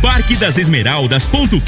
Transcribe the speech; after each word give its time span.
parquedasesmeraldas.com.br. 0.00 1.60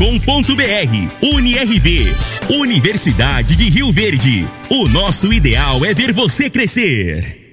UniRV. 1.23 2.17
Universidade 2.51 3.57
de 3.57 3.69
Rio 3.69 3.93
Verde. 3.93 4.47
O 4.69 4.89
nosso 4.89 5.33
ideal 5.33 5.85
é 5.85 5.95
ver 5.95 6.13
você 6.13 6.51
crescer. 6.51 7.53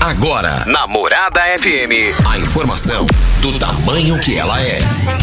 Agora, 0.00 0.64
na 0.66 0.86
Morada 0.86 1.40
FM, 1.58 2.26
a 2.26 2.38
informação 2.38 3.04
do 3.42 3.58
tamanho 3.58 4.18
que 4.18 4.36
ela 4.36 4.62
é. 4.62 4.78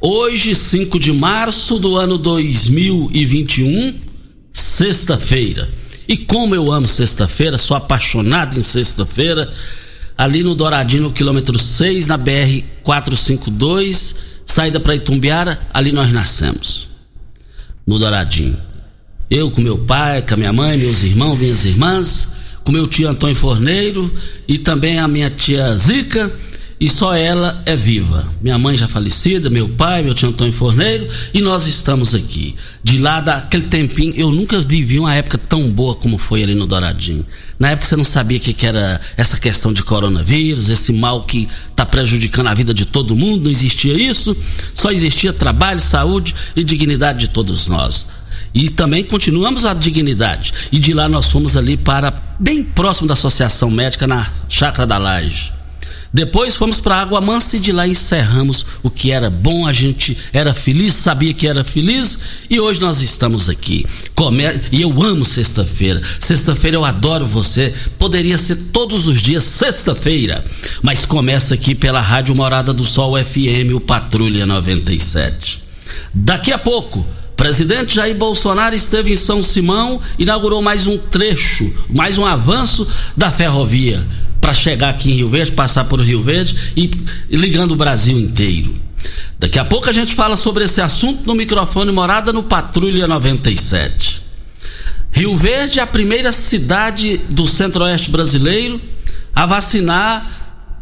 Hoje, 0.00 0.54
5 0.54 0.96
de 1.00 1.12
março 1.12 1.76
do 1.76 1.96
ano 1.96 2.16
2021, 2.18 3.94
sexta-feira. 4.52 5.68
E 6.06 6.16
como 6.16 6.54
eu 6.54 6.70
amo 6.70 6.86
sexta-feira, 6.86 7.58
sou 7.58 7.76
apaixonado 7.76 8.60
em 8.60 8.62
sexta-feira. 8.62 9.52
Ali 10.16 10.44
no 10.44 10.54
Douradinho, 10.54 11.02
no 11.02 11.12
quilômetro 11.12 11.58
6, 11.58 12.06
na 12.06 12.16
BR 12.16 12.62
452, 12.84 14.14
saída 14.46 14.78
para 14.78 14.94
Itumbiara, 14.94 15.60
ali 15.74 15.90
nós 15.90 16.12
nascemos. 16.12 16.88
No 17.84 17.98
Douradinho. 17.98 18.56
Eu 19.28 19.50
com 19.50 19.60
meu 19.60 19.78
pai, 19.78 20.22
com 20.22 20.34
a 20.34 20.36
minha 20.36 20.52
mãe, 20.52 20.78
meus 20.78 21.02
irmãos, 21.02 21.40
minhas 21.40 21.64
irmãs, 21.64 22.34
com 22.62 22.70
meu 22.70 22.86
tio 22.86 23.08
Antônio 23.08 23.34
Forneiro 23.34 24.14
e 24.46 24.58
também 24.58 25.00
a 25.00 25.08
minha 25.08 25.28
tia 25.28 25.76
Zica, 25.76 26.32
e 26.80 26.88
só 26.88 27.14
ela 27.14 27.60
é 27.66 27.74
viva. 27.74 28.26
Minha 28.40 28.58
mãe 28.58 28.76
já 28.76 28.86
falecida, 28.86 29.50
meu 29.50 29.68
pai, 29.68 30.02
meu 30.02 30.14
tio 30.14 30.28
Antônio 30.28 30.52
Forneiro, 30.52 31.08
e 31.34 31.40
nós 31.40 31.66
estamos 31.66 32.14
aqui. 32.14 32.54
De 32.84 32.98
lá 32.98 33.20
daquele 33.20 33.64
tempinho, 33.64 34.14
eu 34.16 34.30
nunca 34.30 34.60
vivi 34.60 34.98
uma 34.98 35.14
época 35.14 35.36
tão 35.36 35.70
boa 35.70 35.94
como 35.94 36.18
foi 36.18 36.42
ali 36.42 36.54
no 36.54 36.66
Douradinho. 36.66 37.26
Na 37.58 37.70
época 37.70 37.86
você 37.86 37.96
não 37.96 38.04
sabia 38.04 38.38
o 38.38 38.40
que, 38.40 38.52
que 38.52 38.64
era 38.64 39.00
essa 39.16 39.36
questão 39.36 39.72
de 39.72 39.82
coronavírus, 39.82 40.68
esse 40.68 40.92
mal 40.92 41.24
que 41.24 41.48
está 41.70 41.84
prejudicando 41.84 42.46
a 42.46 42.54
vida 42.54 42.72
de 42.72 42.84
todo 42.84 43.16
mundo, 43.16 43.44
não 43.44 43.50
existia 43.50 43.94
isso, 43.94 44.36
só 44.72 44.92
existia 44.92 45.32
trabalho, 45.32 45.80
saúde 45.80 46.34
e 46.54 46.62
dignidade 46.62 47.18
de 47.18 47.28
todos 47.28 47.66
nós. 47.66 48.06
E 48.54 48.70
também 48.70 49.02
continuamos 49.04 49.64
a 49.64 49.74
dignidade. 49.74 50.52
E 50.70 50.78
de 50.78 50.94
lá 50.94 51.08
nós 51.08 51.26
fomos 51.26 51.56
ali 51.56 51.76
para 51.76 52.12
bem 52.38 52.62
próximo 52.62 53.08
da 53.08 53.14
Associação 53.14 53.70
Médica 53.70 54.06
na 54.06 54.30
Chácara 54.48 54.86
da 54.86 54.96
Laje. 54.96 55.57
Depois 56.12 56.56
fomos 56.56 56.80
para 56.80 56.96
Água 56.96 57.20
Mansa 57.20 57.56
e 57.56 57.60
de 57.60 57.70
lá 57.70 57.86
encerramos 57.86 58.64
o 58.82 58.88
que 58.88 59.10
era 59.10 59.28
bom, 59.28 59.66
a 59.66 59.72
gente 59.72 60.16
era 60.32 60.54
feliz, 60.54 60.94
sabia 60.94 61.34
que 61.34 61.46
era 61.46 61.62
feliz 61.62 62.18
e 62.48 62.58
hoje 62.58 62.80
nós 62.80 63.02
estamos 63.02 63.48
aqui. 63.48 63.84
Come... 64.14 64.44
E 64.72 64.80
eu 64.80 65.02
amo 65.02 65.24
sexta-feira. 65.24 66.00
Sexta-feira 66.20 66.76
eu 66.76 66.84
adoro 66.84 67.26
você. 67.26 67.74
Poderia 67.98 68.38
ser 68.38 68.56
todos 68.72 69.06
os 69.06 69.20
dias 69.20 69.44
sexta-feira, 69.44 70.44
mas 70.82 71.04
começa 71.04 71.54
aqui 71.54 71.74
pela 71.74 72.00
Rádio 72.00 72.34
Morada 72.34 72.72
do 72.72 72.84
Sol 72.84 73.16
FM, 73.22 73.74
o 73.74 73.80
Patrulha 73.80 74.46
97. 74.46 75.62
Daqui 76.14 76.52
a 76.52 76.58
pouco 76.58 77.06
Presidente 77.36 77.94
Jair 77.94 78.16
Bolsonaro 78.16 78.74
esteve 78.74 79.12
em 79.12 79.16
São 79.16 79.44
Simão, 79.44 80.00
inaugurou 80.18 80.60
mais 80.60 80.88
um 80.88 80.98
trecho, 80.98 81.72
mais 81.88 82.18
um 82.18 82.26
avanço 82.26 82.84
da 83.16 83.30
ferrovia 83.30 84.04
para 84.40 84.54
chegar 84.54 84.90
aqui 84.90 85.10
em 85.10 85.14
Rio 85.16 85.28
Verde, 85.28 85.52
passar 85.52 85.84
por 85.84 86.00
Rio 86.00 86.22
Verde 86.22 86.72
e, 86.76 86.90
e 87.28 87.36
ligando 87.36 87.72
o 87.72 87.76
Brasil 87.76 88.18
inteiro. 88.18 88.74
Daqui 89.38 89.58
a 89.58 89.64
pouco 89.64 89.88
a 89.88 89.92
gente 89.92 90.14
fala 90.14 90.36
sobre 90.36 90.64
esse 90.64 90.80
assunto 90.80 91.26
no 91.26 91.34
microfone 91.34 91.92
Morada 91.92 92.32
no 92.32 92.42
Patrulha 92.42 93.06
97. 93.06 94.22
Rio 95.12 95.36
Verde 95.36 95.78
é 95.78 95.82
a 95.82 95.86
primeira 95.86 96.32
cidade 96.32 97.18
do 97.28 97.46
centro-oeste 97.46 98.10
brasileiro 98.10 98.80
a 99.34 99.46
vacinar 99.46 100.24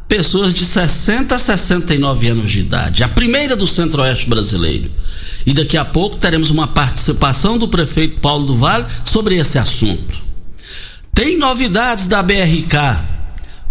pessoas 0.08 0.54
de 0.54 0.64
60 0.64 1.34
a 1.34 1.38
69 1.38 2.28
anos 2.28 2.50
de 2.50 2.60
idade. 2.60 3.04
A 3.04 3.08
primeira 3.08 3.56
do 3.56 3.66
centro-oeste 3.66 4.28
brasileiro. 4.28 4.90
E 5.44 5.52
daqui 5.52 5.76
a 5.76 5.84
pouco 5.84 6.18
teremos 6.18 6.50
uma 6.50 6.66
participação 6.66 7.58
do 7.58 7.68
prefeito 7.68 8.20
Paulo 8.20 8.46
do 8.46 8.56
Vale 8.56 8.86
sobre 9.04 9.36
esse 9.36 9.58
assunto. 9.58 10.18
Tem 11.14 11.38
novidades 11.38 12.06
da 12.06 12.22
BRK. 12.22 13.15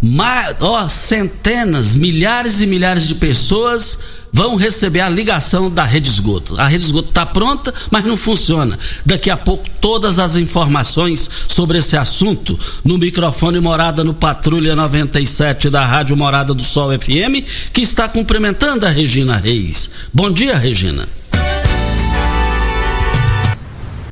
Ma 0.08 0.54
ó, 0.60 0.88
centenas, 0.88 1.96
milhares 1.96 2.62
e 2.62 2.68
milhares 2.68 3.08
de 3.08 3.16
pessoas 3.16 3.98
vão 4.32 4.56
receber 4.56 5.00
a 5.00 5.10
ligação 5.10 5.68
da 5.68 5.84
rede 5.84 6.12
esgoto. 6.12 6.62
A 6.62 6.68
rede 6.68 6.86
esgoto 6.86 7.10
está 7.10 7.26
pronta, 7.26 7.74
mas 7.90 8.06
não 8.06 8.16
funciona. 8.16 8.78
Daqui 9.04 9.32
a 9.32 9.38
pouco 9.38 9.68
todas 9.82 10.20
as 10.20 10.36
informações 10.36 11.28
sobre 11.48 11.80
esse 11.80 11.98
assunto 11.98 12.60
no 12.84 13.00
microfone 13.00 13.60
Morada 13.60 14.04
no 14.04 14.14
Patrulha 14.14 14.76
97 14.76 15.72
da 15.72 15.84
Rádio 15.84 16.16
Morada 16.16 16.54
do 16.54 16.62
Sol 16.62 16.92
FM, 16.92 17.42
que 17.74 17.82
está 17.82 18.08
cumprimentando 18.08 18.86
a 18.86 18.92
Regina 18.92 19.38
Reis. 19.38 19.90
Bom 20.14 20.32
dia, 20.32 20.56
Regina. 20.56 21.10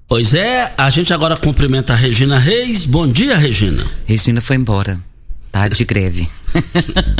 Pois 0.07 0.33
é, 0.33 0.73
a 0.75 0.89
gente 0.89 1.13
agora 1.13 1.37
cumprimenta 1.37 1.93
a 1.93 1.95
Regina 1.95 2.39
Reis. 2.39 2.83
Bom 2.83 3.07
dia, 3.07 3.37
Regina. 3.37 3.85
Regina 4.07 4.41
foi 4.41 4.55
embora. 4.55 5.12
Tá 5.53 5.67
de 5.67 5.85
greve. 5.85 6.27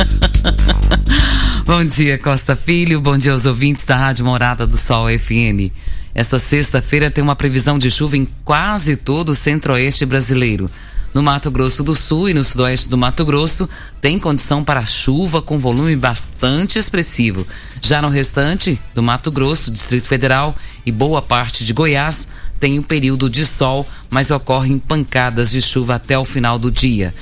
bom 1.68 1.86
dia, 1.86 2.18
Costa 2.18 2.56
Filho. 2.56 3.00
Bom 3.00 3.16
dia 3.16 3.32
aos 3.32 3.46
ouvintes 3.46 3.86
da 3.86 3.96
Rádio 3.96 4.26
Morada 4.26 4.66
do 4.66 4.76
Sol 4.76 5.06
FM. 5.08 5.70
Esta 6.16 6.40
sexta-feira 6.40 7.12
tem 7.12 7.24
uma 7.24 7.36
previsão 7.36 7.78
de 7.78 7.92
chuva 7.92 8.18
em 8.18 8.28
quase 8.44 8.96
todo 8.96 9.30
o 9.30 9.36
centro-oeste 9.36 10.04
brasileiro. 10.04 10.68
No 11.14 11.22
Mato 11.22 11.52
Grosso 11.52 11.84
do 11.84 11.94
Sul 11.94 12.28
e 12.28 12.34
no 12.34 12.44
sudoeste 12.44 12.90
do 12.90 12.98
Mato 12.98 13.24
Grosso, 13.24 13.70
tem 14.02 14.18
condição 14.18 14.64
para 14.64 14.84
chuva 14.84 15.40
com 15.40 15.60
volume 15.60 15.96
bastante 15.96 16.80
expressivo. 16.80 17.46
Já 17.84 18.02
no 18.02 18.10
restante 18.10 18.82
do 18.96 19.04
Mato 19.04 19.32
Grosso, 19.32 19.70
Distrito 19.70 20.08
Federal 20.08 20.56
e 20.84 20.92
boa 20.92 21.22
parte 21.22 21.64
de 21.64 21.72
Goiás, 21.72 22.30
tem 22.60 22.80
um 22.80 22.84
período 22.84 23.30
de 23.30 23.46
sol, 23.46 23.88
mas 24.10 24.32
ocorrem 24.32 24.80
pancadas 24.80 25.52
de 25.52 25.62
chuva 25.62 25.94
até 25.94 26.18
o 26.18 26.26
final 26.26 26.58
do 26.58 26.72
dia. 26.72 27.14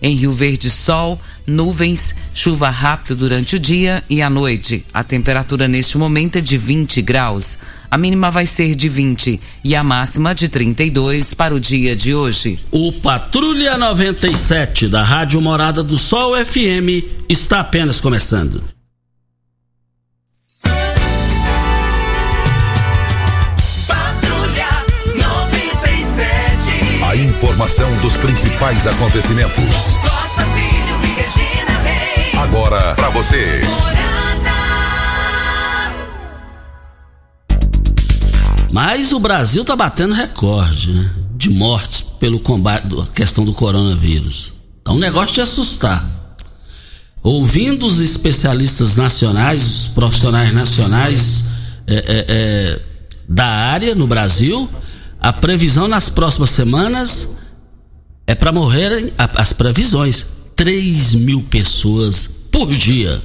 Em 0.00 0.14
Rio 0.14 0.32
Verde, 0.32 0.70
sol, 0.70 1.20
nuvens, 1.46 2.14
chuva 2.34 2.68
rápida 2.68 3.14
durante 3.14 3.56
o 3.56 3.58
dia 3.58 4.04
e 4.08 4.20
a 4.20 4.28
noite. 4.28 4.84
A 4.92 5.02
temperatura 5.02 5.66
neste 5.66 5.96
momento 5.96 6.36
é 6.36 6.40
de 6.40 6.58
20 6.58 7.00
graus. 7.02 7.58
A 7.90 7.96
mínima 7.96 8.30
vai 8.30 8.46
ser 8.46 8.74
de 8.74 8.88
20 8.88 9.40
e 9.64 9.74
a 9.74 9.82
máxima 9.82 10.34
de 10.34 10.48
32 10.48 11.32
para 11.34 11.54
o 11.54 11.60
dia 11.60 11.94
de 11.96 12.14
hoje. 12.14 12.58
O 12.70 12.92
Patrulha 12.92 13.78
97 13.78 14.88
da 14.88 15.02
Rádio 15.02 15.40
Morada 15.40 15.82
do 15.82 15.96
Sol 15.96 16.34
FM 16.44 17.04
está 17.28 17.60
apenas 17.60 18.00
começando. 18.00 18.75
Informação 27.16 27.96
dos 27.98 28.16
principais 28.18 28.86
acontecimentos. 28.86 29.96
Costa 30.02 30.44
Filho 30.44 31.02
e 31.02 31.14
Regina 31.14 31.78
Reis. 31.82 32.34
Agora 32.34 32.94
para 32.94 33.08
você. 33.08 33.60
Mas 38.70 39.12
o 39.12 39.18
Brasil 39.18 39.64
tá 39.64 39.74
batendo 39.74 40.12
recorde 40.12 40.92
né, 40.92 41.10
de 41.36 41.48
mortes 41.48 42.02
pelo 42.02 42.38
combate 42.38 42.86
da 42.88 43.06
questão 43.06 43.44
do 43.44 43.54
coronavírus. 43.54 44.52
Tá 44.84 44.92
um 44.92 44.98
negócio 44.98 45.34
de 45.36 45.40
assustar. 45.40 46.04
Ouvindo 47.22 47.86
os 47.86 47.98
especialistas 47.98 48.94
nacionais, 48.94 49.62
os 49.64 49.86
profissionais 49.88 50.52
nacionais 50.52 51.44
é, 51.86 51.94
é, 51.94 52.24
é, 52.28 52.80
da 53.26 53.46
área 53.46 53.94
no 53.94 54.06
Brasil, 54.06 54.68
a 55.20 55.32
previsão 55.32 55.88
nas 55.88 56.08
próximas 56.08 56.50
semanas 56.50 57.28
é 58.26 58.34
para 58.34 58.52
morrerem, 58.52 59.12
as 59.16 59.52
previsões, 59.52 60.26
3 60.56 61.14
mil 61.14 61.42
pessoas 61.42 62.28
por 62.50 62.70
dia. 62.70 63.20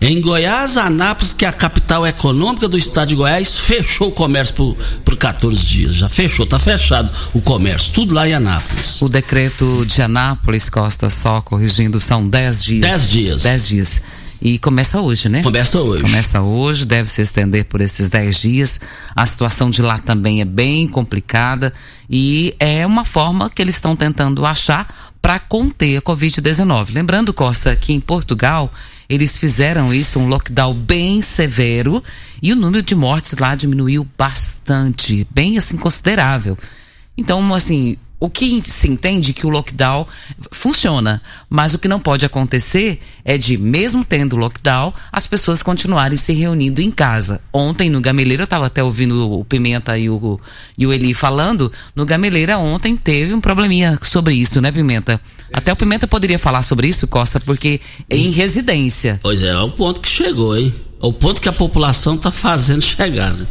Em 0.00 0.18
Goiás, 0.18 0.78
Anápolis, 0.78 1.34
que 1.34 1.44
é 1.44 1.48
a 1.48 1.52
capital 1.52 2.06
econômica 2.06 2.66
do 2.66 2.78
estado 2.78 3.08
de 3.08 3.14
Goiás, 3.14 3.58
fechou 3.58 4.08
o 4.08 4.10
comércio 4.10 4.54
por, 4.54 4.76
por 5.04 5.16
14 5.16 5.64
dias. 5.66 5.96
Já 5.96 6.08
fechou, 6.08 6.46
tá 6.46 6.58
fechado 6.58 7.12
o 7.34 7.40
comércio, 7.40 7.92
tudo 7.92 8.14
lá 8.14 8.26
em 8.26 8.32
Anápolis. 8.32 9.00
O 9.02 9.08
decreto 9.08 9.84
de 9.84 10.00
Anápolis, 10.00 10.70
Costa, 10.70 11.10
só 11.10 11.42
corrigindo, 11.42 12.00
são 12.00 12.26
10 12.26 12.64
dias. 12.64 12.80
10 12.80 13.10
dias. 13.10 13.42
10 13.42 13.68
dias. 13.68 14.02
E 14.42 14.58
começa 14.58 15.00
hoje, 15.00 15.28
né? 15.28 15.42
Começa 15.42 15.80
hoje. 15.80 16.02
Começa 16.02 16.40
hoje, 16.40 16.86
deve 16.86 17.10
se 17.10 17.20
estender 17.20 17.66
por 17.66 17.80
esses 17.80 18.08
10 18.08 18.38
dias. 18.38 18.80
A 19.14 19.26
situação 19.26 19.68
de 19.68 19.82
lá 19.82 19.98
também 19.98 20.40
é 20.40 20.44
bem 20.44 20.88
complicada 20.88 21.72
e 22.08 22.54
é 22.58 22.86
uma 22.86 23.04
forma 23.04 23.50
que 23.50 23.60
eles 23.60 23.74
estão 23.74 23.94
tentando 23.94 24.46
achar 24.46 25.12
para 25.20 25.38
conter 25.38 25.98
a 25.98 26.02
Covid-19. 26.02 26.94
Lembrando, 26.94 27.34
Costa, 27.34 27.76
que 27.76 27.92
em 27.92 28.00
Portugal 28.00 28.72
eles 29.10 29.36
fizeram 29.36 29.92
isso, 29.92 30.18
um 30.18 30.28
lockdown 30.28 30.72
bem 30.72 31.20
severo, 31.20 32.02
e 32.40 32.52
o 32.52 32.56
número 32.56 32.82
de 32.82 32.94
mortes 32.94 33.36
lá 33.36 33.56
diminuiu 33.56 34.06
bastante, 34.16 35.26
bem 35.30 35.58
assim 35.58 35.76
considerável. 35.76 36.56
Então, 37.18 37.52
assim, 37.52 37.98
o 38.20 38.28
que 38.28 38.62
se 38.66 38.86
entende 38.86 39.32
que 39.32 39.46
o 39.46 39.48
lockdown 39.48 40.06
funciona, 40.52 41.22
mas 41.48 41.72
o 41.72 41.78
que 41.78 41.88
não 41.88 41.98
pode 41.98 42.26
acontecer 42.26 43.00
é 43.24 43.38
de, 43.38 43.56
mesmo 43.56 44.04
tendo 44.04 44.36
lockdown, 44.36 44.92
as 45.10 45.26
pessoas 45.26 45.62
continuarem 45.62 46.18
se 46.18 46.34
reunindo 46.34 46.82
em 46.82 46.90
casa. 46.90 47.40
Ontem 47.50 47.88
no 47.88 48.00
Gameleira, 48.00 48.42
eu 48.42 48.44
estava 48.44 48.66
até 48.66 48.84
ouvindo 48.84 49.32
o 49.32 49.42
Pimenta 49.42 49.96
e 49.98 50.10
o, 50.10 50.38
e 50.76 50.86
o 50.86 50.92
Eli 50.92 51.14
falando, 51.14 51.72
no 51.96 52.04
Gameleira 52.04 52.58
ontem 52.58 52.94
teve 52.94 53.32
um 53.32 53.40
probleminha 53.40 53.98
sobre 54.02 54.34
isso, 54.34 54.60
né, 54.60 54.70
Pimenta? 54.70 55.18
Até 55.50 55.72
o 55.72 55.76
Pimenta 55.76 56.06
poderia 56.06 56.38
falar 56.38 56.62
sobre 56.62 56.88
isso, 56.88 57.08
Costa, 57.08 57.40
porque 57.40 57.80
é 58.08 58.16
em 58.16 58.30
residência. 58.30 59.18
Pois 59.22 59.42
é, 59.42 59.48
é 59.48 59.58
o 59.58 59.70
ponto 59.70 60.00
que 60.00 60.08
chegou, 60.08 60.56
hein? 60.56 60.72
É 61.02 61.06
o 61.06 61.12
ponto 61.12 61.40
que 61.40 61.48
a 61.48 61.52
população 61.52 62.16
está 62.16 62.30
fazendo 62.30 62.82
chegar, 62.82 63.32
né? 63.32 63.46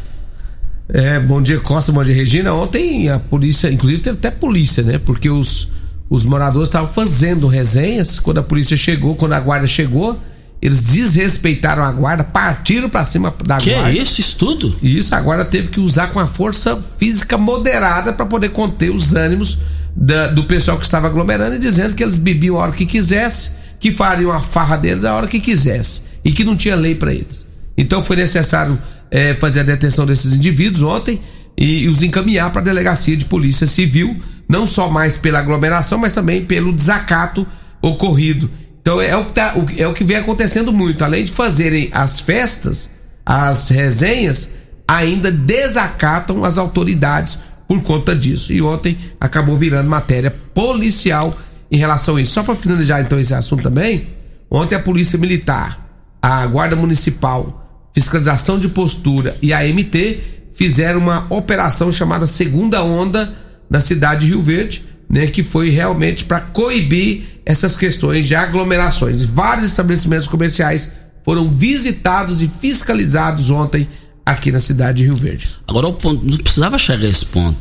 É, 0.91 1.19
bom 1.19 1.39
dia 1.39 1.59
Costa, 1.59 1.91
bom 1.91 2.03
dia 2.03 2.15
Regina. 2.15 2.51
Ontem 2.53 3.09
a 3.09 3.19
polícia, 3.19 3.71
inclusive 3.71 4.01
teve 4.01 4.18
até 4.18 4.31
polícia, 4.31 4.81
né? 4.81 4.97
Porque 4.97 5.30
os, 5.30 5.69
os 6.09 6.25
moradores 6.25 6.69
estavam 6.69 6.89
fazendo 6.91 7.47
resenhas. 7.47 8.19
Quando 8.19 8.39
a 8.39 8.44
polícia 8.44 8.75
chegou, 8.75 9.15
quando 9.15 9.33
a 9.33 9.39
guarda 9.39 9.68
chegou, 9.68 10.19
eles 10.59 10.88
desrespeitaram 10.88 11.83
a 11.83 11.91
guarda, 11.91 12.24
partiram 12.24 12.89
para 12.89 13.06
cima 13.06 13.33
da 13.45 13.57
que 13.57 13.69
guarda. 13.69 13.91
Que 13.91 14.00
é 14.00 14.01
isso, 14.01 14.19
isso 14.19 14.36
tudo? 14.36 14.75
Isso, 14.81 15.13
a 15.13 15.21
guarda 15.21 15.45
teve 15.45 15.68
que 15.68 15.80
usar 15.80 16.07
com 16.07 16.19
a 16.19 16.25
força 16.25 16.75
física 16.97 17.38
moderada 17.38 18.12
para 18.12 18.25
poder 18.25 18.50
conter 18.50 18.89
os 18.89 19.13
ânimos 19.13 19.59
da, 19.95 20.27
do 20.27 20.45
pessoal 20.45 20.77
que 20.77 20.86
estava 20.86 21.06
aglomerando 21.06 21.56
e 21.56 21.59
dizendo 21.59 21.94
que 21.94 22.01
eles 22.01 22.18
bebiam 22.18 22.57
a 22.57 22.63
hora 22.63 22.71
que 22.71 22.88
quisesse, 22.88 23.51
que 23.80 23.91
fariam 23.91 24.31
a 24.31 24.39
farra 24.39 24.75
deles 24.75 25.06
a 25.06 25.13
hora 25.13 25.27
que 25.27 25.39
quisesse 25.39 26.01
e 26.25 26.31
que 26.31 26.44
não 26.44 26.56
tinha 26.56 26.75
lei 26.75 26.95
para 26.95 27.13
eles. 27.13 27.47
Então 27.77 28.03
foi 28.03 28.15
necessário 28.15 28.77
é, 29.12 29.34
fazer 29.34 29.62
a 29.62 29.64
detenção 29.64 30.06
desses 30.06 30.34
indivíduos 30.34 30.82
ontem 30.84 31.22
e, 31.58 31.84
e 31.84 31.88
os 31.90 32.02
encaminhar 32.02 32.52
para 32.52 32.62
a 32.62 32.64
delegacia 32.64 33.18
de 33.18 33.26
polícia 33.26 33.68
civil, 33.68 34.16
não 34.48 34.66
só 34.66 34.90
mais 34.90 35.18
pela 35.18 35.40
aglomeração, 35.40 35.98
mas 35.98 36.14
também 36.14 36.46
pelo 36.46 36.74
desacato 36.74 37.46
ocorrido. 37.82 38.50
Então 38.82 39.02
é 39.02 39.16
o 39.16 39.26
que, 39.26 39.34
tá, 39.34 39.56
é 39.78 39.88
o 39.88 39.94
que 39.94 40.04
vem 40.04 40.18
acontecendo 40.18 40.72
muito. 40.72 41.04
Além 41.04 41.26
de 41.26 41.32
fazerem 41.32 41.90
as 41.92 42.20
festas, 42.20 42.90
as 43.26 43.70
resenhas, 43.70 44.50
ainda 44.88 45.32
desacatam 45.32 46.44
as 46.44 46.58
autoridades 46.58 47.40
por 47.68 47.82
conta 47.84 48.16
disso. 48.16 48.52
E 48.52 48.62
ontem 48.62 48.98
acabou 49.20 49.56
virando 49.58 49.90
matéria 49.90 50.32
policial 50.54 51.38
em 51.72 51.78
relação 51.78 52.16
a 52.16 52.22
isso. 52.22 52.34
Só 52.34 52.42
para 52.42 52.56
finalizar 52.56 53.02
então 53.02 53.20
esse 53.20 53.34
assunto 53.34 53.62
também, 53.62 54.08
ontem 54.50 54.76
a 54.76 54.80
Polícia 54.80 55.20
Militar, 55.20 55.88
a 56.20 56.46
Guarda 56.48 56.76
Municipal, 56.76 57.69
Fiscalização 57.94 58.59
de 58.59 58.69
Postura 58.69 59.36
e 59.41 59.51
a 59.51 59.63
MT 59.63 60.19
fizeram 60.53 61.00
uma 61.00 61.25
operação 61.30 61.91
chamada 61.91 62.27
Segunda 62.27 62.83
Onda 62.83 63.33
na 63.69 63.80
cidade 63.80 64.21
de 64.21 64.27
Rio 64.27 64.41
Verde, 64.41 64.83
né, 65.09 65.27
que 65.27 65.44
foi 65.44 65.69
realmente 65.69 66.25
para 66.25 66.41
coibir 66.41 67.41
essas 67.45 67.75
questões 67.75 68.27
de 68.27 68.36
aglomerações. 68.36 69.24
Vários 69.24 69.68
estabelecimentos 69.68 70.27
comerciais 70.27 70.91
foram 71.24 71.50
visitados 71.50 72.41
e 72.41 72.47
fiscalizados 72.47 73.50
ontem 73.50 73.88
aqui 74.25 74.51
na 74.51 74.59
cidade 74.59 75.00
de 75.00 75.06
Rio 75.06 75.15
Verde. 75.15 75.50
Agora 75.68 75.88
o 75.88 75.94
ponto, 75.94 76.24
não 76.24 76.38
precisava 76.38 76.77
chegar 76.77 77.06
a 77.06 77.09
esse 77.09 77.25
ponto. 77.25 77.57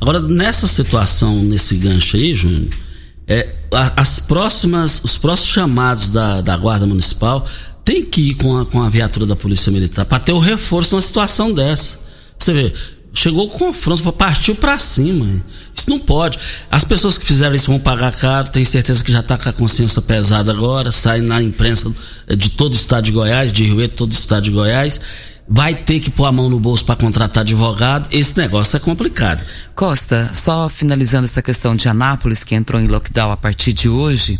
Agora 0.00 0.20
nessa 0.20 0.66
situação, 0.66 1.42
nesse 1.42 1.76
gancho 1.76 2.16
aí, 2.16 2.34
Júnior, 2.34 2.70
é, 3.28 3.48
as 3.96 4.18
próximas, 4.18 5.00
os 5.04 5.16
próximos 5.16 5.52
chamados 5.52 6.10
da, 6.10 6.40
da 6.40 6.56
Guarda 6.56 6.86
Municipal 6.86 7.46
tem 7.84 8.04
que 8.04 8.30
ir 8.30 8.34
com 8.34 8.58
a, 8.58 8.66
com 8.66 8.82
a 8.82 8.88
viatura 8.88 9.26
da 9.26 9.36
Polícia 9.36 9.72
Militar 9.72 10.04
para 10.04 10.18
ter 10.18 10.32
o 10.32 10.38
reforço 10.38 10.94
numa 10.94 11.00
situação 11.00 11.52
dessa. 11.52 11.98
Você 12.38 12.52
vê, 12.52 12.72
chegou 13.12 13.46
o 13.46 13.50
confronto, 13.50 14.12
partiu 14.12 14.54
para 14.54 14.78
cima. 14.78 15.26
Isso 15.74 15.88
não 15.88 15.98
pode. 15.98 16.38
As 16.70 16.84
pessoas 16.84 17.16
que 17.16 17.24
fizeram 17.24 17.54
isso 17.54 17.70
vão 17.70 17.80
pagar 17.80 18.12
caro, 18.12 18.50
tenho 18.50 18.66
certeza 18.66 19.02
que 19.02 19.12
já 19.12 19.20
está 19.20 19.36
com 19.36 19.48
a 19.48 19.52
consciência 19.52 20.00
pesada 20.02 20.52
agora, 20.52 20.92
sai 20.92 21.20
na 21.20 21.42
imprensa 21.42 21.90
de 22.36 22.50
todo 22.50 22.72
o 22.72 22.76
estado 22.76 23.04
de 23.04 23.12
Goiás, 23.12 23.52
de 23.52 23.64
Rio 23.64 23.76
Verde, 23.76 23.94
todo 23.94 24.10
o 24.10 24.14
estado 24.14 24.44
de 24.44 24.50
Goiás. 24.50 25.00
Vai 25.52 25.74
ter 25.74 25.98
que 25.98 26.10
pôr 26.10 26.26
a 26.26 26.32
mão 26.32 26.48
no 26.48 26.60
bolso 26.60 26.84
para 26.84 26.94
contratar 26.94 27.40
advogado. 27.40 28.08
Esse 28.12 28.36
negócio 28.36 28.76
é 28.76 28.80
complicado. 28.80 29.44
Costa, 29.74 30.30
só 30.32 30.68
finalizando 30.68 31.24
essa 31.24 31.42
questão 31.42 31.74
de 31.74 31.88
Anápolis, 31.88 32.44
que 32.44 32.54
entrou 32.54 32.80
em 32.80 32.86
lockdown 32.86 33.32
a 33.32 33.36
partir 33.36 33.72
de 33.72 33.88
hoje 33.88 34.38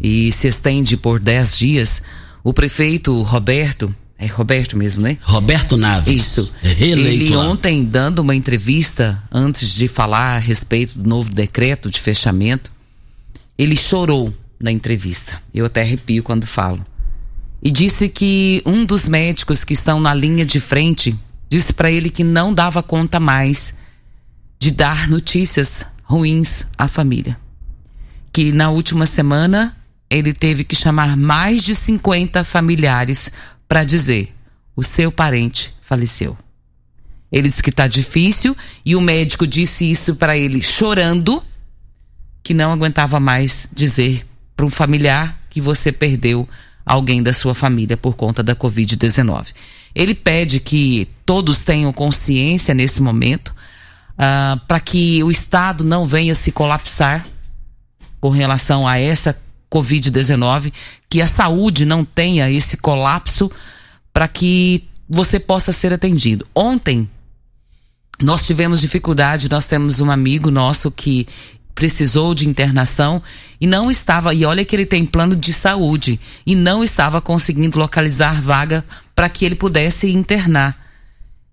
e 0.00 0.32
se 0.32 0.48
estende 0.48 0.96
por 0.96 1.20
10 1.20 1.58
dias. 1.58 2.02
O 2.46 2.52
prefeito 2.52 3.22
Roberto, 3.22 3.92
é 4.16 4.26
Roberto 4.26 4.76
mesmo, 4.76 5.02
né? 5.02 5.18
Roberto 5.20 5.76
Naves. 5.76 6.14
Isso. 6.14 6.54
Reeleito 6.62 7.24
Ele 7.24 7.36
ontem, 7.36 7.84
dando 7.84 8.20
uma 8.20 8.36
entrevista, 8.36 9.20
antes 9.32 9.74
de 9.74 9.88
falar 9.88 10.36
a 10.36 10.38
respeito 10.38 10.96
do 10.96 11.08
novo 11.08 11.28
decreto 11.28 11.90
de 11.90 12.00
fechamento, 12.00 12.70
ele 13.58 13.74
chorou 13.74 14.32
na 14.60 14.70
entrevista. 14.70 15.42
Eu 15.52 15.66
até 15.66 15.82
arrepio 15.82 16.22
quando 16.22 16.46
falo. 16.46 16.86
E 17.60 17.68
disse 17.68 18.08
que 18.08 18.62
um 18.64 18.84
dos 18.84 19.08
médicos 19.08 19.64
que 19.64 19.72
estão 19.72 19.98
na 19.98 20.14
linha 20.14 20.46
de 20.46 20.60
frente 20.60 21.18
disse 21.48 21.72
para 21.72 21.90
ele 21.90 22.10
que 22.10 22.22
não 22.22 22.54
dava 22.54 22.80
conta 22.80 23.18
mais 23.18 23.74
de 24.60 24.70
dar 24.70 25.08
notícias 25.08 25.84
ruins 26.04 26.64
à 26.78 26.86
família. 26.86 27.36
Que 28.32 28.52
na 28.52 28.70
última 28.70 29.04
semana 29.04 29.76
ele 30.08 30.32
teve 30.32 30.64
que 30.64 30.76
chamar 30.76 31.16
mais 31.16 31.62
de 31.62 31.74
50 31.74 32.44
familiares 32.44 33.30
para 33.68 33.84
dizer: 33.84 34.32
o 34.74 34.82
seu 34.82 35.10
parente 35.10 35.72
faleceu. 35.80 36.36
Ele 37.30 37.48
disse 37.48 37.62
que 37.62 37.70
está 37.70 37.88
difícil 37.88 38.56
e 38.84 38.94
o 38.94 39.00
médico 39.00 39.46
disse 39.46 39.90
isso 39.90 40.14
para 40.14 40.36
ele 40.36 40.62
chorando, 40.62 41.42
que 42.42 42.54
não 42.54 42.72
aguentava 42.72 43.18
mais 43.18 43.68
dizer 43.74 44.24
para 44.56 44.64
um 44.64 44.70
familiar 44.70 45.36
que 45.50 45.60
você 45.60 45.90
perdeu 45.90 46.48
alguém 46.84 47.22
da 47.22 47.32
sua 47.32 47.54
família 47.54 47.96
por 47.96 48.14
conta 48.14 48.42
da 48.42 48.54
Covid-19. 48.54 49.48
Ele 49.94 50.14
pede 50.14 50.60
que 50.60 51.08
todos 51.24 51.64
tenham 51.64 51.92
consciência 51.92 52.72
nesse 52.72 53.02
momento, 53.02 53.48
uh, 53.48 54.58
para 54.68 54.78
que 54.78 55.22
o 55.24 55.30
Estado 55.30 55.82
não 55.82 56.06
venha 56.06 56.34
se 56.34 56.52
colapsar 56.52 57.26
com 58.20 58.30
relação 58.30 58.86
a 58.86 58.98
essa 58.98 59.36
Covid-19, 59.70 60.72
que 61.08 61.20
a 61.20 61.26
saúde 61.26 61.84
não 61.84 62.04
tenha 62.04 62.50
esse 62.50 62.76
colapso 62.76 63.50
para 64.12 64.28
que 64.28 64.84
você 65.08 65.38
possa 65.38 65.72
ser 65.72 65.92
atendido. 65.92 66.46
Ontem, 66.54 67.08
nós 68.20 68.46
tivemos 68.46 68.80
dificuldade, 68.80 69.50
nós 69.50 69.66
temos 69.66 70.00
um 70.00 70.10
amigo 70.10 70.50
nosso 70.50 70.90
que 70.90 71.26
precisou 71.74 72.34
de 72.34 72.48
internação 72.48 73.22
e 73.60 73.66
não 73.66 73.90
estava, 73.90 74.32
e 74.32 74.44
olha 74.44 74.64
que 74.64 74.74
ele 74.74 74.86
tem 74.86 75.04
plano 75.04 75.36
de 75.36 75.52
saúde, 75.52 76.18
e 76.46 76.54
não 76.54 76.82
estava 76.82 77.20
conseguindo 77.20 77.78
localizar 77.78 78.40
vaga 78.40 78.84
para 79.14 79.28
que 79.28 79.44
ele 79.44 79.54
pudesse 79.54 80.10
internar. 80.10 80.85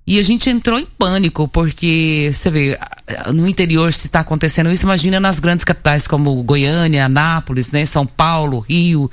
E 0.06 0.20
a 0.20 0.22
gente 0.22 0.50
entrou 0.50 0.78
em 0.78 0.86
pânico, 0.86 1.48
porque 1.48 2.30
você 2.34 2.50
vê, 2.50 2.80
no 3.34 3.48
interior 3.48 3.94
se 3.94 4.08
está 4.08 4.20
acontecendo 4.20 4.70
isso, 4.72 4.84
imagina 4.84 5.20
nas 5.20 5.40
grandes 5.40 5.64
capitais 5.64 6.08
como 6.08 6.44
Goiânia, 6.44 7.06
Anápolis, 7.06 7.72
né, 7.72 7.86
São 7.86 8.06
Paulo, 8.06 8.60
Rio. 8.60 9.10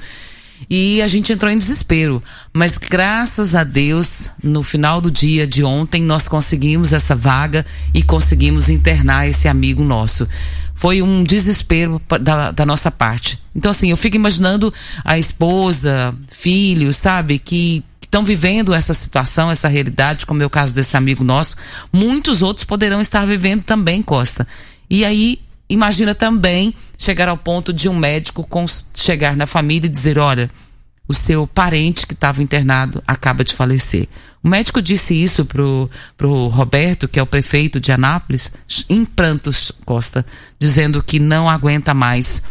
E 0.68 1.00
a 1.00 1.06
gente 1.06 1.32
entrou 1.32 1.50
em 1.50 1.56
desespero. 1.56 2.22
Mas 2.52 2.76
graças 2.76 3.54
a 3.54 3.64
Deus, 3.64 4.28
no 4.42 4.62
final 4.62 5.00
do 5.00 5.10
dia 5.10 5.46
de 5.46 5.62
ontem, 5.62 6.02
nós 6.02 6.26
conseguimos 6.28 6.92
essa 6.92 7.14
vaga 7.14 7.64
e 7.94 8.02
conseguimos 8.02 8.68
internar 8.68 9.28
esse 9.28 9.48
amigo 9.48 9.82
nosso. 9.82 10.28
Foi 10.74 11.02
um 11.02 11.22
desespero 11.22 12.00
da, 12.20 12.50
da 12.50 12.66
nossa 12.66 12.90
parte. 12.90 13.38
Então, 13.54 13.70
assim, 13.70 13.90
eu 13.90 13.96
fico 13.96 14.16
imaginando 14.16 14.72
a 15.04 15.18
esposa, 15.18 16.14
filhos, 16.28 16.96
sabe, 16.96 17.38
que 17.38 17.84
estão 18.10 18.24
vivendo 18.24 18.74
essa 18.74 18.92
situação, 18.92 19.52
essa 19.52 19.68
realidade, 19.68 20.26
como 20.26 20.42
é 20.42 20.46
o 20.46 20.50
caso 20.50 20.74
desse 20.74 20.96
amigo 20.96 21.22
nosso, 21.22 21.54
muitos 21.92 22.42
outros 22.42 22.64
poderão 22.64 23.00
estar 23.00 23.24
vivendo 23.24 23.62
também, 23.62 24.02
Costa. 24.02 24.46
E 24.90 25.04
aí, 25.04 25.40
imagina 25.68 26.12
também 26.12 26.74
chegar 26.98 27.28
ao 27.28 27.38
ponto 27.38 27.72
de 27.72 27.88
um 27.88 27.96
médico 27.96 28.46
chegar 28.92 29.36
na 29.36 29.46
família 29.46 29.86
e 29.86 29.90
dizer: 29.90 30.18
olha, 30.18 30.50
o 31.06 31.14
seu 31.14 31.46
parente 31.46 32.04
que 32.04 32.12
estava 32.14 32.42
internado 32.42 33.00
acaba 33.06 33.44
de 33.44 33.54
falecer. 33.54 34.08
O 34.42 34.48
médico 34.48 34.82
disse 34.82 35.14
isso 35.14 35.44
pro, 35.44 35.88
pro 36.16 36.48
Roberto, 36.48 37.06
que 37.06 37.20
é 37.20 37.22
o 37.22 37.26
prefeito 37.26 37.78
de 37.78 37.92
Anápolis, 37.92 38.52
em 38.88 39.04
prantos, 39.04 39.70
Costa, 39.84 40.26
dizendo 40.58 41.00
que 41.00 41.20
não 41.20 41.48
aguenta 41.48 41.94
mais 41.94 42.42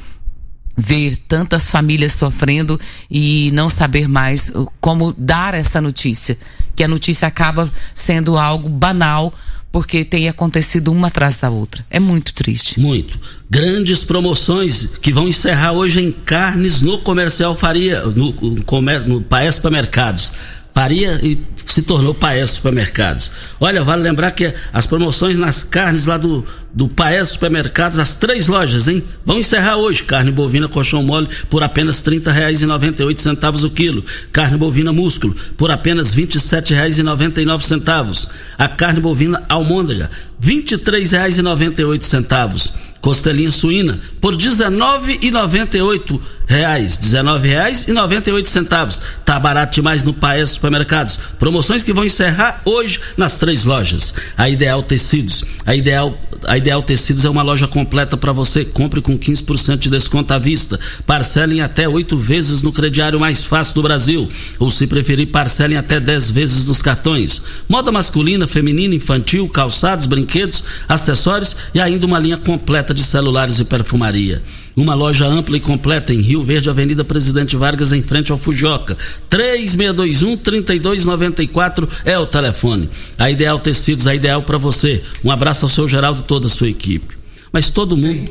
ver 0.79 1.17
tantas 1.27 1.69
famílias 1.69 2.13
sofrendo 2.13 2.79
e 3.09 3.51
não 3.53 3.69
saber 3.69 4.07
mais 4.07 4.51
como 4.79 5.13
dar 5.17 5.53
essa 5.53 5.81
notícia. 5.81 6.38
Que 6.75 6.83
a 6.83 6.88
notícia 6.88 7.27
acaba 7.27 7.69
sendo 7.93 8.38
algo 8.38 8.69
banal 8.69 9.33
porque 9.71 10.03
tem 10.03 10.27
acontecido 10.27 10.91
uma 10.91 11.07
atrás 11.07 11.38
da 11.38 11.50
outra. 11.50 11.86
É 11.89 12.00
muito 12.00 12.33
triste. 12.33 12.79
Muito. 12.79 13.19
Grandes 13.50 14.03
promoções 14.03 14.89
que 15.01 15.13
vão 15.13 15.27
encerrar 15.27 15.74
hoje 15.74 16.01
em 16.01 16.12
carnes 16.12 16.81
no 16.81 17.00
Comercial 17.00 17.55
Faria, 17.55 18.01
no, 18.01 18.31
no, 18.31 19.00
no 19.07 19.21
Paes 19.21 19.55
Supermercados. 19.55 20.33
Faria 20.73 21.19
e 21.23 21.38
se 21.65 21.81
tornou 21.81 22.13
Paes 22.13 22.51
Supermercados. 22.51 23.31
Olha, 23.59 23.83
vale 23.83 24.01
lembrar 24.01 24.31
que 24.31 24.53
as 24.73 24.88
promoções 24.88 25.38
nas 25.38 25.61
carnes 25.63 26.07
lá 26.07 26.17
do, 26.17 26.45
do 26.73 26.88
Paes 26.88 27.27
Supermercados, 27.29 27.99
as 27.99 28.15
três 28.15 28.47
lojas, 28.47 28.88
hein? 28.88 29.03
Vão 29.25 29.38
encerrar 29.38 29.75
hoje. 29.77 30.03
Carne 30.03 30.31
bovina 30.31 30.67
colchão 30.67 31.03
mole 31.03 31.27
por 31.49 31.61
apenas 31.63 32.03
R$ 32.05 32.19
30,98 32.19 33.65
o 33.65 33.69
quilo. 33.69 34.03
Carne 34.31 34.57
bovina 34.57 34.93
músculo 34.93 35.35
por 35.57 35.69
apenas 35.69 36.13
R$ 36.13 36.25
27,99. 36.25 38.29
A 38.57 38.67
carne 38.67 38.99
bovina 38.99 39.43
almôndega, 39.47 40.09
R$ 40.41 40.63
23,98 40.63 42.89
costelinha 43.01 43.51
suína 43.51 43.99
por 44.19 44.35
19,98 44.35 46.19
reais, 46.19 46.19
R$19 46.19 46.19
reais 46.49 47.87
e 47.87 47.93
98 47.93 48.49
centavos. 48.49 49.01
Tá 49.23 49.39
barato 49.39 49.75
demais 49.75 50.03
no 50.03 50.13
Paes 50.13 50.51
Supermercados. 50.51 51.19
Promoções 51.37 51.83
que 51.83 51.93
vão 51.93 52.03
encerrar 52.03 52.61
hoje 52.65 52.99
nas 53.15 53.37
três 53.37 53.65
lojas. 53.65 54.13
A 54.35 54.49
Ideal 54.49 54.81
Tecidos, 54.81 55.43
a 55.65 55.75
Ideal 55.75 56.17
a 56.47 56.57
Ideal 56.57 56.81
Tecidos 56.81 57.25
é 57.25 57.29
uma 57.29 57.41
loja 57.41 57.67
completa 57.67 58.15
para 58.15 58.31
você. 58.31 58.63
Compre 58.63 59.01
com 59.01 59.17
15% 59.17 59.77
de 59.77 59.89
desconto 59.89 60.33
à 60.33 60.37
vista. 60.37 60.79
Parcelem 61.05 61.61
até 61.61 61.87
oito 61.87 62.17
vezes 62.17 62.61
no 62.61 62.71
crediário 62.71 63.19
mais 63.19 63.43
fácil 63.43 63.75
do 63.75 63.83
Brasil. 63.83 64.29
Ou 64.57 64.71
se 64.71 64.87
preferir, 64.87 65.27
parcelem 65.27 65.77
até 65.77 65.99
10 65.99 66.31
vezes 66.31 66.65
nos 66.65 66.81
cartões. 66.81 67.41
Moda 67.67 67.91
masculina, 67.91 68.47
feminina, 68.47 68.95
infantil, 68.95 69.47
calçados, 69.49 70.05
brinquedos, 70.05 70.63
acessórios 70.87 71.55
e 71.73 71.81
ainda 71.81 72.05
uma 72.05 72.19
linha 72.19 72.37
completa 72.37 72.93
de 72.93 73.03
celulares 73.03 73.59
e 73.59 73.65
perfumaria. 73.65 74.41
Uma 74.75 74.93
loja 74.93 75.25
ampla 75.25 75.55
e 75.57 75.59
completa 75.59 76.13
em 76.13 76.21
Rio 76.21 76.43
Verde, 76.43 76.69
Avenida 76.69 77.03
Presidente 77.03 77.57
Vargas, 77.57 77.91
em 77.91 78.01
frente 78.01 78.31
ao 78.31 78.38
Fujioka. 78.38 78.97
3621-3294 79.29 81.89
é 82.05 82.17
o 82.17 82.25
telefone. 82.25 82.89
A 83.17 83.29
Ideal 83.29 83.59
Tecidos, 83.59 84.07
a 84.07 84.15
ideal 84.15 84.41
para 84.43 84.57
você. 84.57 85.03
Um 85.23 85.31
abraço 85.31 85.65
ao 85.65 85.69
seu 85.69 85.85
Geraldo 85.88 86.21
e 86.21 86.23
toda 86.23 86.47
a 86.47 86.49
sua 86.49 86.69
equipe. 86.69 87.17
Mas 87.51 87.69
todo 87.69 87.97
mundo. 87.97 88.29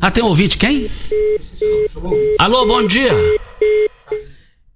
Ah, 0.00 0.10
tem 0.10 0.24
um 0.24 0.28
ouvinte, 0.28 0.58
quem? 0.58 0.90
Alô, 2.38 2.66
bom 2.66 2.86
dia. 2.86 3.12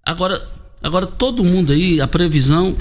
Agora, 0.05 0.41
agora 0.83 1.07
todo 1.07 1.45
mundo 1.45 1.73
aí, 1.73 2.00
a 2.00 2.07
previsão 2.07 2.77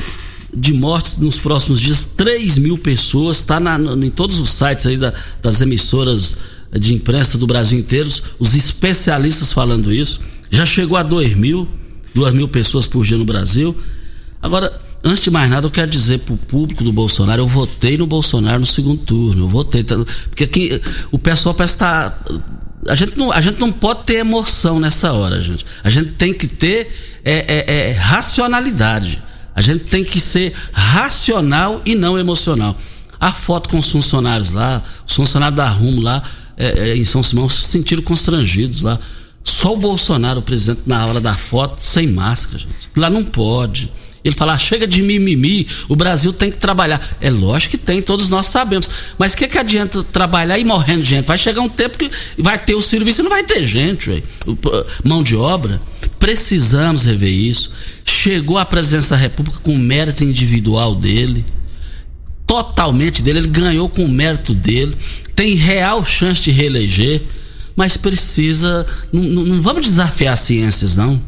de 0.53 0.73
mortes 0.73 1.17
nos 1.17 1.37
próximos 1.37 1.81
dias, 1.81 2.03
3 2.03 2.57
mil 2.57 2.77
pessoas, 2.77 3.37
está 3.37 3.59
em 4.01 4.09
todos 4.09 4.39
os 4.39 4.51
sites 4.51 4.85
aí 4.85 4.97
da, 4.97 5.13
das 5.41 5.61
emissoras 5.61 6.37
de 6.71 6.93
imprensa 6.93 7.37
do 7.37 7.47
Brasil 7.47 7.79
inteiro, 7.79 8.09
os 8.39 8.55
especialistas 8.55 9.53
falando 9.53 9.93
isso. 9.93 10.19
Já 10.49 10.65
chegou 10.65 10.97
a 10.97 11.03
2 11.03 11.35
mil, 11.35 11.67
2 12.13 12.33
mil 12.33 12.47
pessoas 12.47 12.85
por 12.85 13.05
dia 13.05 13.17
no 13.17 13.25
Brasil. 13.25 13.75
Agora, 14.41 14.81
antes 15.03 15.23
de 15.23 15.31
mais 15.31 15.49
nada, 15.49 15.65
eu 15.65 15.71
quero 15.71 15.89
dizer 15.89 16.19
para 16.19 16.33
o 16.33 16.37
público 16.37 16.83
do 16.83 16.91
Bolsonaro, 16.91 17.41
eu 17.41 17.47
votei 17.47 17.97
no 17.97 18.07
Bolsonaro 18.07 18.59
no 18.59 18.65
segundo 18.65 18.97
turno. 19.03 19.45
Eu 19.45 19.49
votei. 19.49 19.83
Tá, 19.83 19.95
porque 20.29 20.43
aqui 20.43 20.81
o 21.11 21.17
pessoal 21.17 21.53
parece 21.53 21.75
estar. 21.75 22.11
Tá, 22.11 22.33
a 22.87 22.95
gente, 22.95 23.17
não, 23.17 23.31
a 23.31 23.41
gente 23.41 23.59
não 23.59 23.71
pode 23.71 24.03
ter 24.03 24.15
emoção 24.15 24.79
nessa 24.79 25.11
hora, 25.11 25.41
gente. 25.41 25.65
A 25.83 25.89
gente 25.89 26.11
tem 26.11 26.33
que 26.33 26.47
ter 26.47 26.89
é, 27.23 27.45
é, 27.47 27.89
é, 27.89 27.91
racionalidade. 27.93 29.21
A 29.53 29.61
gente 29.61 29.85
tem 29.85 30.03
que 30.03 30.19
ser 30.19 30.53
racional 30.71 31.81
e 31.85 31.95
não 31.95 32.17
emocional. 32.17 32.77
A 33.19 33.33
foto 33.33 33.69
com 33.69 33.79
os 33.79 33.89
funcionários 33.89 34.51
lá, 34.51 34.83
os 35.05 35.15
funcionários 35.15 35.57
da 35.57 35.67
Rumo 35.67 36.01
lá, 36.01 36.21
é, 36.57 36.89
é, 36.89 36.97
em 36.97 37.05
São 37.05 37.21
Simão 37.21 37.47
se 37.47 37.63
sentiram 37.63 38.01
constrangidos 38.01 38.81
lá. 38.81 38.99
Só 39.43 39.73
o 39.73 39.77
Bolsonaro, 39.77 40.39
o 40.39 40.41
presidente, 40.41 40.81
na 40.85 41.05
hora 41.05 41.21
da 41.21 41.33
foto, 41.33 41.77
sem 41.81 42.07
máscara, 42.07 42.59
gente. 42.59 42.73
Lá 42.95 43.09
não 43.09 43.23
pode. 43.23 43.91
Ele 44.23 44.35
fala, 44.35 44.53
ah, 44.53 44.57
chega 44.57 44.85
de 44.85 45.01
mimimi, 45.01 45.65
o 45.87 45.95
Brasil 45.95 46.33
tem 46.33 46.51
que 46.51 46.57
trabalhar. 46.57 47.17
É 47.21 47.29
lógico 47.29 47.71
que 47.71 47.77
tem, 47.77 48.01
todos 48.01 48.27
nós 48.27 48.47
sabemos. 48.47 48.89
Mas 49.17 49.31
o 49.31 49.37
que, 49.37 49.47
que 49.47 49.57
adianta 49.57 50.03
trabalhar 50.03 50.57
e 50.57 50.65
morrendo 50.65 51.03
gente? 51.03 51.25
Vai 51.25 51.37
chegar 51.37 51.61
um 51.61 51.69
tempo 51.69 51.97
que 51.97 52.11
vai 52.37 52.57
ter 52.57 52.75
o 52.75 52.81
serviço 52.81 53.21
e 53.21 53.23
não 53.23 53.29
vai 53.29 53.43
ter 53.43 53.65
gente, 53.65 54.09
véio. 54.09 54.23
mão 55.03 55.23
de 55.23 55.35
obra. 55.35 55.79
Precisamos 56.19 57.03
rever 57.03 57.31
isso. 57.31 57.71
Chegou 58.03 58.57
à 58.57 58.65
presidência 58.65 59.11
da 59.11 59.21
República 59.21 59.59
com 59.59 59.73
o 59.73 59.79
mérito 59.79 60.25
individual 60.25 60.93
dele 60.93 61.45
totalmente 62.47 63.21
dele, 63.21 63.39
ele 63.39 63.47
ganhou 63.49 63.89
com 63.89 64.05
o 64.05 64.07
mérito 64.07 64.53
dele, 64.53 64.95
tem 65.37 65.53
real 65.53 66.03
chance 66.03 66.41
de 66.41 66.51
reeleger, 66.51 67.21
mas 67.75 67.95
precisa. 67.95 68.87
Não, 69.13 69.21
não, 69.21 69.61
vamos 69.61 69.85
desafiar 69.85 70.33
as 70.33 70.39
ciências, 70.39 70.97
não. 70.97 71.21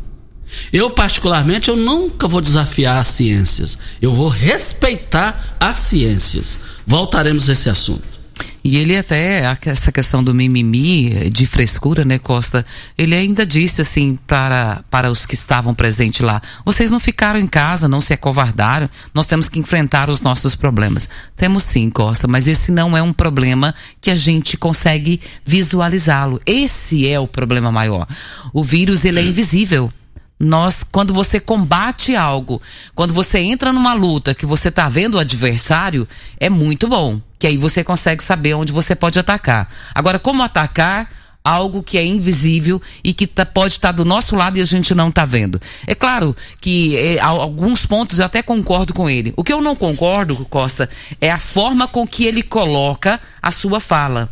Eu, 0.73 0.89
particularmente, 0.89 1.69
eu 1.69 1.75
nunca 1.75 2.27
vou 2.27 2.41
desafiar 2.41 2.97
as 2.97 3.09
ciências. 3.09 3.77
Eu 4.01 4.11
vou 4.11 4.27
respeitar 4.27 5.55
as 5.59 5.77
ciências. 5.77 6.57
Voltaremos 6.87 7.47
a 7.47 7.53
esse 7.53 7.69
assunto. 7.69 8.18
E 8.63 8.77
ele 8.77 8.97
até, 8.97 9.43
essa 9.65 9.91
questão 9.91 10.23
do 10.23 10.33
mimimi, 10.33 11.29
de 11.29 11.45
frescura, 11.45 12.03
né, 12.03 12.19
Costa? 12.19 12.65
Ele 12.97 13.15
ainda 13.15 13.45
disse 13.45 13.81
assim 13.81 14.17
para, 14.27 14.83
para 14.89 15.09
os 15.09 15.25
que 15.25 15.33
estavam 15.33 15.73
presentes 15.73 16.21
lá: 16.21 16.41
vocês 16.65 16.91
não 16.91 16.99
ficaram 16.99 17.39
em 17.39 17.47
casa, 17.47 17.87
não 17.87 18.01
se 18.01 18.13
acovardaram, 18.13 18.89
nós 19.13 19.27
temos 19.27 19.47
que 19.47 19.59
enfrentar 19.59 20.09
os 20.09 20.21
nossos 20.21 20.55
problemas. 20.55 21.07
Temos 21.37 21.63
sim, 21.63 21.89
Costa, 21.89 22.27
mas 22.27 22.47
esse 22.47 22.71
não 22.71 22.97
é 22.97 23.01
um 23.01 23.13
problema 23.13 23.73
que 24.01 24.11
a 24.11 24.15
gente 24.15 24.57
consegue 24.57 25.21
visualizá-lo. 25.45 26.41
Esse 26.45 27.07
é 27.07 27.19
o 27.19 27.27
problema 27.27 27.71
maior. 27.71 28.07
O 28.51 28.63
vírus, 28.63 29.05
ele 29.05 29.19
é 29.19 29.23
invisível 29.23 29.91
nós, 30.39 30.83
quando 30.83 31.13
você 31.13 31.37
combate 31.37 32.15
algo, 32.15 32.61
quando 32.95 33.13
você 33.13 33.39
entra 33.39 33.73
numa 33.73 33.93
luta 33.93 34.33
que 34.33 34.45
você 34.45 34.69
está 34.69 34.87
vendo 34.87 35.15
o 35.15 35.19
adversário, 35.19 36.07
é 36.39 36.49
muito 36.49 36.87
bom. 36.87 37.19
Que 37.39 37.47
aí 37.47 37.57
você 37.57 37.83
consegue 37.83 38.23
saber 38.23 38.53
onde 38.53 38.71
você 38.71 38.93
pode 38.93 39.17
atacar. 39.17 39.67
Agora, 39.95 40.19
como 40.19 40.43
atacar 40.43 41.09
algo 41.41 41.81
que 41.81 41.97
é 41.97 42.05
invisível 42.05 42.81
e 43.01 43.13
que 43.13 43.25
tá, 43.25 43.45
pode 43.45 43.75
estar 43.75 43.87
tá 43.87 43.93
do 43.93 44.05
nosso 44.05 44.35
lado 44.35 44.57
e 44.57 44.61
a 44.61 44.65
gente 44.65 44.93
não 44.93 45.07
está 45.07 45.25
vendo? 45.25 45.59
É 45.87 45.95
claro 45.95 46.35
que 46.59 46.97
é, 46.97 47.19
alguns 47.19 47.85
pontos 47.85 48.19
eu 48.19 48.25
até 48.25 48.43
concordo 48.43 48.93
com 48.93 49.09
ele. 49.09 49.33
O 49.37 49.43
que 49.43 49.53
eu 49.53 49.61
não 49.61 49.75
concordo, 49.75 50.35
Costa, 50.45 50.89
é 51.21 51.31
a 51.31 51.39
forma 51.39 51.87
com 51.87 52.05
que 52.05 52.25
ele 52.25 52.43
coloca 52.43 53.19
a 53.41 53.49
sua 53.49 53.79
fala 53.79 54.29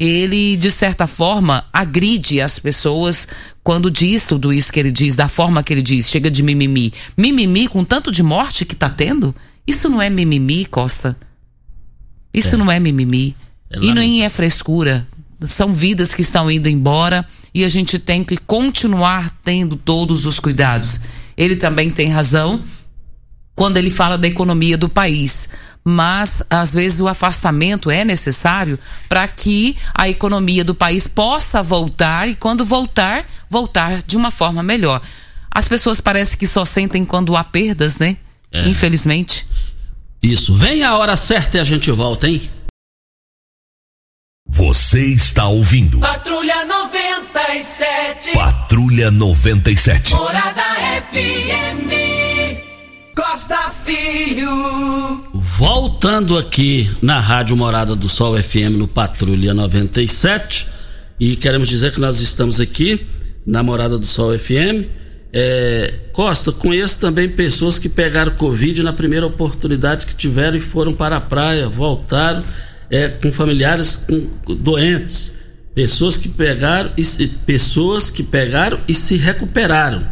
ele, 0.00 0.56
de 0.56 0.70
certa 0.70 1.06
forma, 1.06 1.66
agride 1.70 2.40
as 2.40 2.58
pessoas 2.58 3.28
quando 3.62 3.90
diz 3.90 4.24
tudo 4.24 4.50
isso 4.50 4.72
que 4.72 4.80
ele 4.80 4.90
diz, 4.90 5.14
da 5.14 5.28
forma 5.28 5.62
que 5.62 5.74
ele 5.74 5.82
diz, 5.82 6.08
chega 6.08 6.30
de 6.30 6.42
mimimi. 6.42 6.90
Mimimi 7.14 7.68
com 7.68 7.84
tanto 7.84 8.10
de 8.10 8.22
morte 8.22 8.64
que 8.64 8.74
tá 8.74 8.88
tendo? 8.88 9.34
Isso 9.66 9.90
não 9.90 10.00
é 10.00 10.08
mimimi, 10.08 10.64
Costa. 10.64 11.14
Isso 12.32 12.54
é. 12.54 12.58
não 12.58 12.70
é 12.70 12.78
mimimi. 12.78 13.36
É 13.72 13.78
e 13.78 13.92
nem 13.92 14.24
é 14.24 14.28
frescura. 14.28 15.06
São 15.46 15.72
vidas 15.72 16.12
que 16.12 16.22
estão 16.22 16.50
indo 16.50 16.68
embora 16.68 17.26
e 17.54 17.64
a 17.64 17.68
gente 17.68 17.98
tem 17.98 18.22
que 18.24 18.36
continuar 18.36 19.36
tendo 19.42 19.76
todos 19.76 20.26
os 20.26 20.38
cuidados. 20.38 21.00
Ele 21.36 21.56
também 21.56 21.90
tem 21.90 22.10
razão 22.10 22.62
quando 23.54 23.76
ele 23.76 23.90
fala 23.90 24.16
da 24.18 24.28
economia 24.28 24.76
do 24.76 24.88
país. 24.88 25.48
mas 25.82 26.42
às 26.50 26.74
vezes 26.74 27.00
o 27.00 27.08
afastamento 27.08 27.90
é 27.90 28.04
necessário 28.04 28.78
para 29.08 29.26
que 29.26 29.76
a 29.94 30.08
economia 30.08 30.62
do 30.62 30.74
país 30.74 31.06
possa 31.08 31.62
voltar 31.62 32.28
e 32.28 32.34
quando 32.34 32.64
voltar, 32.64 33.24
voltar 33.48 34.02
de 34.02 34.16
uma 34.16 34.30
forma 34.30 34.62
melhor. 34.62 35.00
As 35.50 35.66
pessoas 35.66 36.00
parecem 36.00 36.38
que 36.38 36.46
só 36.46 36.64
sentem 36.64 37.04
quando 37.04 37.34
há 37.34 37.42
perdas, 37.42 37.98
né? 37.98 38.16
É. 38.52 38.68
Infelizmente. 38.68 39.46
Isso. 40.22 40.54
Vem 40.54 40.82
a 40.82 40.96
hora 40.96 41.16
certa 41.16 41.58
e 41.58 41.60
a 41.60 41.64
gente 41.64 41.90
volta, 41.90 42.28
hein? 42.28 42.40
Você 44.46 45.06
está 45.06 45.46
ouvindo 45.46 46.00
Patrulha 46.00 46.64
97. 46.64 48.32
Patrulha 48.32 49.10
97. 49.10 50.12
Morada 50.12 50.62
FM. 51.10 51.90
Costa 53.14 53.70
Filho. 53.84 54.50
Voltando 55.32 56.36
aqui 56.36 56.90
na 57.00 57.20
Rádio 57.20 57.56
Morada 57.56 57.94
do 57.94 58.08
Sol 58.08 58.40
FM 58.42 58.76
no 58.76 58.88
Patrulha 58.88 59.54
97. 59.54 60.66
E 61.18 61.36
queremos 61.36 61.68
dizer 61.68 61.92
que 61.92 62.00
nós 62.00 62.18
estamos 62.20 62.60
aqui 62.60 63.06
na 63.46 63.62
Morada 63.62 63.96
do 63.96 64.06
Sol 64.06 64.36
FM. 64.38 64.99
É, 65.32 65.94
Costa, 66.12 66.50
conheço 66.50 66.98
também 66.98 67.28
pessoas 67.28 67.78
que 67.78 67.88
pegaram 67.88 68.32
Covid 68.32 68.82
na 68.82 68.92
primeira 68.92 69.26
oportunidade 69.26 70.06
que 70.06 70.14
tiveram 70.14 70.56
e 70.56 70.60
foram 70.60 70.92
para 70.92 71.16
a 71.16 71.20
praia, 71.20 71.68
voltaram 71.68 72.42
é, 72.90 73.08
com 73.08 73.30
familiares 73.32 74.06
com- 74.08 74.54
doentes. 74.56 75.32
Pessoas 75.72 76.16
que 76.16 76.28
pegaram 76.28 76.90
e 76.96 77.04
pessoas 77.46 78.10
que 78.10 78.24
pegaram 78.24 78.78
e 78.88 78.92
se 78.94 79.16
recuperaram. 79.16 80.02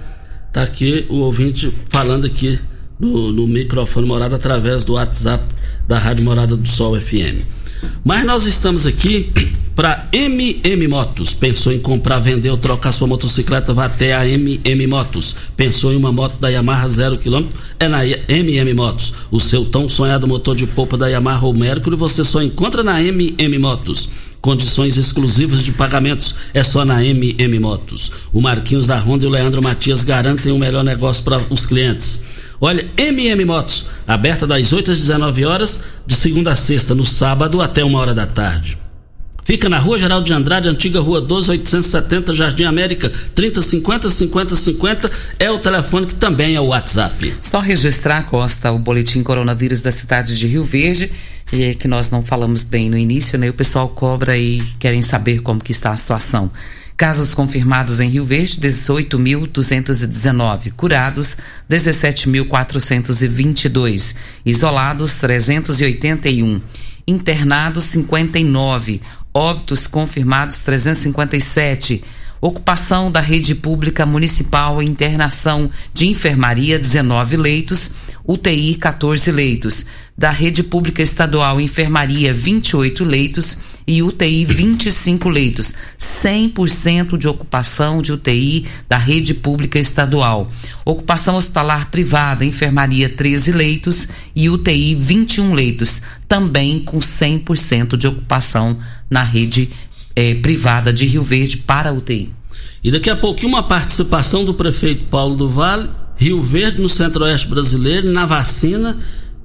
Tá 0.53 0.63
aqui 0.63 1.05
o 1.09 1.17
ouvinte 1.17 1.75
falando 1.91 2.27
aqui 2.27 2.59
no, 2.99 3.33
no 3.33 3.47
microfone 3.47 4.07
morada 4.07 4.37
através 4.37 4.85
do 4.85 4.95
WhatsApp 4.95 5.45
da 5.87 5.99
Rádio 5.99 6.25
Morada 6.25 6.57
do 6.57 6.67
Sol 6.69 6.99
FM. 6.99 7.43
Mas 8.05 8.25
nós 8.25 8.47
estamos 8.47 8.87
aqui 8.87 9.31
para 9.79 10.09
MM 10.11 10.89
Motos. 10.89 11.33
Pensou 11.33 11.73
em 11.73 11.79
comprar, 11.79 12.19
vender 12.19 12.51
ou 12.51 12.57
trocar 12.57 12.91
sua 12.91 13.07
motocicleta? 13.07 13.73
Vá 13.73 13.85
até 13.85 14.13
a 14.13 14.27
MM 14.27 14.89
Motos. 14.89 15.37
Pensou 15.57 15.93
em 15.93 15.97
uma 15.97 16.11
moto 16.11 16.37
da 16.41 16.49
Yamaha 16.49 16.89
zero 16.89 17.17
quilômetro? 17.17 17.57
É 17.79 17.87
na 17.87 18.05
MM 18.05 18.75
Motos. 18.75 19.15
O 19.31 19.39
seu 19.39 19.65
tão 19.65 19.89
sonhado 19.89 20.27
motor 20.27 20.57
de 20.57 20.67
polpa 20.67 20.97
da 20.97 21.07
Yamaha 21.07 21.47
ou 21.47 21.55
Mercury 21.55 21.95
você 21.95 22.25
só 22.25 22.43
encontra 22.43 22.83
na 22.83 23.01
MM 23.01 23.57
Motos. 23.57 24.11
Condições 24.41 24.97
exclusivas 24.97 25.63
de 25.63 25.71
pagamentos 25.71 26.35
é 26.53 26.65
só 26.65 26.85
na 26.85 27.05
MM 27.05 27.61
Motos. 27.61 28.11
O 28.33 28.41
Marquinhos 28.41 28.89
da 28.89 28.99
Honda 28.99 29.27
e 29.27 29.29
o 29.29 29.31
Leandro 29.31 29.63
Matias 29.63 30.03
garantem 30.03 30.51
o 30.51 30.59
melhor 30.59 30.83
negócio 30.83 31.23
para 31.23 31.41
os 31.51 31.67
clientes. 31.67 32.25
Olha, 32.61 32.85
MM 32.97 33.45
Motos, 33.45 33.87
aberta 34.09 34.45
das 34.45 34.73
8 34.73 34.91
às 34.91 34.99
19 34.99 35.45
horas, 35.45 35.85
de 36.05 36.17
segunda 36.17 36.51
a 36.51 36.57
sexta, 36.57 36.97
no 36.97 37.07
sábado 37.07 37.63
até 37.63 37.85
uma 37.85 38.01
hora 38.01 38.13
da 38.13 38.27
tarde. 38.27 38.77
Fica 39.49 39.67
na 39.67 39.79
Rua 39.79 39.99
Geraldo 39.99 40.27
de 40.27 40.35
Andrade, 40.35 40.69
antiga 40.69 41.01
Rua 41.01 41.23
12, 41.23 41.53
870, 41.53 42.35
Jardim 42.35 42.65
América, 42.65 43.11
3050 43.35 44.11
5050 44.11 45.11
é 45.39 45.51
o 45.51 45.59
telefone 45.59 46.05
que 46.05 46.17
também 46.17 46.55
é 46.55 46.61
o 46.61 46.67
WhatsApp. 46.67 47.35
Só 47.41 47.59
registrar, 47.59 48.25
Costa, 48.25 48.71
o 48.71 48.79
boletim 48.79 49.23
coronavírus 49.23 49.81
da 49.81 49.91
cidade 49.91 50.37
de 50.37 50.47
Rio 50.47 50.65
Verde, 50.65 51.11
eh, 51.51 51.73
que 51.73 51.89
nós 51.89 52.11
não 52.11 52.23
falamos 52.23 52.63
bem 52.63 52.91
no 52.91 52.99
início, 52.99 53.39
né? 53.39 53.49
O 53.49 53.55
pessoal 53.55 53.89
cobra 53.89 54.37
e 54.37 54.61
querem 54.79 55.01
saber 55.01 55.41
como 55.41 55.65
que 55.65 55.73
está 55.73 55.93
a 55.93 55.97
situação. 55.97 56.53
Casos 56.95 57.33
confirmados 57.33 58.01
em 58.01 58.11
Rio 58.11 58.25
Verde, 58.25 58.61
18.219. 58.61 60.73
Curados, 60.73 61.39
17.422. 61.71 64.15
Isolados, 64.45 65.15
381. 65.15 66.61
Internados, 67.07 67.85
59. 67.85 69.01
Óbitos 69.39 69.87
confirmados, 69.87 70.59
357. 70.65 72.03
Ocupação 72.41 73.09
da 73.09 73.21
rede 73.21 73.55
pública 73.55 74.05
municipal 74.05 74.83
internação 74.83 75.71
de 75.95 76.09
enfermaria, 76.09 76.77
19 76.77 77.37
leitos. 77.37 77.93
UTI, 78.27 78.75
14 78.75 79.31
leitos. 79.31 79.87
Da 80.17 80.33
rede 80.33 80.65
pública 80.65 81.03
estadual 81.03 81.61
enfermaria, 81.61 82.35
28 82.35 83.05
leitos 83.05 83.59
e 83.89 84.03
UTI 84.03 84.45
25 84.45 85.31
leitos, 85.31 85.73
100% 85.99 87.17
de 87.17 87.27
ocupação 87.27 88.03
de 88.03 88.13
UTI 88.13 88.67
da 88.87 88.99
rede 88.99 89.33
pública 89.33 89.79
estadual. 89.79 90.51
Ocupação 90.85 91.37
hospitalar 91.37 91.91
privada, 91.91 92.45
enfermaria 92.45 93.09
13 93.09 93.53
leitos 93.53 94.09
e 94.37 94.51
UTI 94.51 94.95
21 94.95 95.55
leitos, 95.55 96.03
também 96.29 96.81
com 96.81 96.99
100% 96.99 97.97
de 97.97 98.07
ocupação 98.07 98.79
na 99.09 99.23
rede 99.23 99.71
eh, 100.15 100.35
privada 100.35 100.93
de 100.93 101.07
Rio 101.07 101.23
Verde 101.23 101.57
para 101.57 101.93
UTI. 101.93 102.31
E 102.85 102.91
daqui 102.91 103.11
a 103.11 103.17
pouquinho 103.17 103.49
uma 103.49 103.63
participação 103.63 104.45
do 104.45 104.55
prefeito 104.55 105.05
Paulo 105.05 105.35
do 105.35 105.49
Vale, 105.49 105.89
Rio 106.17 106.43
Verde, 106.43 106.81
no 106.81 106.89
centro-oeste 106.89 107.49
brasileiro, 107.49 108.11
na 108.11 108.27
vacina, 108.27 108.97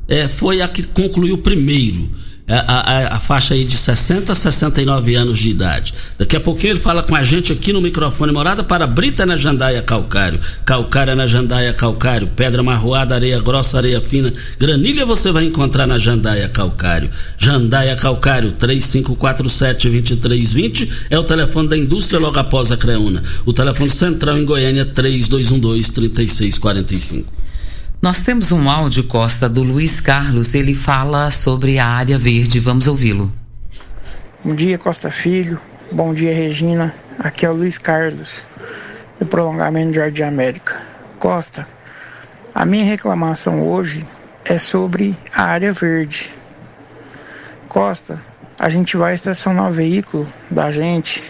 é, 0.08 0.28
foi 0.28 0.62
a 0.62 0.68
que 0.68 0.84
concluiu 0.84 1.38
primeiro. 1.38 2.10
A, 2.46 2.58
a- 2.58 3.16
a 3.16 3.20
faixa 3.22 3.54
aí 3.54 3.64
de 3.64 3.78
60 3.78 4.34
a 4.34 4.36
69 4.36 5.16
anos 5.16 5.40
de 5.40 5.48
idade. 5.50 5.94
Daqui 6.18 6.36
a 6.36 6.42
pouquinho 6.42 6.74
ele 6.74 6.80
fala 6.80 7.02
com 7.02 7.16
a 7.16 7.24
gente 7.24 7.54
aqui 7.54 7.72
no 7.72 7.80
microfone 7.82 8.34
morada 8.34 8.62
para 8.64 8.86
Brita 8.86 9.26
na 9.26 9.38
Jandaia 9.38 9.82
Calcário. 9.82 10.38
Calcária 10.66 11.16
na 11.16 11.26
Jandaia 11.26 11.72
Calcário. 11.72 12.28
Pedra 12.36 12.62
marroada, 12.62 13.16
areia 13.16 13.40
grossa, 13.40 13.78
areia 13.78 14.02
fina. 14.02 14.34
Granilha 14.60 15.06
você 15.06 15.32
vai 15.32 15.46
encontrar 15.46 15.88
na 15.88 15.98
Jandaia 15.98 16.50
Calcário. 16.50 17.10
Jandaia 17.38 17.96
Calcário 17.96 18.52
3547-2320 18.52 20.90
é 21.10 21.18
o 21.18 21.24
telefone 21.24 21.70
da 21.70 21.78
indústria 21.78 22.20
logo 22.20 22.38
após 22.38 22.74
a 22.74 22.78
Creuna. 22.78 23.24
O 23.46 23.54
telefone 23.54 23.90
central 23.90 24.38
em 24.38 24.44
Goiânia 24.44 24.86
3212-3645. 24.86 27.24
Nós 28.04 28.22
temos 28.22 28.52
um 28.52 28.70
áudio, 28.70 29.08
Costa, 29.08 29.48
do 29.48 29.64
Luiz 29.64 30.02
Carlos. 30.02 30.54
Ele 30.54 30.74
fala 30.74 31.32
sobre 31.32 31.80
a 31.80 31.88
área 31.88 32.18
verde. 32.18 32.60
Vamos 32.60 32.86
ouvi-lo. 32.86 33.32
Bom 34.44 34.54
dia, 34.54 34.78
Costa 34.78 35.10
Filho. 35.10 35.58
Bom 35.90 36.14
dia, 36.14 36.36
Regina. 36.36 36.94
Aqui 37.18 37.46
é 37.46 37.50
o 37.50 37.54
Luiz 37.54 37.78
Carlos, 37.78 38.46
do 39.22 39.26
prolongamento 39.26 39.94
Jardim 39.94 40.24
América. 40.24 40.82
Costa, 41.18 41.66
a 42.54 42.66
minha 42.66 42.84
reclamação 42.84 43.66
hoje 43.66 44.06
é 44.44 44.60
sobre 44.60 45.18
a 45.34 45.44
área 45.44 45.72
verde. 45.72 46.30
Costa, 47.70 48.22
a 48.60 48.68
gente 48.68 48.98
vai 48.98 49.14
estacionar 49.14 49.70
o 49.70 49.72
veículo 49.72 50.28
da 50.52 50.74
gente 50.74 51.24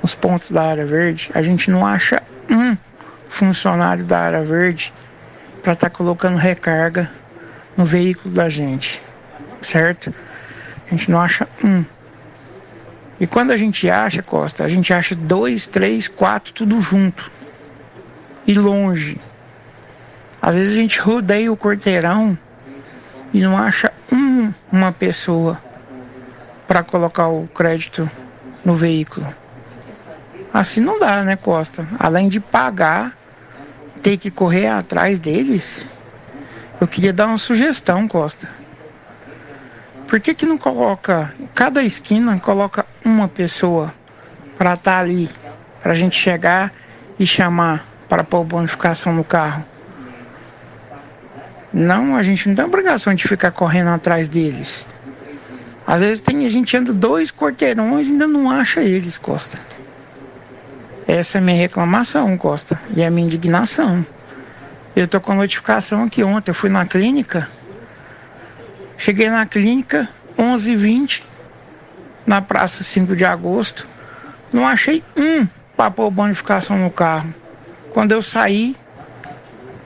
nos 0.00 0.14
pontos 0.14 0.52
da 0.52 0.62
área 0.62 0.86
verde, 0.86 1.32
a 1.34 1.42
gente 1.42 1.68
não 1.68 1.84
acha 1.84 2.22
um 2.48 2.76
funcionário 3.28 4.04
da 4.04 4.20
área 4.20 4.44
verde 4.44 4.92
para 5.66 5.72
estar 5.72 5.90
colocando 5.90 6.36
recarga 6.36 7.10
no 7.76 7.84
veículo 7.84 8.32
da 8.32 8.48
gente, 8.48 9.02
certo? 9.60 10.14
A 10.86 10.90
gente 10.90 11.10
não 11.10 11.20
acha 11.20 11.48
um. 11.64 11.84
E 13.18 13.26
quando 13.26 13.50
a 13.50 13.56
gente 13.56 13.90
acha, 13.90 14.22
Costa, 14.22 14.62
a 14.62 14.68
gente 14.68 14.94
acha 14.94 15.16
dois, 15.16 15.66
três, 15.66 16.06
quatro, 16.06 16.52
tudo 16.52 16.80
junto. 16.80 17.32
E 18.46 18.54
longe. 18.54 19.20
Às 20.40 20.54
vezes 20.54 20.74
a 20.74 20.80
gente 20.80 21.00
rodeia 21.00 21.50
o 21.50 21.56
quarteirão 21.56 22.38
e 23.34 23.40
não 23.40 23.58
acha 23.58 23.92
um, 24.12 24.52
uma 24.70 24.92
pessoa 24.92 25.60
para 26.68 26.84
colocar 26.84 27.26
o 27.26 27.48
crédito 27.48 28.08
no 28.64 28.76
veículo. 28.76 29.34
Assim 30.54 30.80
não 30.80 31.00
dá, 31.00 31.24
né, 31.24 31.34
Costa? 31.34 31.88
Além 31.98 32.28
de 32.28 32.38
pagar, 32.38 33.18
ter 34.06 34.18
que 34.18 34.30
correr 34.30 34.68
atrás 34.68 35.18
deles. 35.18 35.84
Eu 36.80 36.86
queria 36.86 37.12
dar 37.12 37.26
uma 37.26 37.38
sugestão, 37.38 38.06
Costa. 38.06 38.48
Por 40.06 40.20
que, 40.20 40.32
que 40.32 40.46
não 40.46 40.56
coloca, 40.56 41.34
cada 41.52 41.82
esquina 41.82 42.38
coloca 42.38 42.86
uma 43.04 43.26
pessoa 43.26 43.92
para 44.56 44.74
estar 44.74 45.00
ali, 45.00 45.28
para 45.82 45.90
a 45.90 45.94
gente 45.96 46.14
chegar 46.14 46.72
e 47.18 47.26
chamar 47.26 47.84
para 48.08 48.22
pôr 48.22 48.44
bonificação 48.44 49.12
no 49.12 49.24
carro? 49.24 49.64
Não, 51.72 52.14
a 52.14 52.22
gente 52.22 52.48
não 52.48 52.54
tem 52.54 52.64
obrigação 52.64 53.12
de 53.12 53.26
ficar 53.26 53.50
correndo 53.50 53.88
atrás 53.88 54.28
deles. 54.28 54.86
Às 55.84 56.00
vezes 56.00 56.20
tem, 56.20 56.46
a 56.46 56.50
gente 56.50 56.76
anda 56.76 56.94
dois 56.94 57.32
quarteirões 57.32 58.06
e 58.06 58.12
ainda 58.12 58.28
não 58.28 58.48
acha 58.48 58.82
eles, 58.82 59.18
Costa. 59.18 59.58
Essa 61.06 61.38
é 61.38 61.40
a 61.40 61.42
minha 61.42 61.56
reclamação, 61.56 62.36
Costa, 62.36 62.80
e 62.94 63.04
a 63.04 63.10
minha 63.10 63.26
indignação. 63.26 64.04
Eu 64.94 65.06
tô 65.06 65.20
com 65.20 65.32
a 65.32 65.36
notificação 65.36 66.04
aqui 66.04 66.22
ontem, 66.24 66.50
eu 66.50 66.54
fui 66.54 66.70
na 66.70 66.86
clínica, 66.86 67.48
Cheguei 68.98 69.28
na 69.28 69.44
clínica, 69.44 70.08
11h20, 70.38 71.22
na 72.26 72.40
praça 72.40 72.82
5 72.82 73.14
de 73.14 73.24
agosto. 73.24 73.86
Não 74.52 74.66
achei 74.66 75.04
um 75.16 75.46
pôr 75.90 76.10
bonificação 76.10 76.78
no 76.78 76.90
carro. 76.90 77.32
Quando 77.92 78.12
eu 78.12 78.22
saí, 78.22 78.74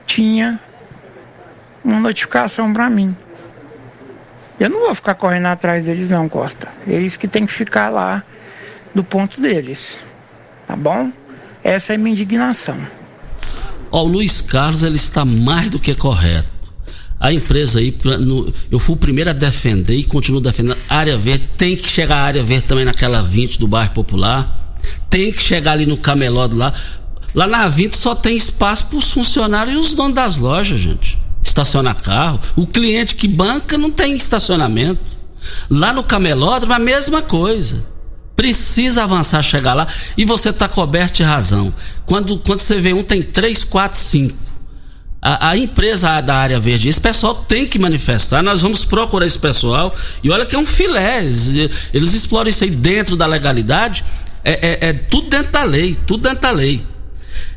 tinha 0.05 0.59
uma 1.83 1.99
notificação 1.99 2.71
para 2.71 2.89
mim. 2.89 3.15
Eu 4.59 4.69
não 4.69 4.81
vou 4.81 4.95
ficar 4.95 5.15
correndo 5.15 5.47
atrás 5.47 5.85
deles 5.85 6.09
não, 6.09 6.29
Costa. 6.29 6.69
Eles 6.87 7.17
que 7.17 7.27
tem 7.27 7.45
que 7.45 7.51
ficar 7.51 7.89
lá 7.89 8.23
do 8.95 9.03
ponto 9.03 9.41
deles. 9.41 10.03
Tá 10.71 10.77
bom? 10.77 11.11
Essa 11.65 11.91
é 11.91 11.95
a 11.97 11.99
minha 11.99 12.13
indignação. 12.13 12.77
Ó, 13.91 14.05
o 14.05 14.07
Luiz 14.07 14.39
Carlos 14.39 14.83
ele 14.83 14.95
está 14.95 15.25
mais 15.25 15.69
do 15.69 15.77
que 15.77 15.93
correto. 15.93 16.47
A 17.19 17.33
empresa 17.33 17.79
aí, 17.79 17.93
eu 18.71 18.79
fui 18.79 18.95
o 18.95 18.97
primeiro 18.97 19.31
a 19.31 19.33
defender 19.33 19.95
e 19.95 20.05
continuo 20.05 20.39
defendendo. 20.39 20.77
Área 20.87 21.17
verde, 21.17 21.49
tem 21.57 21.75
que 21.75 21.89
chegar 21.89 22.19
a 22.19 22.23
área 22.23 22.41
verde 22.41 22.63
também 22.69 22.85
naquela 22.85 23.21
20 23.21 23.59
do 23.59 23.67
bairro 23.67 23.93
Popular. 23.93 24.77
Tem 25.09 25.33
que 25.33 25.41
chegar 25.41 25.73
ali 25.73 25.85
no 25.85 25.97
cameló 25.97 26.49
lá. 26.53 26.73
Lá 27.35 27.47
na 27.47 27.67
20 27.67 27.97
só 27.97 28.15
tem 28.15 28.37
espaço 28.37 28.85
para 28.85 28.97
os 28.97 29.11
funcionários 29.11 29.75
e 29.75 29.77
os 29.77 29.93
donos 29.93 30.15
das 30.15 30.37
lojas, 30.37 30.79
gente. 30.79 31.19
Estacionar 31.43 31.95
carro. 31.95 32.39
O 32.55 32.65
cliente 32.65 33.15
que 33.15 33.27
banca 33.27 33.77
não 33.77 33.91
tem 33.91 34.15
estacionamento. 34.15 35.17
Lá 35.69 35.91
no 35.91 36.01
camelódromo 36.01 36.71
a 36.71 36.79
mesma 36.79 37.21
coisa. 37.21 37.83
Precisa 38.41 39.03
avançar, 39.03 39.43
chegar 39.43 39.75
lá. 39.75 39.87
E 40.17 40.25
você 40.25 40.49
está 40.49 40.67
coberto 40.67 41.17
de 41.17 41.23
razão. 41.23 41.71
Quando, 42.07 42.39
quando 42.39 42.59
você 42.59 42.81
vê 42.81 42.91
um, 42.91 43.03
tem 43.03 43.21
três, 43.21 43.63
quatro, 43.63 43.99
cinco. 43.99 44.35
A, 45.21 45.49
a, 45.49 45.57
empresa 45.57 46.19
da 46.21 46.37
área 46.37 46.59
verde, 46.59 46.89
esse 46.89 46.99
pessoal 46.99 47.35
tem 47.35 47.67
que 47.67 47.77
manifestar. 47.77 48.41
Nós 48.41 48.63
vamos 48.63 48.83
procurar 48.83 49.27
esse 49.27 49.37
pessoal. 49.37 49.95
E 50.23 50.31
olha 50.31 50.43
que 50.43 50.55
é 50.55 50.57
um 50.57 50.65
filé. 50.65 51.19
Eles, 51.23 52.15
exploram 52.15 52.49
isso 52.49 52.63
aí 52.63 52.71
dentro 52.71 53.15
da 53.15 53.27
legalidade. 53.27 54.03
É, 54.43 54.53
é, 54.53 54.89
é, 54.89 54.93
tudo 54.93 55.29
dentro 55.29 55.51
da 55.51 55.63
lei. 55.63 55.95
Tudo 56.07 56.23
dentro 56.23 56.41
da 56.41 56.49
lei. 56.49 56.83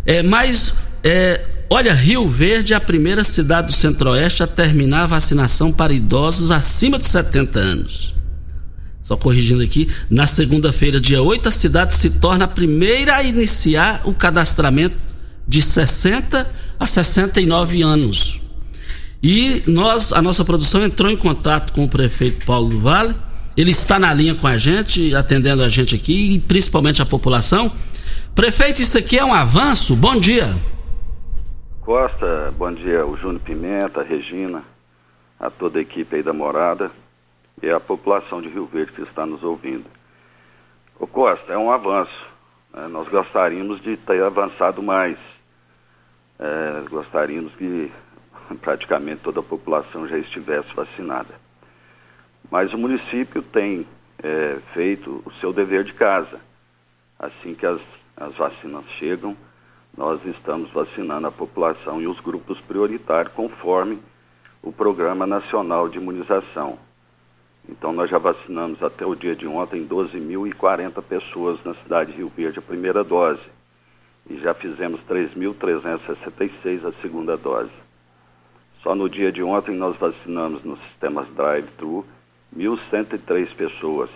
É, 0.05 0.23
mas, 0.23 0.75
é, 1.03 1.41
olha, 1.71 1.95
Rio 1.95 2.29
Verde 2.29 2.75
é 2.75 2.77
a 2.77 2.81
primeira 2.81 3.25
cidade 3.25 3.69
do 3.69 3.73
Centro-Oeste 3.73 4.43
a 4.43 4.47
terminar 4.47 5.05
a 5.05 5.07
vacinação 5.07 5.73
para 5.73 5.95
idosos 5.95 6.51
acima 6.51 6.99
de 6.99 7.07
70 7.07 7.59
anos. 7.59 8.15
Só 9.05 9.19
corrigindo 9.19 9.63
aqui, 9.63 9.87
na 10.09 10.27
segunda-feira, 10.27 10.99
dia 10.99 11.21
8, 11.21 11.51
a 11.51 11.53
cidade 11.53 11.93
se 11.93 12.19
torna 12.19 12.47
a 12.47 12.49
primeira 12.49 13.17
a 13.17 13.23
iniciar 13.23 14.01
o 14.07 14.15
cadastramento 14.15 14.97
de 15.47 15.61
60 15.61 16.51
a 16.81 16.87
69 16.87 17.83
anos. 17.83 18.41
E 19.23 19.63
nós, 19.67 20.11
a 20.11 20.23
nossa 20.23 20.43
produção 20.43 20.83
entrou 20.83 21.11
em 21.11 21.19
contato 21.19 21.75
com 21.75 21.85
o 21.85 21.89
prefeito 21.89 22.47
Paulo 22.47 22.71
do 22.71 22.81
Vale. 22.81 23.15
Ele 23.55 23.73
está 23.73 23.99
na 23.99 24.13
linha 24.15 24.35
com 24.35 24.47
a 24.47 24.57
gente, 24.57 25.15
atendendo 25.15 25.63
a 25.63 25.69
gente 25.69 25.95
aqui 25.95 26.37
e 26.37 26.39
principalmente 26.39 27.03
a 27.03 27.07
população. 27.07 27.71
Prefeito, 28.35 28.81
isso 28.81 28.97
aqui 28.97 29.19
é 29.19 29.25
um 29.25 29.35
avanço? 29.35 29.95
Bom 29.95 30.17
dia. 30.17 30.57
Costa, 31.83 32.55
bom 32.57 32.73
dia, 32.73 33.05
o 33.05 33.19
Júnior 33.19 33.41
Pimenta, 33.41 34.01
a 34.01 34.03
Regina, 34.03 34.65
a 35.39 35.51
toda 35.51 35.79
a 35.79 35.83
equipe 35.83 36.17
aí 36.17 36.23
da 36.23 36.33
morada 36.33 36.91
e 37.63 37.71
a 37.71 37.81
população 37.81 38.43
de 38.43 38.49
Rio 38.49 38.67
Verde 38.67 38.93
que 38.93 39.03
está 39.03 39.25
nos 39.25 39.43
ouvindo. 39.43 39.87
O 40.99 41.07
Costa, 41.07 41.53
é 41.53 41.59
um 41.59 41.71
avanço. 41.71 42.27
Né? 42.73 42.87
Nós 42.89 43.09
gostaríamos 43.09 43.81
de 43.83 43.97
ter 43.97 44.23
avançado 44.23 44.83
mais. 44.83 45.19
É, 46.39 46.85
gostaríamos 46.89 47.55
que 47.55 47.93
praticamente 48.61 49.23
toda 49.23 49.41
a 49.41 49.43
população 49.43 50.07
já 50.09 50.19
estivesse 50.19 50.73
vacinada. 50.75 51.35
Mas 52.51 52.73
o 52.73 52.79
município 52.79 53.43
tem 53.43 53.87
é, 54.23 54.59
feito 54.73 55.23
o 55.25 55.33
seu 55.41 55.53
dever 55.53 55.85
de 55.85 55.93
casa. 55.95 56.41
Assim 57.19 57.55
que 57.55 57.67
as, 57.67 57.81
as 58.17 58.35
vacinas 58.37 58.85
chegam, 58.99 59.37
nós 59.97 60.25
estamos 60.27 60.71
vacinando 60.73 61.27
a 61.27 61.33
população 61.33 62.01
e 62.01 62.07
os 62.07 62.19
grupos 62.21 62.61
prioritários 62.63 63.33
conforme 63.35 64.01
o 64.63 64.73
Programa 64.73 65.27
Nacional 65.27 65.89
de 65.89 65.99
Imunização. 65.99 66.79
Então 67.69 67.93
nós 67.93 68.11
já 68.11 68.19
vacinamos 68.19 68.83
até 68.83 69.07
o 69.07 69.15
dia 69.15 69.35
de 69.35 69.47
ontem 69.47 69.87
12.040 69.87 71.03
pessoas 71.03 71.63
na 71.65 71.75
cidade 71.75 72.13
de 72.13 72.19
Rio 72.19 72.33
Verde 72.35 72.59
a 72.59 72.63
primeira 72.63 73.03
dose 73.03 73.41
e 74.29 74.39
já 74.39 74.55
fizemos 74.55 75.01
3.366 75.09 76.87
a 76.87 76.93
segunda 77.01 77.37
dose. 77.37 77.73
Só 78.83 78.95
no 78.95 79.09
dia 79.09 79.33
de 79.33 79.43
ontem 79.43 79.75
nós 79.75 79.97
vacinamos 79.97 80.63
nos 80.63 80.79
sistemas 80.89 81.27
drive-thru 81.35 82.05
1.103 82.57 83.55
pessoas. 83.55 84.11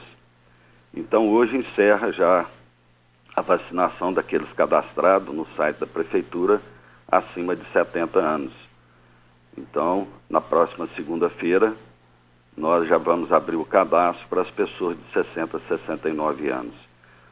Então 0.94 1.28
hoje 1.28 1.56
encerra 1.56 2.12
já 2.12 2.46
a 3.34 3.40
vacinação 3.40 4.12
daqueles 4.12 4.50
cadastrados 4.52 5.34
no 5.34 5.46
site 5.56 5.78
da 5.78 5.86
prefeitura 5.86 6.60
acima 7.10 7.56
de 7.56 7.64
70 7.72 8.18
anos. 8.18 8.52
Então, 9.56 10.06
na 10.28 10.40
próxima 10.40 10.88
segunda-feira, 10.94 11.74
nós 12.58 12.88
já 12.88 12.98
vamos 12.98 13.30
abrir 13.30 13.56
o 13.56 13.64
cadastro 13.64 14.26
para 14.28 14.42
as 14.42 14.50
pessoas 14.50 14.96
de 14.96 15.12
60 15.12 15.56
a 15.56 15.60
69 15.60 16.50
anos. 16.50 16.74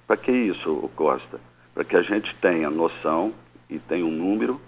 Para 0.06 0.16
que 0.16 0.30
isso, 0.30 0.88
Costa? 0.94 1.40
Para 1.74 1.84
que 1.84 1.96
a 1.96 2.02
gente 2.02 2.32
tenha 2.36 2.70
noção 2.70 3.34
e 3.68 3.78
tenha 3.78 4.06
um 4.06 4.10
número 4.10 4.60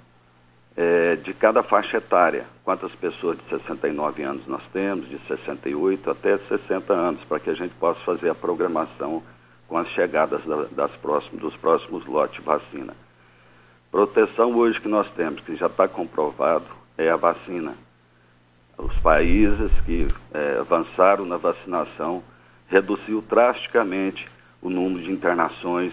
é, 0.77 1.15
de 1.15 1.33
cada 1.33 1.63
faixa 1.63 1.99
etária. 1.99 2.45
Quantas 2.65 2.93
pessoas 2.97 3.39
de 3.39 3.45
69 3.49 4.23
anos 4.25 4.47
nós 4.49 4.63
temos, 4.73 5.09
de 5.09 5.19
68 5.29 6.11
até 6.11 6.39
60 6.39 6.93
anos, 6.93 7.23
para 7.25 7.39
que 7.39 7.51
a 7.51 7.55
gente 7.55 7.75
possa 7.77 8.01
fazer 8.01 8.29
a 8.29 8.35
programação 8.35 9.23
com 9.69 9.79
as 9.79 9.89
chegadas 9.91 10.45
da, 10.45 10.65
das 10.73 10.91
próximos, 10.97 11.41
dos 11.41 11.57
próximos 11.57 12.05
lotes 12.05 12.37
de 12.37 12.43
vacina. 12.43 12.97
Proteção 13.93 14.55
hoje 14.57 14.81
que 14.81 14.89
nós 14.89 15.09
temos, 15.13 15.41
que 15.43 15.55
já 15.55 15.67
está 15.67 15.87
comprovado, 15.87 16.67
é 16.97 17.09
a 17.09 17.17
vacina 17.17 17.75
os 18.79 18.97
países 18.99 19.73
que 19.85 20.07
é, 20.33 20.59
avançaram 20.61 21.27
na 21.27 21.37
vacinação 21.37 22.23
reduziu 22.69 23.23
drasticamente 23.29 24.27
o 24.63 24.71
número 24.71 25.05
de 25.05 25.11
internações 25.11 25.93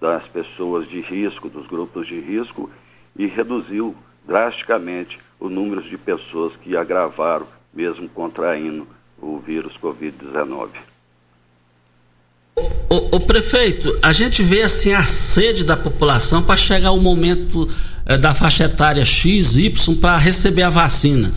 das 0.00 0.26
pessoas 0.28 0.88
de 0.88 1.00
risco, 1.00 1.48
dos 1.48 1.66
grupos 1.66 2.06
de 2.06 2.18
risco, 2.18 2.68
e 3.16 3.26
reduziu 3.26 3.94
drasticamente 4.26 5.18
o 5.38 5.48
número 5.48 5.82
de 5.82 5.96
pessoas 5.96 6.52
que 6.56 6.76
agravaram, 6.76 7.46
mesmo 7.72 8.08
contraindo 8.08 8.86
o 9.20 9.38
vírus 9.38 9.72
Covid-19. 9.80 10.70
O, 12.90 13.16
o, 13.16 13.20
prefeito, 13.26 13.92
a 14.02 14.12
gente 14.12 14.42
vê 14.42 14.62
assim 14.62 14.92
a 14.92 15.02
sede 15.02 15.64
da 15.64 15.76
população 15.76 16.42
para 16.42 16.56
chegar 16.56 16.92
o 16.92 17.00
momento 17.00 17.68
é, 18.06 18.16
da 18.16 18.34
faixa 18.34 18.64
etária 18.64 19.04
X, 19.04 19.56
Y 19.56 19.96
para 20.00 20.16
receber 20.16 20.62
a 20.62 20.70
vacina. 20.70 21.32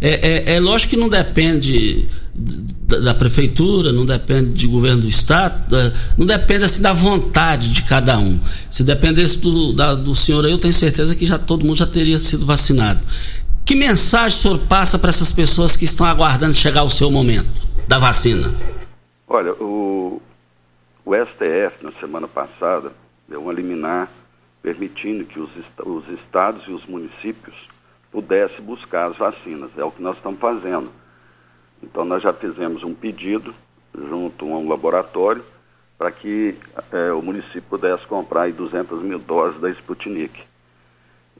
É, 0.00 0.52
é, 0.52 0.56
é 0.56 0.60
lógico 0.60 0.90
que 0.90 0.96
não 0.96 1.08
depende 1.08 2.06
da, 2.34 2.98
da, 2.98 3.14
prefeitura, 3.14 3.92
não 3.92 4.06
depende 4.06 4.50
de 4.50 4.66
governo 4.66 5.02
do 5.02 5.08
estado, 5.08 5.74
não 6.16 6.24
depende 6.24 6.64
assim 6.64 6.82
da 6.82 6.92
vontade 6.92 7.72
de 7.72 7.82
cada 7.82 8.18
um. 8.18 8.38
Se 8.70 8.84
dependesse 8.84 9.38
do, 9.38 9.72
da, 9.72 9.94
do 9.94 10.14
senhor 10.14 10.44
aí, 10.44 10.52
eu 10.52 10.58
tenho 10.58 10.74
certeza 10.74 11.14
que 11.14 11.26
já 11.26 11.38
todo 11.38 11.64
mundo 11.64 11.76
já 11.76 11.86
teria 11.86 12.18
sido 12.20 12.46
vacinado. 12.46 13.00
Que 13.64 13.74
mensagem 13.74 14.38
o 14.38 14.40
senhor 14.40 14.58
passa 14.60 14.98
para 14.98 15.10
essas 15.10 15.30
pessoas 15.30 15.76
que 15.76 15.84
estão 15.84 16.06
aguardando 16.06 16.54
chegar 16.54 16.84
o 16.84 16.90
seu 16.90 17.10
momento 17.10 17.66
da 17.86 17.98
vacina? 17.98 18.50
Olha, 19.26 19.52
o, 19.52 20.22
o 21.04 21.14
STF 21.14 21.84
na 21.84 21.92
semana 22.00 22.26
passada 22.26 22.92
deu 23.28 23.44
um 23.46 23.52
liminar 23.52 24.10
permitindo 24.62 25.24
que 25.24 25.38
os, 25.38 25.50
os 25.84 26.08
estados 26.18 26.66
e 26.66 26.70
os 26.70 26.86
municípios 26.86 27.54
pudesse 28.10 28.60
buscar 28.60 29.10
as 29.10 29.16
vacinas. 29.16 29.70
É 29.76 29.84
o 29.84 29.90
que 29.90 30.02
nós 30.02 30.16
estamos 30.16 30.40
fazendo. 30.40 30.90
Então, 31.82 32.04
nós 32.04 32.22
já 32.22 32.32
fizemos 32.32 32.82
um 32.82 32.94
pedido 32.94 33.54
junto 33.94 34.44
a 34.44 34.58
um 34.58 34.68
laboratório 34.68 35.44
para 35.96 36.12
que 36.12 36.56
é, 36.92 37.12
o 37.12 37.20
município 37.20 37.62
pudesse 37.62 38.06
comprar 38.06 38.42
aí 38.42 38.52
200 38.52 39.02
mil 39.02 39.18
doses 39.18 39.60
da 39.60 39.70
Sputnik. 39.70 40.40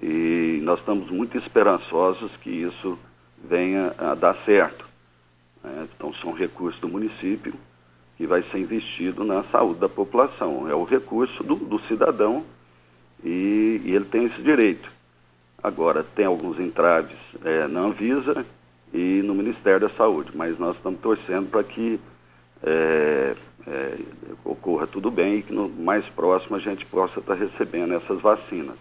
E 0.03 0.61
nós 0.63 0.79
estamos 0.81 1.11
muito 1.11 1.39
esperançosos 1.39 2.31
que 2.39 2.51
isso 2.51 2.99
venha 3.45 3.95
a 3.99 4.15
dar 4.15 4.37
certo. 4.45 4.87
Né? 5.63 5.89
Então, 5.95 6.13
são 6.15 6.33
recursos 6.33 6.81
do 6.81 6.89
município 6.89 7.55
que 8.17 8.27
vai 8.27 8.43
ser 8.43 8.59
investido 8.59 9.23
na 9.25 9.45
saúde 9.45 9.79
da 9.79 9.89
população. 9.89 10.69
É 10.69 10.75
o 10.75 10.85
recurso 10.85 11.43
do, 11.45 11.55
do 11.55 11.81
cidadão 11.87 12.45
e, 13.23 13.81
e 13.85 13.95
ele 13.95 14.07
tem 14.07 14.25
esse 14.25 14.43
direito. 14.43 14.91
Agora, 15.61 16.05
tem 16.05 16.25
alguns 16.25 16.59
entraves 16.61 17.17
é, 17.45 17.67
na 17.67 17.81
Anvisa 17.81 18.47
e 18.93 19.23
no 19.25 19.35
Ministério 19.35 19.89
da 19.89 19.95
Saúde, 19.97 20.31
mas 20.33 20.57
nós 20.57 20.77
estamos 20.77 21.01
torcendo 21.01 21.51
para 21.51 21.65
que 21.65 22.01
é, 22.63 23.35
é, 23.67 23.99
ocorra 24.45 24.87
tudo 24.87 25.11
bem 25.11 25.39
e 25.39 25.43
que 25.43 25.53
no 25.53 25.69
mais 25.69 26.09
próximo 26.11 26.55
a 26.55 26.61
gente 26.61 26.87
possa 26.87 27.19
estar 27.19 27.35
recebendo 27.35 27.93
essas 27.95 28.21
vacinas. 28.21 28.77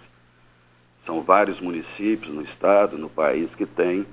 São 1.04 1.24
vários 1.24 1.60
municípios 1.60 2.32
no 2.32 2.44
estado, 2.44 2.96
no 2.96 3.10
país, 3.10 3.50
que 3.56 3.66
têm 3.66 4.06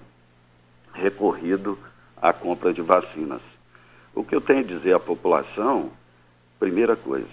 recorrido 0.95 1.79
à 2.17 2.33
compra 2.33 2.73
de 2.73 2.81
vacinas. 2.81 3.43
O 4.15 4.25
que 4.25 4.35
eu 4.35 4.41
tenho 4.41 4.61
a 4.61 4.63
dizer 4.63 4.95
à 4.95 5.01
população, 5.01 5.91
primeira 6.59 6.97
coisa, 6.97 7.29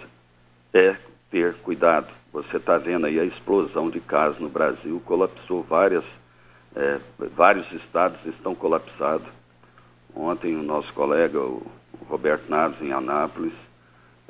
é 0.74 0.94
ter 1.30 1.54
cuidado 1.62 2.12
você 2.32 2.56
está 2.56 2.78
vendo 2.78 3.06
aí 3.06 3.20
a 3.20 3.24
explosão 3.24 3.90
de 3.90 4.00
casos 4.00 4.40
no 4.40 4.48
Brasil, 4.48 5.00
colapsou 5.04 5.62
várias, 5.62 6.04
é, 6.74 6.98
vários 7.36 7.70
estados 7.72 8.18
estão 8.24 8.54
colapsados. 8.54 9.28
Ontem 10.14 10.56
o 10.56 10.62
nosso 10.62 10.92
colega, 10.94 11.38
o, 11.38 11.62
Roberto 12.08 12.48
Naves, 12.48 12.80
em 12.80 12.92
Anápolis, 12.92 13.52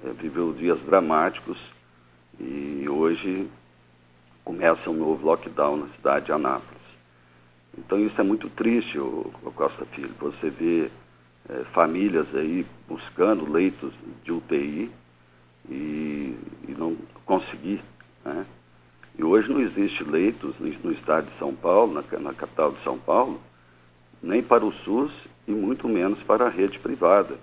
é, 0.04 0.12
viveu 0.12 0.52
dias 0.52 0.80
dramáticos 0.80 1.58
e 2.40 2.86
hoje 2.88 3.48
começa 4.44 4.90
um 4.90 4.94
novo 4.94 5.24
lockdown 5.24 5.76
na 5.76 5.88
cidade 5.94 6.26
de 6.26 6.32
Anápolis. 6.32 6.82
Então 7.78 7.98
isso 7.98 8.20
é 8.20 8.24
muito 8.24 8.50
triste, 8.50 8.98
o, 8.98 9.32
o 9.42 9.52
Costa 9.52 9.86
Filho. 9.86 10.12
Você 10.20 10.50
vê 10.50 10.90
é, 11.48 11.64
famílias 11.72 12.26
aí 12.34 12.66
buscando 12.88 13.50
leitos 13.50 13.92
de 14.24 14.32
UTI 14.32 14.90
e, 15.68 16.36
e 16.68 16.74
não 16.76 16.96
conseguir. 17.24 17.82
Né? 18.24 18.46
E 19.18 19.24
hoje 19.24 19.50
não 19.50 19.60
existe 19.60 20.02
leitos 20.04 20.54
no, 20.58 20.92
estado 20.92 21.30
de 21.30 21.38
São 21.38 21.54
Paulo, 21.54 21.92
na, 21.92 22.18
na, 22.18 22.34
capital 22.34 22.72
de 22.72 22.82
São 22.82 22.98
Paulo, 22.98 23.40
nem 24.22 24.42
para 24.42 24.64
o 24.64 24.72
SUS 24.72 25.12
e 25.46 25.52
muito 25.52 25.88
menos 25.88 26.22
para 26.22 26.46
a 26.46 26.50
rede 26.50 26.78
privada. 26.78 27.36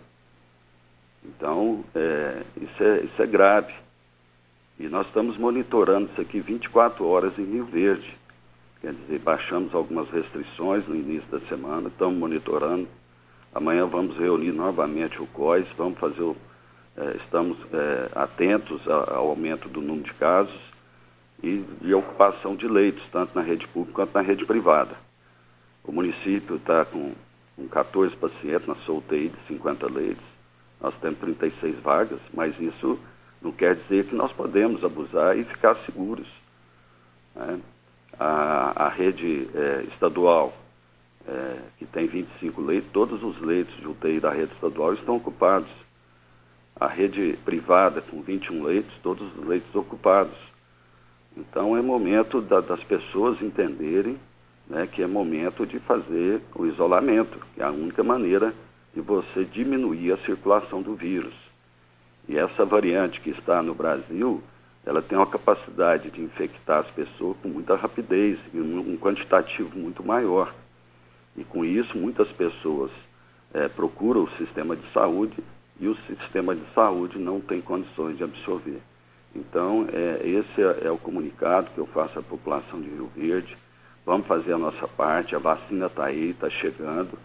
Então, 1.23 1.83
é, 1.93 2.43
isso, 2.57 2.83
é, 2.83 3.01
isso 3.01 3.21
é 3.21 3.27
grave. 3.27 3.73
E 4.79 4.87
nós 4.87 5.05
estamos 5.07 5.37
monitorando 5.37 6.09
isso 6.11 6.21
aqui 6.21 6.39
24 6.39 7.05
horas 7.05 7.37
em 7.37 7.43
Rio 7.43 7.65
Verde. 7.65 8.17
Quer 8.81 8.93
dizer, 8.93 9.19
baixamos 9.19 9.75
algumas 9.75 10.09
restrições 10.09 10.87
no 10.87 10.95
início 10.95 11.29
da 11.29 11.41
semana, 11.47 11.89
estamos 11.89 12.17
monitorando. 12.17 12.87
Amanhã 13.53 13.85
vamos 13.85 14.17
reunir 14.17 14.53
novamente 14.53 15.21
o 15.21 15.27
COIS, 15.27 15.67
vamos 15.77 15.99
fazer 15.99 16.21
o, 16.21 16.35
estamos 17.15 17.57
é, 17.73 18.09
atentos 18.15 18.81
ao 18.87 19.29
aumento 19.29 19.69
do 19.69 19.81
número 19.81 20.05
de 20.05 20.13
casos 20.15 20.59
e 21.41 21.63
de 21.81 21.93
ocupação 21.93 22.55
de 22.55 22.67
leitos, 22.67 23.03
tanto 23.11 23.33
na 23.35 23.41
rede 23.41 23.67
pública 23.67 23.95
quanto 23.95 24.13
na 24.13 24.21
rede 24.21 24.45
privada. 24.45 24.95
O 25.83 25.91
município 25.91 26.57
está 26.57 26.85
com, 26.85 27.13
com 27.55 27.67
14 27.67 28.15
pacientes 28.15 28.67
na 28.67 28.75
sua 28.75 28.95
UTI 28.95 29.29
de 29.29 29.47
50 29.47 29.87
leitos. 29.87 30.25
Nós 30.81 30.93
temos 31.01 31.19
36 31.19 31.79
vagas, 31.79 32.19
mas 32.33 32.59
isso 32.59 32.99
não 33.41 33.51
quer 33.51 33.75
dizer 33.75 34.05
que 34.05 34.15
nós 34.15 34.31
podemos 34.33 34.83
abusar 34.83 35.37
e 35.37 35.43
ficar 35.43 35.75
seguros. 35.85 36.27
Né? 37.35 37.59
A, 38.19 38.85
a, 38.85 38.89
rede 38.89 39.47
é, 39.55 39.85
estadual, 39.93 40.53
é, 41.27 41.57
que 41.77 41.85
tem 41.85 42.07
25 42.07 42.61
leitos, 42.61 42.91
todos 42.91 43.23
os 43.23 43.39
leitos 43.39 43.75
de 43.77 43.87
UTI 43.87 44.19
da 44.19 44.31
rede 44.31 44.53
estadual 44.53 44.93
estão 44.93 45.15
ocupados. 45.15 45.69
A 46.79 46.87
rede 46.87 47.37
privada, 47.43 48.01
com 48.01 48.21
21 48.21 48.63
leitos, 48.63 48.93
todos 49.03 49.27
os 49.37 49.45
leitos 49.45 49.73
ocupados. 49.75 50.37
Então 51.35 51.75
é 51.75 51.81
momento 51.81 52.41
da, 52.41 52.61
das 52.61 52.83
pessoas 52.83 53.41
entenderem 53.41 54.17
né, 54.69 54.87
que 54.87 55.01
é 55.01 55.07
momento 55.07 55.65
de 55.65 55.79
fazer 55.79 56.41
o 56.55 56.65
isolamento, 56.65 57.39
que 57.53 57.61
é 57.61 57.65
a 57.65 57.71
única 57.71 58.03
maneira 58.03 58.53
de 58.93 59.01
você 59.01 59.43
diminuir 59.43 60.11
a 60.11 60.17
circulação 60.19 60.81
do 60.81 60.95
vírus. 60.95 61.33
E 62.27 62.37
essa 62.37 62.63
variante 62.63 63.19
que 63.19 63.31
está 63.31 63.61
no 63.63 63.73
Brasil, 63.73 64.41
ela 64.85 65.01
tem 65.01 65.17
uma 65.17 65.27
capacidade 65.27 66.11
de 66.11 66.21
infectar 66.21 66.79
as 66.79 66.91
pessoas 66.91 67.35
com 67.41 67.49
muita 67.49 67.75
rapidez 67.75 68.37
e 68.53 68.59
um, 68.59 68.97
quantitativo 68.97 69.77
muito 69.77 70.03
maior. 70.05 70.53
E 71.35 71.43
com 71.43 71.65
isso, 71.65 71.97
muitas 71.97 72.27
pessoas 72.29 72.91
é, 73.53 73.67
procuram 73.67 74.23
o 74.23 74.31
sistema 74.37 74.75
de 74.75 74.91
saúde 74.91 75.35
e 75.79 75.87
o 75.87 75.95
sistema 76.07 76.55
de 76.55 76.63
saúde 76.73 77.17
não 77.17 77.39
tem 77.39 77.61
condições 77.61 78.17
de 78.17 78.23
absorver. 78.23 78.81
Então, 79.35 79.87
é, 79.91 80.27
esse 80.27 80.61
é, 80.61 80.87
é 80.87 80.91
o 80.91 80.97
comunicado 80.97 81.69
que 81.71 81.77
eu 81.77 81.85
faço 81.87 82.19
à 82.19 82.21
população 82.21 82.81
de 82.81 82.89
Rio 82.89 83.11
Verde. 83.15 83.57
Vamos 84.05 84.27
fazer 84.27 84.53
a 84.53 84.57
nossa 84.57 84.87
parte, 84.87 85.35
a 85.35 85.39
vacina 85.39 85.85
está 85.85 86.05
aí, 86.05 86.31
está 86.31 86.49
chegando. 86.49 87.17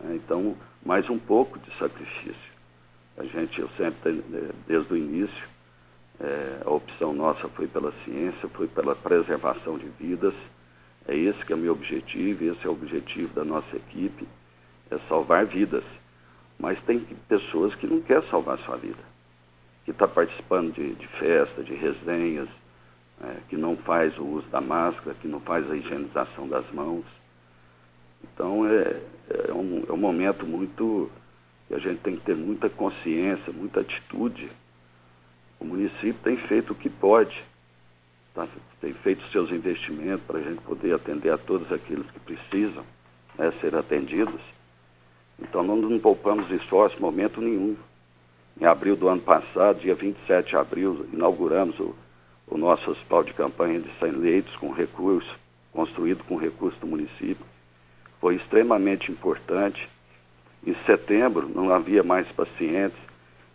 Né? 0.00 0.16
Então, 0.16 0.56
mais 0.84 1.08
um 1.10 1.18
pouco 1.18 1.58
de 1.58 1.70
sacrifício. 1.78 2.56
A 3.18 3.24
gente, 3.24 3.60
eu 3.60 3.68
sempre, 3.76 4.22
eh, 4.32 4.50
desde 4.66 4.92
o 4.92 4.96
início, 4.96 5.48
é, 6.20 6.62
a 6.64 6.70
opção 6.70 7.12
nossa 7.12 7.48
foi 7.48 7.66
pela 7.66 7.92
ciência, 8.04 8.48
foi 8.48 8.66
pela 8.66 8.94
preservação 8.94 9.78
de 9.78 9.86
vidas. 10.00 10.34
É 11.06 11.14
esse 11.14 11.44
que 11.44 11.52
é 11.52 11.56
o 11.56 11.58
meu 11.58 11.72
objetivo, 11.72 12.44
esse 12.44 12.66
é 12.66 12.68
o 12.68 12.72
objetivo 12.72 13.32
da 13.34 13.44
nossa 13.44 13.76
equipe, 13.76 14.26
é 14.90 14.98
salvar 15.08 15.44
vidas. 15.46 15.84
Mas 16.58 16.80
tem 16.82 17.00
pessoas 17.28 17.74
que 17.74 17.86
não 17.86 18.00
querem 18.00 18.28
salvar 18.30 18.58
sua 18.60 18.76
vida, 18.76 19.02
que 19.84 19.90
está 19.90 20.08
participando 20.08 20.72
de, 20.72 20.94
de 20.94 21.06
festa, 21.08 21.62
de 21.62 21.74
resenhas, 21.74 22.48
é, 23.22 23.36
que 23.48 23.56
não 23.56 23.76
faz 23.76 24.16
o 24.18 24.24
uso 24.24 24.46
da 24.48 24.60
máscara, 24.60 25.16
que 25.20 25.28
não 25.28 25.40
faz 25.40 25.70
a 25.70 25.76
higienização 25.76 26.48
das 26.48 26.70
mãos. 26.72 27.04
Então 28.22 28.66
é, 28.66 29.00
é, 29.48 29.52
um, 29.52 29.84
é 29.88 29.92
um 29.92 29.96
momento 29.96 30.46
muito 30.46 31.10
que 31.68 31.74
a 31.74 31.78
gente 31.78 32.00
tem 32.00 32.16
que 32.16 32.24
ter 32.24 32.36
muita 32.36 32.68
consciência, 32.68 33.52
muita 33.52 33.80
atitude. 33.80 34.50
O 35.58 35.64
município 35.64 36.16
tem 36.22 36.36
feito 36.36 36.72
o 36.72 36.76
que 36.76 36.88
pode, 36.88 37.42
tá? 38.34 38.46
tem 38.80 38.92
feito 38.94 39.26
seus 39.30 39.50
investimentos 39.50 40.24
para 40.26 40.38
a 40.38 40.42
gente 40.42 40.60
poder 40.62 40.94
atender 40.94 41.30
a 41.30 41.38
todos 41.38 41.70
aqueles 41.72 42.08
que 42.10 42.20
precisam 42.20 42.84
né, 43.38 43.52
ser 43.60 43.74
atendidos. 43.74 44.40
Então 45.40 45.62
não, 45.62 45.76
não 45.76 45.98
poupamos 45.98 46.50
esforço 46.50 47.00
momento 47.00 47.40
nenhum. 47.40 47.76
Em 48.60 48.64
abril 48.64 48.96
do 48.96 49.08
ano 49.08 49.20
passado, 49.20 49.80
dia 49.80 49.94
27 49.94 50.50
de 50.50 50.56
abril, 50.56 51.06
inauguramos 51.12 51.78
o, 51.78 51.94
o 52.48 52.56
nosso 52.56 52.90
hospital 52.90 53.22
de 53.22 53.34
campanha 53.34 53.80
de 53.80 53.90
100 53.98 54.12
leitos 54.12 54.56
com 54.56 54.70
recurso, 54.72 55.28
construído 55.72 56.24
com 56.24 56.36
recurso 56.36 56.78
do 56.80 56.86
município. 56.86 57.44
Foi 58.18 58.36
extremamente 58.36 59.12
importante 59.12 59.86
em 60.66 60.74
setembro 60.84 61.48
não 61.48 61.72
havia 61.72 62.02
mais 62.02 62.26
pacientes, 62.32 62.98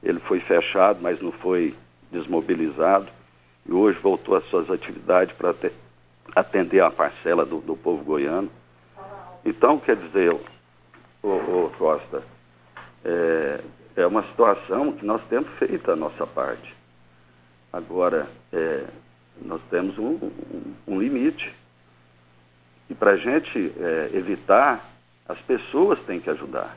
ele 0.02 0.20
foi 0.22 0.40
fechado, 0.40 1.00
mas 1.02 1.22
não 1.22 1.32
foi 1.32 1.76
desmobilizado, 2.10 3.08
e 3.66 3.72
hoje 3.74 4.00
voltou 4.00 4.36
às 4.36 4.46
suas 4.46 4.70
atividades 4.70 5.36
para 5.36 5.54
atender 6.34 6.82
a 6.82 6.90
parcela 6.90 7.46
do, 7.46 7.60
do, 7.60 7.76
povo 7.76 8.04
goiano. 8.04 8.50
Então, 9.46 9.78
quer 9.78 9.98
dizer, 9.98 10.36
ô, 11.22 11.30
ô 11.30 11.72
Costa, 11.78 12.24
é, 13.04 13.62
é, 13.96 14.08
uma 14.08 14.24
situação 14.24 14.94
que 14.94 15.06
nós 15.06 15.22
temos 15.30 15.50
feito 15.58 15.92
a 15.92 15.96
nossa 15.96 16.26
parte. 16.26 16.76
Agora, 17.72 18.28
é, 18.52 18.86
nós 19.42 19.62
temos 19.70 19.98
um, 19.98 20.16
um, 20.16 20.74
um 20.88 21.00
limite. 21.00 21.54
E 22.90 22.94
para 22.94 23.12
a 23.12 23.18
gente 23.18 23.74
é, 23.80 24.10
evitar, 24.14 24.90
as 25.28 25.40
pessoas 25.40 26.00
têm 26.02 26.20
que 26.20 26.30
ajudar. 26.30 26.76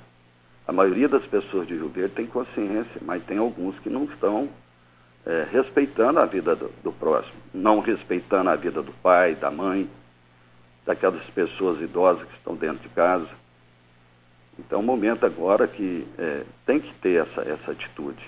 A 0.66 0.72
maioria 0.72 1.08
das 1.08 1.24
pessoas 1.26 1.66
de 1.66 1.74
Rio 1.74 1.88
Verde 1.88 2.14
tem 2.14 2.26
consciência, 2.26 3.00
mas 3.02 3.22
tem 3.24 3.36
alguns 3.36 3.78
que 3.80 3.90
não 3.90 4.04
estão 4.04 4.48
é, 5.26 5.46
respeitando 5.50 6.20
a 6.20 6.26
vida 6.26 6.54
do, 6.54 6.70
do, 6.82 6.92
próximo, 6.92 7.34
não 7.52 7.80
respeitando 7.80 8.48
a 8.48 8.56
vida 8.56 8.82
do 8.82 8.92
pai, 8.92 9.34
da 9.34 9.50
mãe, 9.50 9.88
daquelas 10.86 11.24
pessoas 11.30 11.80
idosas 11.80 12.26
que 12.26 12.34
estão 12.36 12.54
dentro 12.54 12.78
de 12.78 12.88
casa. 12.90 13.28
Então, 14.58 14.78
é 14.78 14.82
um 14.82 14.86
momento 14.86 15.26
agora 15.26 15.66
que 15.66 16.06
é, 16.18 16.44
tem 16.64 16.80
que 16.80 16.92
ter 16.94 17.26
essa, 17.26 17.40
essa 17.42 17.72
atitude. 17.72 18.22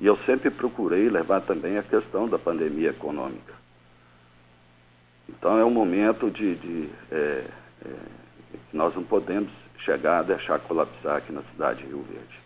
E 0.00 0.06
eu 0.06 0.18
sempre 0.26 0.50
procurei 0.50 1.08
levar 1.08 1.40
também 1.40 1.78
a 1.78 1.82
questão 1.82 2.28
da 2.28 2.38
pandemia 2.38 2.90
econômica. 2.90 3.54
Então, 5.28 5.58
é 5.58 5.64
um 5.64 5.70
momento 5.70 6.30
de, 6.30 6.54
de 6.56 6.88
é, 7.10 7.44
é 7.84 7.88
que 8.70 8.76
nós 8.76 8.94
não 8.94 9.02
podemos 9.02 9.50
chegar 9.84 10.20
a 10.20 10.22
deixar 10.22 10.58
colapsar 10.60 11.16
aqui 11.16 11.32
na 11.32 11.42
cidade 11.52 11.80
de 11.80 11.86
Rio 11.86 12.04
Verde. 12.08 12.42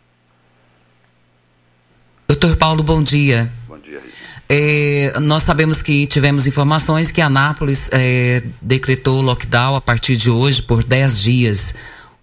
Doutor 2.28 2.56
Paulo, 2.56 2.82
bom 2.82 3.02
dia. 3.02 3.50
Bom 3.68 3.78
dia, 3.78 4.02
é, 4.48 5.12
Nós 5.20 5.44
sabemos 5.44 5.80
que 5.80 6.06
tivemos 6.08 6.46
informações 6.46 7.12
que 7.12 7.20
Anápolis 7.20 7.88
é, 7.92 8.42
decretou 8.60 9.22
lockdown 9.22 9.76
a 9.76 9.80
partir 9.80 10.16
de 10.16 10.28
hoje 10.28 10.60
por 10.60 10.82
10 10.82 11.20
dias. 11.20 11.74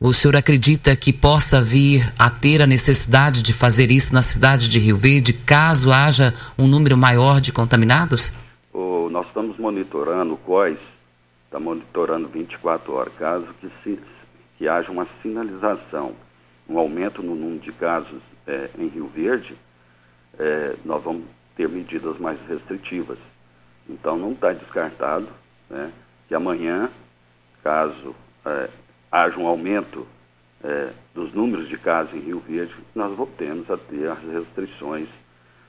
O 0.06 0.12
senhor 0.12 0.36
acredita 0.36 0.94
que 0.98 1.14
possa 1.14 1.62
vir 1.62 2.02
a 2.20 2.30
ter 2.30 2.62
a 2.62 2.68
necessidade 2.68 3.42
de 3.42 3.54
fazer 3.54 3.90
isso 3.90 4.14
na 4.14 4.22
cidade 4.22 4.68
de 4.70 4.78
Rio 4.78 4.98
Verde, 4.98 5.32
caso 5.32 5.94
haja 5.94 6.34
um 6.60 6.68
número 6.68 6.98
maior 6.98 7.40
de 7.40 7.54
contaminados? 7.54 8.36
O, 8.74 9.08
nós 9.10 9.26
estamos 9.28 9.58
monitorando, 9.58 10.34
o 10.34 10.38
COIS 10.40 10.78
está 11.46 11.58
monitorando 11.58 12.28
24 12.28 12.92
horas, 12.92 13.14
caso 13.18 13.48
que 13.62 13.72
se, 13.82 13.98
que 14.58 14.68
haja 14.68 14.92
uma 14.92 15.08
sinalização, 15.22 16.12
um 16.68 16.78
aumento 16.78 17.24
no 17.24 17.34
número 17.34 17.62
de 17.62 17.72
casos 17.72 18.22
é, 18.46 18.72
em 18.78 18.90
Rio 18.90 19.08
Verde, 19.08 19.56
é, 20.38 20.76
nós 20.84 21.02
vamos 21.02 21.24
ter 21.56 21.70
medidas 21.70 22.18
mais 22.18 22.38
restritivas. 22.50 23.20
Então 23.88 24.18
não 24.18 24.34
está 24.34 24.52
descartado 24.52 25.30
né, 25.70 25.94
que 26.28 26.36
amanhã, 26.36 26.90
caso 27.64 28.14
é, 28.46 28.70
haja 29.14 29.38
um 29.38 29.46
aumento 29.46 30.08
é, 30.64 30.90
dos 31.14 31.32
números 31.34 31.70
de 31.70 31.78
casos 31.78 32.12
em 32.16 32.20
Rio 32.20 32.42
Verde, 32.48 32.74
nós 32.96 33.16
voltemos 33.16 33.70
a 33.70 33.78
ter 33.78 34.10
as 34.10 34.18
restrições 34.24 35.08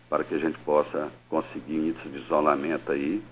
para 0.08 0.24
que 0.24 0.34
a 0.34 0.38
gente 0.38 0.58
possa 0.60 1.08
conseguir 1.28 1.76
índice 1.76 2.08
de 2.08 2.20
isolamento 2.20 2.90
aí 2.90 3.22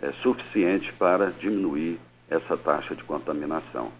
é, 0.00 0.12
suficiente 0.22 0.90
para 0.94 1.30
diminuir 1.38 2.00
essa 2.30 2.56
taxa 2.56 2.94
de 2.94 3.04
contaminação. 3.04 3.92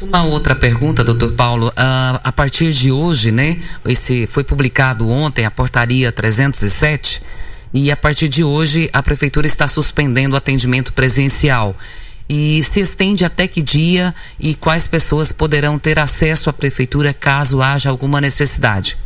Uma 0.00 0.22
outra 0.24 0.54
pergunta, 0.54 1.02
doutor 1.02 1.32
Paulo. 1.32 1.68
Uh, 1.68 2.20
a 2.22 2.30
partir 2.30 2.70
de 2.70 2.92
hoje, 2.92 3.32
né? 3.32 3.60
Esse 3.84 4.26
foi 4.26 4.44
publicado 4.44 5.08
ontem 5.08 5.46
a 5.46 5.50
portaria 5.50 6.12
307 6.12 7.22
e 7.72 7.90
a 7.90 7.96
partir 7.96 8.28
de 8.28 8.44
hoje 8.44 8.90
a 8.92 9.02
prefeitura 9.02 9.46
está 9.46 9.66
suspendendo 9.66 10.34
o 10.34 10.36
atendimento 10.36 10.92
presencial. 10.92 11.74
E 12.28 12.62
se 12.62 12.80
estende 12.80 13.24
até 13.24 13.46
que 13.46 13.62
dia 13.62 14.12
e 14.38 14.54
quais 14.54 14.88
pessoas 14.88 15.30
poderão 15.30 15.78
ter 15.78 15.98
acesso 15.98 16.50
à 16.50 16.52
prefeitura 16.52 17.14
caso 17.14 17.62
haja 17.62 17.88
alguma 17.88 18.20
necessidade? 18.20 18.98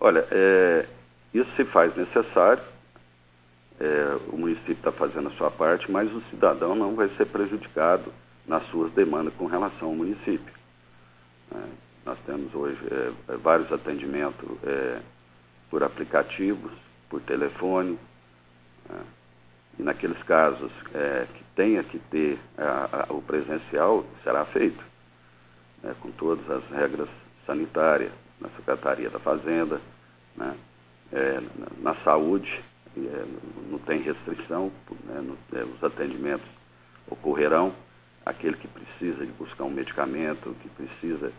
Olha, 0.00 0.26
é, 0.30 0.86
isso 1.34 1.50
se 1.56 1.64
faz 1.64 1.94
necessário. 1.96 2.62
É, 3.78 4.16
o 4.28 4.38
município 4.38 4.72
está 4.72 4.90
fazendo 4.90 5.28
a 5.28 5.32
sua 5.32 5.50
parte, 5.50 5.90
mas 5.90 6.10
o 6.10 6.22
cidadão 6.30 6.74
não 6.74 6.94
vai 6.94 7.08
ser 7.16 7.26
prejudicado 7.26 8.10
nas 8.46 8.64
suas 8.68 8.90
demandas 8.92 9.34
com 9.34 9.46
relação 9.46 9.88
ao 9.88 9.94
município. 9.94 10.54
É, 11.54 11.58
nós 12.06 12.18
temos 12.24 12.54
hoje 12.54 12.78
é, 12.90 13.32
é 13.32 13.36
vários 13.36 13.70
atendimentos 13.70 14.48
é, 14.64 14.98
por 15.70 15.82
aplicativos, 15.82 16.72
por 17.10 17.20
telefone, 17.20 17.98
e 19.78 19.82
naqueles 19.82 20.22
casos 20.22 20.70
é, 20.94 21.26
que 21.32 21.44
tenha 21.56 21.82
que 21.82 21.98
ter 21.98 22.38
a, 22.56 23.06
a, 23.08 23.12
o 23.12 23.20
presencial, 23.22 24.04
será 24.22 24.44
feito, 24.44 24.82
né, 25.82 25.94
com 26.00 26.12
todas 26.12 26.48
as 26.48 26.64
regras 26.70 27.08
sanitárias 27.44 28.12
na 28.40 28.48
Secretaria 28.50 29.10
da 29.10 29.18
Fazenda, 29.18 29.80
né, 30.36 30.54
na, 31.10 31.92
na, 31.92 31.94
saúde, 32.04 32.62
não 33.70 33.78
tem 33.78 34.02
restrição, 34.02 34.70
né, 35.04 35.20
no, 35.20 35.36
os 35.74 35.82
atendimentos 35.82 36.46
ocorrerão 37.08 37.72
aquele 38.24 38.56
que 38.56 38.66
precisa 38.66 39.24
de 39.24 39.32
buscar 39.32 39.64
um 39.64 39.70
medicamento, 39.70 40.54
que 40.60 40.68
precisa 40.70 41.32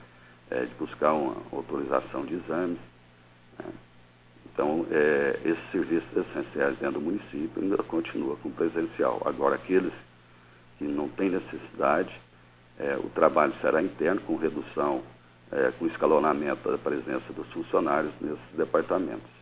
é, 0.50 0.62
de 0.66 0.74
buscar 0.76 1.14
uma 1.14 1.36
autorização 1.52 2.26
de 2.26 2.36
exames. 2.36 2.80
Né? 3.60 3.66
Então, 4.46 4.88
é, 4.90 5.40
esses 5.44 5.72
serviços 5.72 6.10
essenciais 6.16 6.78
dentro 6.80 7.00
do 7.00 7.02
município 7.02 7.62
ainda 7.62 7.78
continua 7.84 8.38
com 8.38 8.50
presencial. 8.50 9.22
Agora, 9.26 9.56
aqueles 9.56 9.94
que 10.78 10.86
não 10.86 11.08
têm 11.10 11.30
necessidade, 11.30 12.10
é, 12.80 12.96
o 12.98 13.10
trabalho 13.10 13.54
será 13.62 13.82
interno, 13.82 14.22
com 14.22 14.36
redução, 14.36 15.02
é, 15.52 15.72
com 15.78 15.88
escalonamento 15.88 16.70
da 16.70 16.78
presença 16.78 17.34
dos 17.36 17.48
funcionários 17.48 18.12
nesses 18.22 18.40
departamentos. 18.56 19.38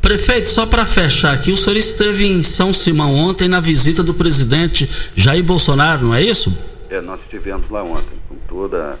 Prefeito, 0.00 0.48
só 0.48 0.66
para 0.66 0.86
fechar 0.86 1.34
aqui, 1.34 1.52
o 1.52 1.56
senhor 1.56 1.76
esteve 1.76 2.26
em 2.26 2.42
São 2.42 2.72
Simão 2.72 3.14
ontem 3.14 3.48
na 3.48 3.60
visita 3.60 4.02
do 4.02 4.14
presidente 4.14 4.86
Jair 5.14 5.44
Bolsonaro, 5.44 6.06
não 6.06 6.14
é 6.14 6.22
isso? 6.22 6.56
É, 6.88 7.00
nós 7.00 7.20
estivemos 7.22 7.68
lá 7.68 7.82
ontem 7.82 8.18
com 8.28 8.36
toda 8.48 8.98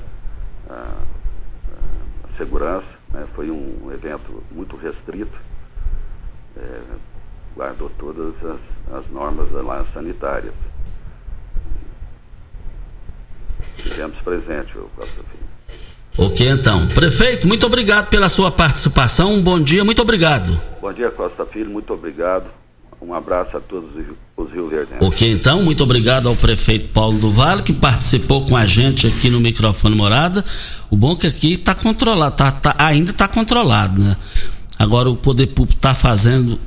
a, 0.68 0.74
a 0.74 2.36
segurança, 2.36 2.86
né? 3.12 3.26
foi 3.34 3.50
um 3.50 3.90
evento 3.92 4.42
muito 4.50 4.76
restrito, 4.76 5.32
é, 6.56 6.80
guardou 7.56 7.90
todas 7.98 8.34
as, 8.44 8.98
as 8.98 9.10
normas 9.10 9.50
lá 9.50 9.86
sanitárias. 9.94 10.54
Estivemos 13.78 14.18
presentes, 14.18 14.74
o 14.76 14.88
Costa 14.96 15.22
Filho. 15.30 16.28
Ok, 16.30 16.48
então. 16.48 16.86
Prefeito, 16.88 17.46
muito 17.46 17.64
obrigado 17.66 18.08
pela 18.08 18.28
sua 18.28 18.50
participação. 18.50 19.34
Um 19.34 19.42
bom 19.42 19.60
dia, 19.60 19.84
muito 19.84 20.02
obrigado. 20.02 20.60
Bom 20.80 20.92
dia, 20.92 21.10
Costa 21.10 21.46
Filho, 21.46 21.70
muito 21.70 21.92
obrigado. 21.92 22.46
Um 23.00 23.14
abraço 23.14 23.56
a 23.56 23.60
todos 23.60 23.90
os 24.36 24.52
Rio 24.52 24.68
Verdenses. 24.68 25.06
Ok, 25.06 25.30
então, 25.30 25.62
muito 25.62 25.82
obrigado 25.82 26.28
ao 26.28 26.34
prefeito 26.34 26.88
Paulo 26.88 27.18
do 27.18 27.30
Vale, 27.30 27.62
que 27.62 27.72
participou 27.72 28.44
com 28.46 28.56
a 28.56 28.66
gente 28.66 29.06
aqui 29.06 29.30
no 29.30 29.40
microfone 29.40 29.94
morada. 29.94 30.44
O 30.90 30.96
bom 30.96 31.12
é 31.12 31.16
que 31.16 31.26
aqui 31.26 31.52
está 31.52 31.74
controlado, 31.74 32.36
tá, 32.36 32.50
tá, 32.50 32.74
ainda 32.78 33.10
está 33.10 33.28
controlado, 33.28 34.02
né? 34.02 34.16
Agora 34.78 35.10
o 35.10 35.16
poder 35.16 35.48
público 35.48 35.76
está 35.76 35.94
fazendo 35.94 36.58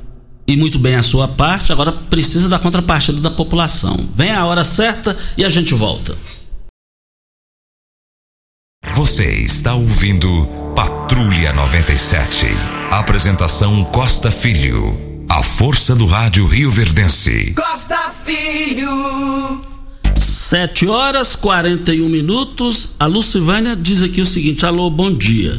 e 0.46 0.56
muito 0.56 0.78
bem 0.78 0.96
a 0.96 1.02
sua 1.02 1.28
parte, 1.28 1.72
agora 1.72 1.92
precisa 1.92 2.48
da 2.48 2.58
contrapartida 2.58 3.20
da 3.20 3.30
população. 3.30 3.96
Vem 4.14 4.30
a 4.30 4.44
hora 4.44 4.64
certa 4.64 5.16
e 5.36 5.44
a 5.44 5.48
gente 5.48 5.72
volta. 5.72 6.16
Você 8.90 9.24
está 9.36 9.74
ouvindo 9.74 10.44
Patrulha 10.74 11.52
97. 11.52 12.46
Apresentação 12.90 13.84
Costa 13.84 14.30
Filho. 14.30 15.24
A 15.28 15.42
força 15.42 15.94
do 15.94 16.04
rádio 16.04 16.46
Rio 16.46 16.70
Verdense. 16.70 17.54
Costa 17.54 18.12
Filho. 18.24 19.62
7 20.18 20.88
horas 20.88 21.34
41 21.34 22.06
minutos. 22.06 22.90
A 22.98 23.06
Lucivânia 23.06 23.74
diz 23.74 24.02
aqui 24.02 24.20
o 24.20 24.26
seguinte: 24.26 24.66
Alô, 24.66 24.90
bom 24.90 25.10
dia. 25.10 25.58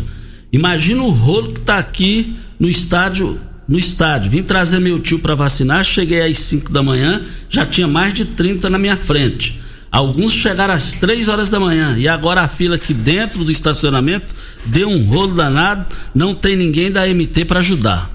Imagina 0.51 1.01
o 1.01 1.09
rolo 1.09 1.53
que 1.53 1.61
tá 1.61 1.77
aqui 1.77 2.35
no 2.59 2.69
estádio. 2.69 3.39
No 3.65 3.79
estádio, 3.79 4.29
vim 4.29 4.43
trazer 4.43 4.79
meu 4.79 4.99
tio 4.99 5.19
para 5.19 5.33
vacinar. 5.33 5.85
Cheguei 5.85 6.21
às 6.21 6.37
5 6.37 6.71
da 6.71 6.83
manhã, 6.83 7.21
já 7.49 7.65
tinha 7.65 7.87
mais 7.87 8.13
de 8.13 8.25
30 8.25 8.69
na 8.69 8.77
minha 8.77 8.97
frente. 8.97 9.62
Alguns 9.93 10.33
chegaram 10.33 10.73
às 10.73 10.93
três 10.93 11.29
horas 11.29 11.51
da 11.51 11.59
manhã 11.59 11.95
e 11.99 12.07
agora 12.07 12.41
a 12.41 12.47
fila 12.47 12.77
aqui 12.77 12.95
dentro 12.95 13.45
do 13.45 13.51
estacionamento 13.51 14.33
deu 14.65 14.89
um 14.89 15.05
rolo 15.05 15.35
danado, 15.35 15.85
não 16.15 16.33
tem 16.33 16.55
ninguém 16.55 16.91
da 16.91 17.05
MT 17.05 17.45
para 17.45 17.59
ajudar. 17.59 18.09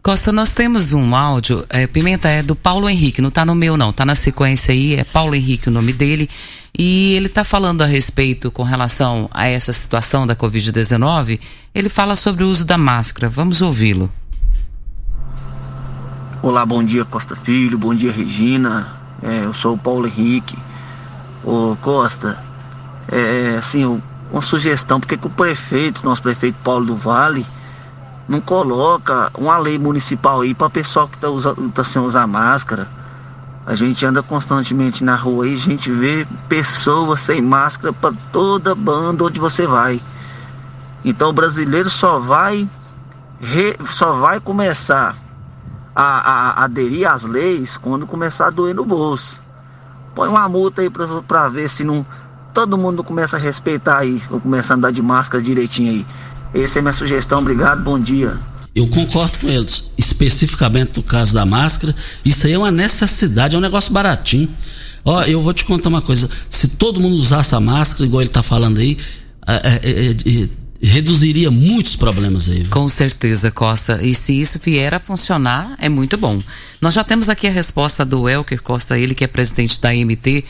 Costa, 0.00 0.30
nós 0.30 0.54
temos 0.54 0.92
um 0.92 1.16
áudio, 1.16 1.66
é, 1.68 1.88
Pimenta 1.88 2.28
é 2.28 2.44
do 2.44 2.54
Paulo 2.54 2.88
Henrique, 2.88 3.20
não 3.20 3.32
tá 3.32 3.44
no 3.44 3.56
meu 3.56 3.76
não, 3.76 3.92
tá 3.92 4.04
na 4.04 4.14
sequência 4.14 4.70
aí, 4.70 4.94
é 4.94 5.02
Paulo 5.02 5.34
Henrique 5.34 5.68
o 5.68 5.72
nome 5.72 5.92
dele, 5.92 6.30
e 6.78 7.14
ele 7.14 7.28
tá 7.28 7.42
falando 7.42 7.82
a 7.82 7.86
respeito 7.86 8.52
com 8.52 8.62
relação 8.62 9.28
a 9.32 9.48
essa 9.48 9.72
situação 9.72 10.24
da 10.24 10.36
Covid-19, 10.36 11.40
ele 11.74 11.88
fala 11.88 12.14
sobre 12.14 12.44
o 12.44 12.48
uso 12.48 12.64
da 12.64 12.78
máscara, 12.78 13.28
vamos 13.28 13.60
ouvi-lo. 13.60 14.12
Olá, 16.40 16.64
bom 16.64 16.84
dia 16.84 17.04
Costa 17.04 17.34
Filho, 17.34 17.76
bom 17.76 17.92
dia 17.92 18.12
Regina, 18.12 18.92
é, 19.20 19.44
eu 19.44 19.54
sou 19.54 19.74
o 19.74 19.78
Paulo 19.78 20.06
Henrique, 20.06 20.54
Ô 21.44 21.76
Costa, 21.82 22.38
é 23.06 23.56
assim, 23.58 24.00
uma 24.32 24.40
sugestão, 24.40 24.98
porque 24.98 25.16
que 25.16 25.26
o 25.26 25.30
prefeito, 25.30 26.04
nosso 26.04 26.22
prefeito 26.22 26.56
Paulo 26.64 26.86
do 26.86 26.96
Vale, 26.96 27.46
não 28.26 28.40
coloca 28.40 29.30
uma 29.36 29.58
lei 29.58 29.78
municipal 29.78 30.40
aí 30.40 30.54
para 30.54 30.70
pessoal 30.70 31.06
que 31.06 31.18
tá, 31.18 31.28
usando, 31.28 31.70
tá 31.70 31.84
sem 31.84 32.00
usar 32.00 32.26
máscara. 32.26 32.88
A 33.66 33.74
gente 33.74 34.04
anda 34.04 34.22
constantemente 34.22 35.04
na 35.04 35.16
rua 35.16 35.44
aí, 35.44 35.54
a 35.54 35.58
gente 35.58 35.90
vê 35.90 36.26
pessoas 36.48 37.20
sem 37.20 37.42
máscara 37.42 37.92
para 37.92 38.14
toda 38.32 38.74
banda 38.74 39.24
onde 39.24 39.38
você 39.38 39.66
vai. 39.66 40.00
Então 41.04 41.28
o 41.28 41.32
brasileiro 41.34 41.90
só 41.90 42.18
vai 42.18 42.68
re, 43.38 43.76
só 43.86 44.12
vai 44.14 44.40
começar 44.40 45.14
a, 45.94 46.02
a, 46.02 46.50
a 46.60 46.64
aderir 46.64 47.08
às 47.08 47.24
leis 47.24 47.76
quando 47.76 48.06
começar 48.06 48.46
a 48.46 48.50
doer 48.50 48.74
no 48.74 48.84
bolso. 48.84 49.43
Põe 50.14 50.28
uma 50.28 50.48
multa 50.48 50.82
aí 50.82 50.90
pra, 50.90 51.06
pra 51.22 51.48
ver 51.48 51.68
se 51.68 51.84
não. 51.84 52.06
Todo 52.52 52.78
mundo 52.78 53.02
começa 53.02 53.36
a 53.36 53.38
respeitar 53.38 53.98
aí, 53.98 54.22
ou 54.30 54.40
começa 54.40 54.72
a 54.72 54.76
andar 54.76 54.92
de 54.92 55.02
máscara 55.02 55.42
direitinho 55.42 55.90
aí. 55.90 56.06
Essa 56.54 56.78
é 56.78 56.82
minha 56.82 56.92
sugestão, 56.92 57.40
obrigado, 57.40 57.82
bom 57.82 57.98
dia. 57.98 58.38
Eu 58.74 58.86
concordo 58.88 59.38
com 59.40 59.48
eles, 59.48 59.90
especificamente 59.98 60.96
no 60.96 61.02
caso 61.02 61.34
da 61.34 61.44
máscara, 61.44 61.94
isso 62.24 62.46
aí 62.46 62.52
é 62.52 62.58
uma 62.58 62.70
necessidade, 62.70 63.54
é 63.54 63.58
um 63.58 63.60
negócio 63.60 63.92
baratinho. 63.92 64.48
Ó, 65.04 65.22
eu 65.22 65.42
vou 65.42 65.52
te 65.52 65.64
contar 65.64 65.88
uma 65.88 66.00
coisa, 66.00 66.30
se 66.48 66.68
todo 66.68 67.00
mundo 67.00 67.16
usasse 67.16 67.54
a 67.54 67.60
máscara, 67.60 68.04
igual 68.04 68.22
ele 68.22 68.30
tá 68.30 68.42
falando 68.42 68.78
aí, 68.78 68.96
é, 69.46 69.54
é, 69.54 70.42
é, 70.42 70.48
reduziria 70.82 71.50
muitos 71.50 71.96
problemas 71.96 72.48
aí. 72.48 72.64
Com 72.64 72.88
certeza, 72.88 73.50
Costa. 73.50 74.02
E 74.02 74.14
se 74.14 74.38
isso 74.38 74.60
vier 74.62 74.94
a 74.94 74.98
funcionar, 74.98 75.76
é 75.78 75.88
muito 75.88 76.16
bom. 76.16 76.40
Nós 76.80 76.94
já 76.94 77.02
temos 77.02 77.28
aqui 77.28 77.46
a 77.46 77.50
resposta 77.50 78.04
do 78.04 78.28
Elker 78.28 78.62
Costa, 78.62 78.98
ele 78.98 79.14
que 79.14 79.24
é 79.24 79.26
presidente 79.26 79.80
da 79.80 79.94
IMT 79.94 80.44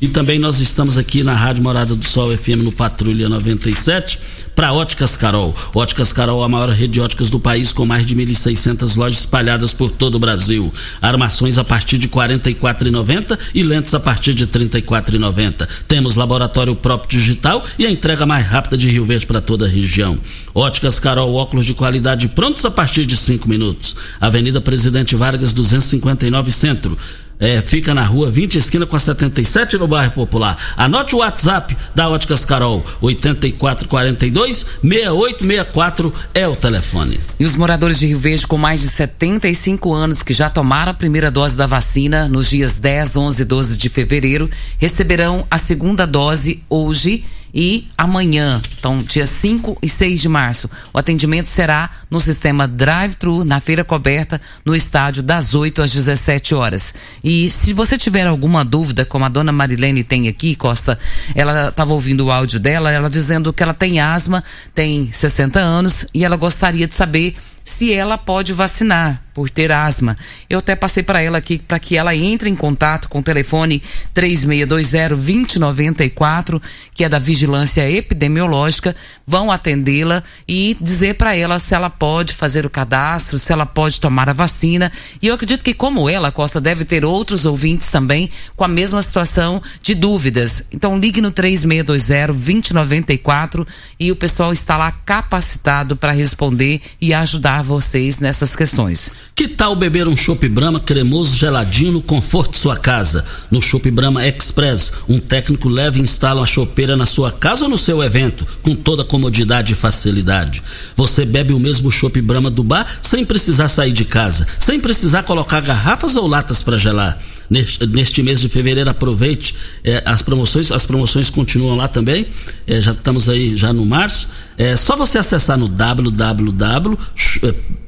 E 0.00 0.08
também 0.08 0.38
nós 0.38 0.60
estamos 0.60 0.98
aqui 0.98 1.22
na 1.22 1.34
Rádio 1.34 1.62
Morada 1.62 1.94
do 1.94 2.04
Sol 2.04 2.36
FM 2.36 2.62
no 2.62 2.72
Patrulha 2.72 3.28
97 3.28 4.18
para 4.54 4.72
Óticas 4.72 5.16
Carol. 5.16 5.54
Óticas 5.74 6.12
Carol, 6.12 6.42
a 6.42 6.48
maior 6.48 6.70
rede 6.70 6.94
de 6.94 7.00
óticas 7.00 7.28
do 7.28 7.38
país 7.38 7.72
com 7.72 7.84
mais 7.84 8.06
de 8.06 8.16
1.600 8.16 8.96
lojas 8.96 9.20
espalhadas 9.20 9.72
por 9.72 9.90
todo 9.90 10.14
o 10.14 10.18
Brasil. 10.18 10.72
Armações 11.00 11.58
a 11.58 11.64
partir 11.64 11.98
de 11.98 12.06
R$ 12.06 12.12
44,90 12.14 13.38
e 13.54 13.62
lentes 13.62 13.92
a 13.92 14.00
partir 14.00 14.32
de 14.32 14.44
R$ 14.44 14.50
34,90. 14.50 15.68
Temos 15.86 16.14
laboratório 16.14 16.74
próprio 16.74 17.18
digital 17.18 17.62
e 17.78 17.86
a 17.86 17.90
entrega 17.90 18.24
mais 18.24 18.46
rápida 18.46 18.78
de 18.78 18.88
Rio 18.88 19.04
Verde 19.04 19.26
para 19.26 19.40
toda 19.40 19.66
a 19.66 19.68
região. 19.68 20.18
Óticas 20.54 20.98
Carol, 20.98 21.34
óculos 21.34 21.66
de 21.66 21.74
qualidade 21.74 22.28
prontos 22.28 22.64
a 22.64 22.70
partir 22.70 23.04
de 23.04 23.16
5 23.16 23.46
minutos. 23.48 23.94
Avenida 24.18 24.60
Presidente 24.60 25.14
Vargas 25.14 25.52
259 25.52 26.50
Centro. 26.50 26.96
É, 27.38 27.60
fica 27.60 27.92
na 27.92 28.02
rua 28.02 28.30
20, 28.30 28.56
esquina 28.56 28.86
com 28.86 28.96
a 28.96 28.98
77 28.98 29.76
no 29.76 29.86
bairro 29.86 30.12
Popular. 30.12 30.56
Anote 30.76 31.14
o 31.14 31.18
WhatsApp 31.18 31.76
da 31.94 32.08
Óticas 32.08 32.44
Carol, 32.44 32.84
8442 33.00 34.66
6864 34.82 36.14
é 36.32 36.48
o 36.48 36.56
telefone. 36.56 37.20
E 37.38 37.44
os 37.44 37.54
moradores 37.54 37.98
de 37.98 38.06
Rio 38.06 38.18
Verde 38.18 38.46
com 38.46 38.56
mais 38.56 38.80
de 38.80 38.88
75 38.88 39.92
anos 39.92 40.22
que 40.22 40.32
já 40.32 40.48
tomaram 40.48 40.92
a 40.92 40.94
primeira 40.94 41.30
dose 41.30 41.56
da 41.56 41.66
vacina 41.66 42.26
nos 42.28 42.48
dias 42.48 42.78
10, 42.78 43.16
11 43.16 43.42
e 43.42 43.44
12 43.44 43.78
de 43.78 43.88
fevereiro 43.88 44.50
receberão 44.78 45.46
a 45.50 45.58
segunda 45.58 46.06
dose 46.06 46.62
hoje 46.70 47.24
e 47.54 47.86
amanhã, 47.96 48.60
então 48.78 49.02
dia 49.02 49.26
5 49.26 49.78
e 49.82 49.88
6 49.88 50.20
de 50.20 50.28
março, 50.28 50.70
o 50.92 50.98
atendimento 50.98 51.48
será 51.48 51.90
no 52.10 52.20
sistema 52.20 52.68
drive-thru 52.68 53.44
na 53.44 53.60
feira 53.60 53.84
coberta 53.84 54.40
no 54.64 54.74
estádio 54.74 55.22
das 55.22 55.54
8 55.54 55.82
às 55.82 55.92
17 55.92 56.54
horas. 56.54 56.94
E 57.22 57.48
se 57.50 57.72
você 57.72 57.96
tiver 57.96 58.26
alguma 58.26 58.64
dúvida, 58.64 59.04
como 59.04 59.24
a 59.24 59.28
dona 59.28 59.52
Marilene 59.52 60.04
tem 60.04 60.28
aqui, 60.28 60.54
Costa, 60.54 60.98
ela 61.34 61.68
estava 61.68 61.92
ouvindo 61.92 62.26
o 62.26 62.32
áudio 62.32 62.60
dela, 62.60 62.90
ela 62.90 63.10
dizendo 63.10 63.52
que 63.52 63.62
ela 63.62 63.74
tem 63.74 64.00
asma, 64.00 64.42
tem 64.74 65.10
60 65.10 65.58
anos 65.58 66.06
e 66.12 66.24
ela 66.24 66.36
gostaria 66.36 66.86
de 66.86 66.94
saber 66.94 67.36
se 67.64 67.92
ela 67.92 68.16
pode 68.16 68.52
vacinar 68.52 69.25
por 69.36 69.48
ter 69.50 69.70
asma. 69.70 70.16
Eu 70.48 70.60
até 70.60 70.74
passei 70.74 71.02
para 71.02 71.20
ela 71.20 71.36
aqui 71.36 71.58
para 71.58 71.78
que 71.78 71.94
ela 71.94 72.16
entre 72.16 72.48
em 72.48 72.56
contato 72.56 73.06
com 73.06 73.18
o 73.18 73.22
telefone 73.22 73.82
3620-2094, 74.14 76.62
que 76.94 77.04
é 77.04 77.08
da 77.08 77.18
Vigilância 77.18 77.86
Epidemiológica, 77.86 78.96
vão 79.26 79.52
atendê-la 79.52 80.22
e 80.48 80.74
dizer 80.80 81.16
para 81.16 81.36
ela 81.36 81.58
se 81.58 81.74
ela 81.74 81.90
pode 81.90 82.32
fazer 82.32 82.64
o 82.64 82.70
cadastro, 82.70 83.38
se 83.38 83.52
ela 83.52 83.66
pode 83.66 84.00
tomar 84.00 84.30
a 84.30 84.32
vacina. 84.32 84.90
E 85.20 85.26
eu 85.26 85.34
acredito 85.34 85.62
que, 85.62 85.74
como 85.74 86.08
ela, 86.08 86.32
Costa, 86.32 86.58
deve 86.58 86.86
ter 86.86 87.04
outros 87.04 87.44
ouvintes 87.44 87.90
também 87.90 88.30
com 88.56 88.64
a 88.64 88.68
mesma 88.68 89.02
situação 89.02 89.62
de 89.82 89.94
dúvidas. 89.94 90.66
Então, 90.72 90.98
ligue 90.98 91.20
no 91.20 91.30
3620-2094 91.30 93.66
e 94.00 94.10
o 94.10 94.16
pessoal 94.16 94.50
está 94.50 94.78
lá 94.78 94.90
capacitado 94.90 95.94
para 95.94 96.12
responder 96.12 96.80
e 96.98 97.12
ajudar 97.12 97.62
vocês 97.62 98.18
nessas 98.18 98.56
questões. 98.56 99.10
Que 99.36 99.46
tal 99.46 99.76
beber 99.76 100.08
um 100.08 100.16
chopp 100.16 100.48
Brahma 100.48 100.80
cremoso 100.80 101.36
geladinho 101.36 101.92
no 101.92 102.00
conforto 102.00 102.52
de 102.52 102.56
sua 102.56 102.74
casa? 102.74 103.22
No 103.50 103.60
Chopp 103.60 103.90
Brahma 103.90 104.26
Express, 104.26 104.90
um 105.06 105.20
técnico 105.20 105.68
leva 105.68 105.98
e 105.98 106.00
instala 106.00 106.40
uma 106.40 106.46
chopeira 106.46 106.96
na 106.96 107.04
sua 107.04 107.30
casa 107.30 107.64
ou 107.64 107.68
no 107.68 107.76
seu 107.76 108.02
evento, 108.02 108.46
com 108.62 108.74
toda 108.74 109.04
comodidade 109.04 109.74
e 109.74 109.76
facilidade. 109.76 110.62
Você 110.96 111.26
bebe 111.26 111.52
o 111.52 111.60
mesmo 111.60 111.90
chopp 111.90 112.18
Brahma 112.22 112.50
do 112.50 112.64
bar 112.64 112.86
sem 113.02 113.26
precisar 113.26 113.68
sair 113.68 113.92
de 113.92 114.06
casa, 114.06 114.46
sem 114.58 114.80
precisar 114.80 115.22
colocar 115.24 115.60
garrafas 115.60 116.16
ou 116.16 116.26
latas 116.26 116.62
para 116.62 116.78
gelar. 116.78 117.18
Neste, 117.50 118.22
mês 118.22 118.40
de 118.40 118.48
fevereiro 118.48 118.88
aproveite 118.88 119.54
é, 119.84 120.02
as 120.04 120.20
promoções 120.20 120.72
as 120.72 120.84
promoções 120.84 121.30
continuam 121.30 121.76
lá 121.76 121.86
também 121.86 122.26
é, 122.66 122.80
já 122.80 122.90
estamos 122.90 123.28
aí 123.28 123.54
já 123.54 123.72
no 123.72 123.86
março 123.86 124.28
é 124.58 124.76
só 124.76 124.96
você 124.96 125.16
acessar 125.16 125.56
no 125.56 125.68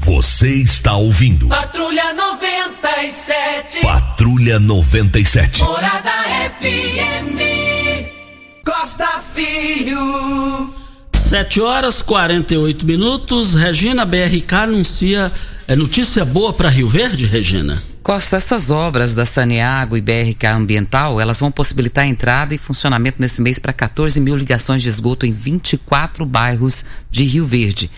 Você 0.01 0.53
está 0.55 0.95
ouvindo. 0.95 1.47
Patrulha 1.49 2.13
97. 2.13 3.81
Patrulha 3.81 4.57
97. 4.57 5.61
Morada 5.61 6.11
FM. 6.59 7.37
Costa 8.65 9.07
Filho. 9.33 10.73
7 11.13 11.61
horas 11.61 12.01
48 12.01 12.85
minutos. 12.85 13.53
Regina 13.53 14.05
BRK 14.05 14.53
anuncia. 14.53 15.31
É 15.67 15.75
notícia 15.75 16.23
boa 16.23 16.53
para 16.53 16.69
Rio 16.69 16.87
Verde, 16.87 17.25
Regina? 17.25 17.81
Costa, 18.01 18.37
essas 18.37 18.71
obras 18.71 19.13
da 19.13 19.25
Saneago 19.25 19.97
e 19.97 20.01
BRK 20.01 20.47
Ambiental, 20.47 21.19
elas 21.19 21.39
vão 21.39 21.51
possibilitar 21.51 22.05
a 22.05 22.07
entrada 22.07 22.55
e 22.55 22.57
funcionamento 22.57 23.17
nesse 23.21 23.41
mês 23.41 23.59
para 23.59 23.73
14 23.73 24.19
mil 24.19 24.35
ligações 24.35 24.81
de 24.81 24.89
esgoto 24.89 25.25
em 25.25 25.31
24 25.31 26.25
bairros 26.25 26.83
de 27.11 27.25
Rio 27.25 27.45
Verde. 27.45 27.91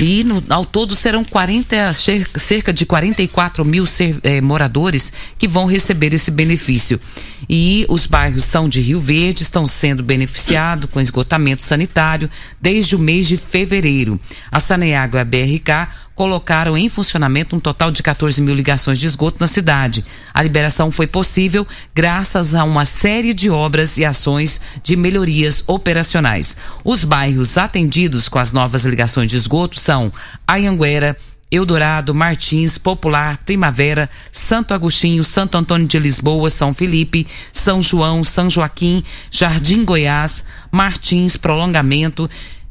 E 0.00 0.24
no, 0.24 0.42
ao 0.48 0.64
todo 0.64 0.96
serão 0.96 1.24
40, 1.24 1.92
cerca 1.92 2.72
de 2.72 2.84
44 2.84 3.64
mil 3.64 3.86
ser, 3.86 4.18
eh, 4.22 4.40
moradores 4.40 5.12
que 5.38 5.46
vão 5.46 5.66
receber 5.66 6.12
esse 6.12 6.30
benefício. 6.30 7.00
E 7.48 7.86
os 7.88 8.06
bairros 8.06 8.44
são 8.44 8.68
de 8.68 8.80
Rio 8.80 9.00
Verde, 9.00 9.42
estão 9.42 9.66
sendo 9.66 10.02
beneficiados 10.02 10.90
com 10.90 11.00
esgotamento 11.00 11.62
sanitário 11.62 12.30
desde 12.60 12.96
o 12.96 12.98
mês 12.98 13.28
de 13.28 13.36
fevereiro. 13.36 14.18
A 14.50 14.58
Saneago 14.58 15.16
e 15.16 15.20
a 15.20 15.24
BRK 15.24 15.88
colocaram 16.14 16.78
em 16.78 16.88
funcionamento 16.88 17.56
um 17.56 17.60
total 17.60 17.90
de 17.90 18.02
14 18.02 18.40
mil 18.40 18.54
ligações 18.54 18.98
de 18.98 19.06
esgoto 19.06 19.38
na 19.40 19.46
cidade. 19.46 20.04
A 20.32 20.42
liberação 20.42 20.90
foi 20.90 21.06
possível 21.06 21.66
graças 21.94 22.54
a 22.54 22.64
uma 22.64 22.84
série 22.84 23.34
de 23.34 23.50
obras 23.50 23.98
e 23.98 24.04
ações 24.04 24.60
de 24.82 24.96
melhorias 24.96 25.64
operacionais. 25.66 26.56
Os 26.84 27.04
bairros 27.04 27.58
atendidos 27.58 28.28
com 28.28 28.38
as 28.38 28.52
novas 28.52 28.84
ligações 28.84 29.30
de 29.30 29.36
esgoto 29.36 29.78
são 29.78 30.12
Ayanguera, 30.46 31.16
Eldorado, 31.50 32.14
Martins, 32.14 32.78
Popular, 32.78 33.38
Primavera, 33.44 34.10
Santo 34.32 34.74
Agostinho, 34.74 35.22
Santo 35.22 35.56
Antônio 35.56 35.86
de 35.86 35.98
Lisboa, 35.98 36.50
São 36.50 36.74
Felipe, 36.74 37.26
São 37.52 37.80
João, 37.80 38.24
São 38.24 38.50
Joaquim, 38.50 39.04
Jardim 39.30 39.84
Goiás, 39.84 40.44
Martins, 40.70 41.36
Prolongamento, 41.36 42.28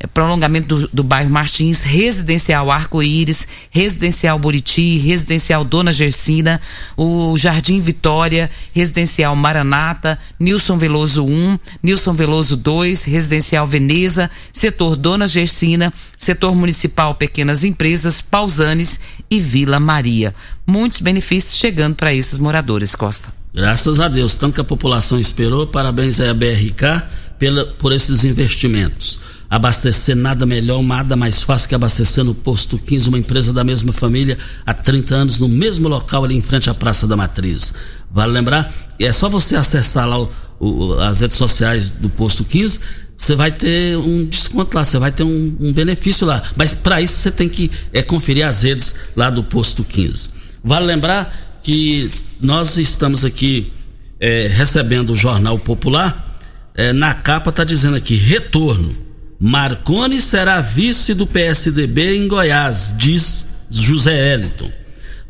prolongamento 0.08 0.80
do, 0.80 0.89
do 0.91 1.04
bairro 1.04 1.30
Martins, 1.30 1.82
residencial 1.82 2.72
Arco-Íris, 2.72 3.47
residencial 3.70 4.38
Buriti, 4.38 4.97
residencial 4.97 5.64
Dona 5.64 5.93
Gersina, 5.93 6.60
o 6.97 7.38
Jardim 7.38 7.80
Vitória, 7.80 8.49
residencial 8.74 9.36
Maranata, 9.36 10.20
Nilson 10.39 10.78
Veloso 10.78 11.26
1, 11.26 11.60
Nilson 11.82 12.14
Veloso 12.14 12.58
2, 12.58 13.04
residencial 13.04 13.66
Veneza, 13.66 14.30
setor 14.51 14.95
Dona 14.95 15.28
Gersina, 15.28 15.93
setor 16.18 16.56
municipal 16.56 17.16
Pequenas 17.16 17.64
Empresas, 17.64 18.22
Pausanes 18.22 18.99
e 19.30 19.39
Vila 19.39 19.80
Maria. 19.80 20.36
Muitos 20.66 21.01
benefícios 21.01 21.56
chegando 21.56 21.95
para 21.95 22.14
esses 22.14 22.39
moradores, 22.39 22.95
Costa. 22.95 23.30
Graças 23.54 23.99
a 23.99 24.08
Deus, 24.08 24.36
tanto 24.36 24.56
que 24.56 24.62
a 24.62 24.64
população 24.64 25.20
esperou, 25.20 25.68
parabéns 25.68 26.20
à 26.20 26.34
BRK 26.34 27.04
pela, 27.38 27.66
por 27.66 27.93
esses 27.93 28.24
investimentos. 28.24 29.20
Abastecer 29.50 30.16
nada 30.16 30.46
melhor, 30.46 30.82
nada 30.82 31.16
mais 31.16 31.41
fácil 31.41 31.70
que 31.70 31.76
abastecer 31.76 32.24
no 32.24 32.34
Posto 32.34 32.78
15, 32.78 33.10
uma 33.10 33.20
empresa 33.20 33.54
da 33.54 33.64
mesma 33.64 33.94
família, 33.94 34.38
há 34.66 34.74
30 34.74 35.16
anos, 35.16 35.39
no 35.39 35.48
mesmo 35.48 35.88
local 35.88 36.24
ali 36.24 36.36
em 36.36 36.41
frente 36.41 36.70
à 36.70 36.74
Praça 36.74 37.08
da 37.08 37.16
Matriz. 37.16 37.74
Vale 38.12 38.32
lembrar? 38.32 38.74
É 39.00 39.12
só 39.12 39.30
você 39.30 39.56
acessar 39.56 40.08
lá 40.08 40.20
o, 40.20 40.32
o, 40.60 40.94
as 41.00 41.20
redes 41.20 41.38
sociais 41.38 41.89
do 41.89 42.10
Posto 42.10 42.44
15, 42.44 42.80
você 43.16 43.36
vai 43.36 43.52
ter 43.52 43.98
um 43.98 44.26
desconto 44.26 44.76
lá, 44.76 44.84
você 44.84 44.98
vai 44.98 45.12
ter 45.12 45.24
um, 45.24 45.56
um 45.60 45.72
benefício 45.72 46.26
lá. 46.26 46.41
Mas 46.56 46.74
para 46.74 47.02
isso 47.02 47.18
você 47.18 47.32
tem 47.32 47.48
que 47.48 47.72
é, 47.91 48.02
conferir 48.02 48.46
as 48.46 48.64
redes 48.64 48.96
lá 49.16 49.30
do 49.30 49.44
Posto 49.44 49.84
15. 49.84 50.30
Vale 50.64 50.86
lembrar 50.86 51.32
que 51.62 52.10
nós 52.41 52.78
estamos 52.78 53.24
aqui 53.24 53.72
é, 54.20 54.48
recebendo 54.48 55.12
o 55.12 55.16
Jornal 55.16 55.58
Popular. 55.60 56.38
É, 56.76 56.91
na 56.91 57.14
capa 57.14 57.50
está 57.50 57.64
dizendo 57.64 57.96
aqui: 57.96 58.16
retorno. 58.16 59.03
Marconi 59.46 60.22
será 60.22 60.62
vice 60.62 61.14
do 61.14 61.28
PSDB 61.28 62.16
em 62.16 62.30
Goiás, 62.30 62.96
diz 62.98 63.46
José 63.70 64.36
Eliton. 64.36 64.72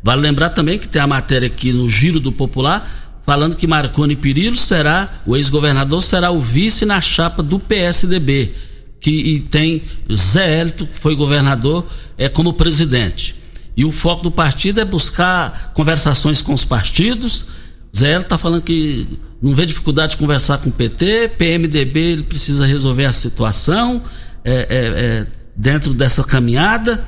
Vale 0.04 0.22
lembrar 0.22 0.50
também 0.50 0.78
que 0.78 0.86
tem 0.86 1.02
a 1.02 1.06
matéria 1.08 1.48
aqui 1.48 1.72
no 1.72 1.90
Giro 1.90 2.20
do 2.20 2.30
Popular, 2.30 3.18
falando 3.26 3.56
que 3.56 3.66
Marconi 3.66 4.14
Pirillo 4.14 4.54
será, 4.54 5.12
o 5.26 5.36
ex-governador 5.36 6.00
será 6.00 6.30
o 6.30 6.40
vice 6.40 6.86
na 6.86 7.00
chapa 7.00 7.42
do 7.42 7.58
PSDB, 7.58 8.52
que 9.00 9.44
tem 9.50 9.82
Zé 10.14 10.60
Elito, 10.60 10.86
que 10.86 10.96
foi 10.96 11.16
governador, 11.16 11.84
é 12.16 12.28
como 12.28 12.52
presidente. 12.52 13.34
E 13.76 13.84
o 13.84 13.90
foco 13.90 14.22
do 14.22 14.30
partido 14.30 14.80
é 14.80 14.84
buscar 14.84 15.72
conversações 15.74 16.40
com 16.40 16.54
os 16.54 16.64
partidos. 16.64 17.46
Zé 17.96 18.16
está 18.18 18.36
falando 18.36 18.62
que 18.62 19.06
não 19.40 19.54
vê 19.54 19.64
dificuldade 19.66 20.12
de 20.12 20.16
conversar 20.16 20.58
com 20.58 20.68
o 20.68 20.72
PT, 20.72 21.32
PMDB 21.38 22.00
ele 22.00 22.22
precisa 22.24 22.66
resolver 22.66 23.04
a 23.04 23.12
situação 23.12 24.02
é, 24.44 24.52
é, 24.52 24.66
é, 24.68 25.26
dentro 25.54 25.94
dessa 25.94 26.24
caminhada. 26.24 27.04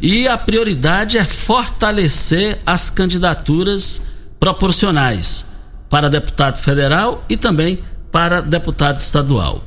E 0.00 0.26
a 0.26 0.36
prioridade 0.36 1.18
é 1.18 1.24
fortalecer 1.24 2.58
as 2.66 2.90
candidaturas 2.90 4.00
proporcionais 4.38 5.44
para 5.88 6.10
deputado 6.10 6.58
federal 6.58 7.24
e 7.28 7.36
também 7.36 7.78
para 8.10 8.40
deputado 8.40 8.98
estadual. 8.98 9.62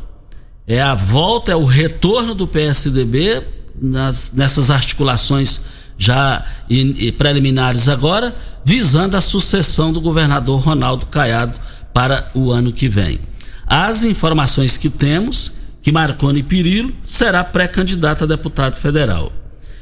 É 0.65 0.81
a 0.81 0.93
volta, 0.93 1.51
é 1.51 1.55
o 1.55 1.65
retorno 1.65 2.35
do 2.35 2.47
PSDB 2.47 3.41
nas, 3.79 4.31
nessas 4.33 4.69
articulações 4.69 5.61
já 5.97 6.45
e, 6.69 7.07
e 7.07 7.11
preliminares 7.11 7.87
agora, 7.87 8.35
visando 8.63 9.17
a 9.17 9.21
sucessão 9.21 9.91
do 9.91 10.01
governador 10.01 10.59
Ronaldo 10.59 11.05
Caiado 11.05 11.59
para 11.93 12.29
o 12.33 12.51
ano 12.51 12.71
que 12.71 12.87
vem. 12.87 13.19
As 13.65 14.03
informações 14.03 14.77
que 14.77 14.89
temos 14.89 15.51
que 15.81 15.91
Marconi 15.91 16.43
Pirillo 16.43 16.93
será 17.03 17.43
pré-candidato 17.43 18.25
a 18.25 18.27
deputado 18.27 18.75
federal. 18.75 19.31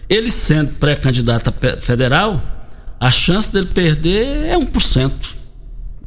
Ele 0.08 0.30
sendo 0.30 0.74
pré-candidato 0.74 1.52
federal, 1.82 2.42
a 3.00 3.12
chance 3.12 3.52
dele 3.52 3.68
perder 3.68 4.46
é 4.46 4.56
1%. 4.56 5.12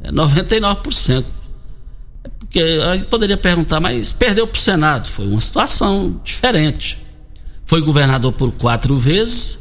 É 0.01 0.11
99%. 0.11 1.25
É 2.23 2.29
porque 2.39 2.59
aí 2.61 3.03
poderia 3.03 3.37
perguntar, 3.37 3.79
mas 3.79 4.11
perdeu 4.11 4.47
para 4.47 4.57
o 4.57 4.61
Senado. 4.61 5.07
Foi 5.07 5.27
uma 5.27 5.41
situação 5.41 6.19
diferente. 6.23 7.05
Foi 7.65 7.81
governador 7.81 8.31
por 8.33 8.51
quatro 8.53 8.97
vezes, 8.97 9.59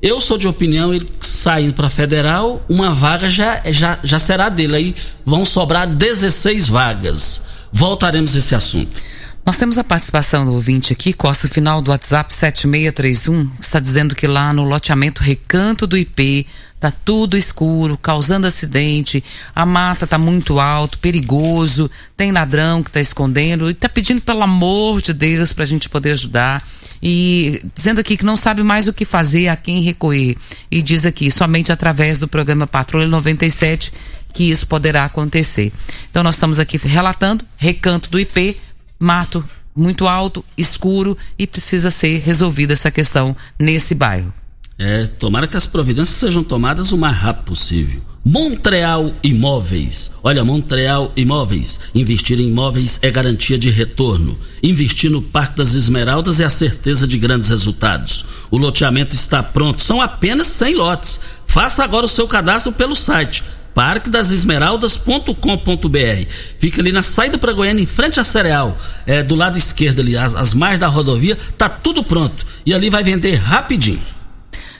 eu 0.00 0.20
sou 0.20 0.38
de 0.38 0.46
opinião, 0.46 0.94
ele 0.94 1.08
saindo 1.18 1.72
para 1.72 1.90
federal, 1.90 2.64
uma 2.68 2.94
vaga 2.94 3.28
já, 3.28 3.60
já, 3.66 3.98
já 4.02 4.18
será 4.18 4.48
dele. 4.48 4.76
Aí 4.76 4.94
vão 5.24 5.44
sobrar 5.44 5.86
16 5.86 6.68
vagas. 6.68 7.42
Voltaremos 7.72 8.34
a 8.34 8.38
esse 8.38 8.54
assunto. 8.54 9.00
Nós 9.44 9.56
temos 9.56 9.78
a 9.78 9.84
participação 9.84 10.44
do 10.44 10.52
ouvinte 10.52 10.92
aqui, 10.92 11.12
Costa, 11.12 11.48
final 11.48 11.80
do 11.80 11.90
WhatsApp 11.90 12.32
7631, 12.34 13.46
que 13.46 13.62
está 13.62 13.80
dizendo 13.80 14.14
que 14.14 14.26
lá 14.26 14.52
no 14.52 14.62
loteamento 14.62 15.22
Recanto 15.22 15.86
do 15.86 15.96
IP 15.96 16.46
tá 16.78 16.92
tudo 16.92 17.36
escuro, 17.36 17.96
causando 17.96 18.46
acidente, 18.46 19.24
a 19.54 19.64
mata 19.64 20.06
tá 20.06 20.18
muito 20.18 20.60
alto, 20.60 20.98
perigoso, 20.98 21.90
tem 22.16 22.30
ladrão 22.30 22.82
que 22.82 22.90
tá 22.90 23.00
escondendo 23.00 23.70
e 23.70 23.74
tá 23.74 23.88
pedindo 23.88 24.20
pelo 24.20 24.42
amor 24.42 25.00
de 25.00 25.12
Deus 25.14 25.52
para 25.52 25.64
a 25.64 25.66
gente 25.66 25.88
poder 25.88 26.12
ajudar 26.12 26.62
e 27.02 27.62
dizendo 27.74 28.00
aqui 28.00 28.16
que 28.16 28.24
não 28.24 28.36
sabe 28.36 28.62
mais 28.62 28.88
o 28.88 28.92
que 28.92 29.04
fazer, 29.04 29.48
a 29.48 29.56
quem 29.56 29.82
recorrer. 29.82 30.36
E 30.70 30.82
diz 30.82 31.06
aqui, 31.06 31.30
somente 31.30 31.72
através 31.72 32.18
do 32.18 32.28
programa 32.28 32.66
Patrulha 32.66 33.06
97 33.06 33.92
que 34.32 34.50
isso 34.50 34.66
poderá 34.66 35.04
acontecer. 35.04 35.72
Então 36.10 36.22
nós 36.22 36.36
estamos 36.36 36.58
aqui 36.58 36.76
relatando 36.76 37.44
recanto 37.56 38.10
do 38.10 38.20
IP, 38.20 38.56
mato 38.98 39.44
muito 39.74 40.08
alto, 40.08 40.44
escuro 40.56 41.16
e 41.38 41.46
precisa 41.46 41.90
ser 41.90 42.18
resolvida 42.18 42.72
essa 42.72 42.90
questão 42.90 43.36
nesse 43.58 43.94
bairro. 43.94 44.34
É, 44.76 45.06
tomara 45.06 45.46
que 45.46 45.56
as 45.56 45.66
providências 45.66 46.18
sejam 46.18 46.42
tomadas 46.42 46.92
o 46.92 46.98
mais 46.98 47.16
rápido 47.16 47.44
possível. 47.44 48.00
Montreal 48.30 49.14
Imóveis. 49.22 50.10
Olha, 50.22 50.44
Montreal 50.44 51.10
Imóveis. 51.16 51.80
Investir 51.94 52.38
em 52.38 52.48
imóveis 52.48 52.98
é 53.00 53.10
garantia 53.10 53.56
de 53.56 53.70
retorno. 53.70 54.38
Investir 54.62 55.10
no 55.10 55.22
Parque 55.22 55.56
das 55.56 55.72
Esmeraldas 55.72 56.38
é 56.38 56.44
a 56.44 56.50
certeza 56.50 57.08
de 57.08 57.16
grandes 57.16 57.48
resultados. 57.48 58.26
O 58.50 58.58
loteamento 58.58 59.14
está 59.14 59.42
pronto, 59.42 59.82
são 59.82 60.02
apenas 60.02 60.48
100 60.48 60.74
lotes. 60.74 61.18
Faça 61.46 61.82
agora 61.82 62.04
o 62.04 62.08
seu 62.08 62.28
cadastro 62.28 62.70
pelo 62.70 62.94
site 62.94 63.42
parquedasesmeraldas.com.br. 63.74 66.30
Fica 66.58 66.82
ali 66.82 66.92
na 66.92 67.02
saída 67.02 67.38
para 67.38 67.54
Goiânia, 67.54 67.82
em 67.82 67.86
frente 67.86 68.20
à 68.20 68.24
Cereal, 68.24 68.76
é, 69.06 69.22
do 69.22 69.36
lado 69.36 69.56
esquerdo 69.56 70.00
ali, 70.00 70.18
as, 70.18 70.34
as 70.34 70.52
margens 70.52 70.80
da 70.80 70.88
rodovia, 70.88 71.38
tá 71.56 71.66
tudo 71.66 72.04
pronto. 72.04 72.44
E 72.66 72.74
ali 72.74 72.90
vai 72.90 73.02
vender 73.02 73.36
rapidinho. 73.36 74.17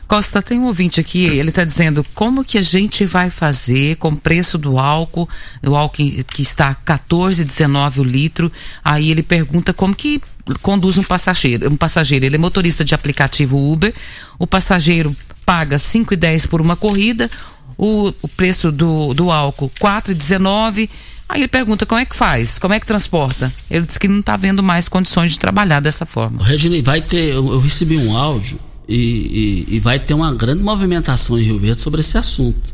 Costa, 0.08 0.40
tem 0.40 0.58
um 0.58 0.64
ouvinte 0.64 0.98
aqui, 0.98 1.26
ele 1.26 1.50
está 1.50 1.62
dizendo 1.64 2.02
como 2.14 2.42
que 2.42 2.56
a 2.56 2.62
gente 2.62 3.04
vai 3.04 3.28
fazer 3.28 3.96
com 3.96 4.08
o 4.08 4.16
preço 4.16 4.56
do 4.56 4.78
álcool, 4.78 5.28
o 5.62 5.76
álcool 5.76 6.24
que 6.32 6.40
está 6.40 6.74
14,19 6.74 7.98
o 7.98 8.02
litro. 8.02 8.50
Aí 8.82 9.10
ele 9.10 9.22
pergunta 9.22 9.74
como 9.74 9.94
que 9.94 10.18
conduz 10.62 10.96
um 10.96 11.02
passageiro. 11.02 11.70
Um 11.70 11.76
passageiro, 11.76 12.24
ele 12.24 12.36
é 12.36 12.38
motorista 12.38 12.82
de 12.82 12.94
aplicativo 12.94 13.58
Uber, 13.70 13.94
o 14.38 14.46
passageiro 14.46 15.14
paga 15.44 15.76
5,10 15.76 16.48
por 16.48 16.62
uma 16.62 16.74
corrida, 16.74 17.30
o, 17.76 18.08
o 18.22 18.28
preço 18.28 18.72
do, 18.72 19.12
do 19.12 19.30
álcool 19.30 19.70
4,19. 19.78 20.88
Aí 21.28 21.40
ele 21.42 21.48
pergunta 21.48 21.84
como 21.84 22.00
é 22.00 22.06
que 22.06 22.16
faz, 22.16 22.58
como 22.58 22.72
é 22.72 22.80
que 22.80 22.86
transporta. 22.86 23.52
Ele 23.70 23.84
diz 23.84 23.98
que 23.98 24.08
não 24.08 24.20
está 24.20 24.38
vendo 24.38 24.62
mais 24.62 24.88
condições 24.88 25.32
de 25.32 25.38
trabalhar 25.38 25.80
dessa 25.80 26.06
forma. 26.06 26.42
Regina, 26.42 26.80
vai 26.82 27.02
ter, 27.02 27.34
eu, 27.34 27.52
eu 27.52 27.60
recebi 27.60 27.98
um 27.98 28.16
áudio 28.16 28.58
e, 28.88 29.66
e, 29.68 29.76
e, 29.76 29.80
vai 29.80 30.00
ter 30.00 30.14
uma 30.14 30.34
grande 30.34 30.62
movimentação 30.62 31.38
em 31.38 31.42
Rio 31.42 31.58
Verde 31.58 31.82
sobre 31.82 32.00
esse 32.00 32.16
assunto. 32.16 32.72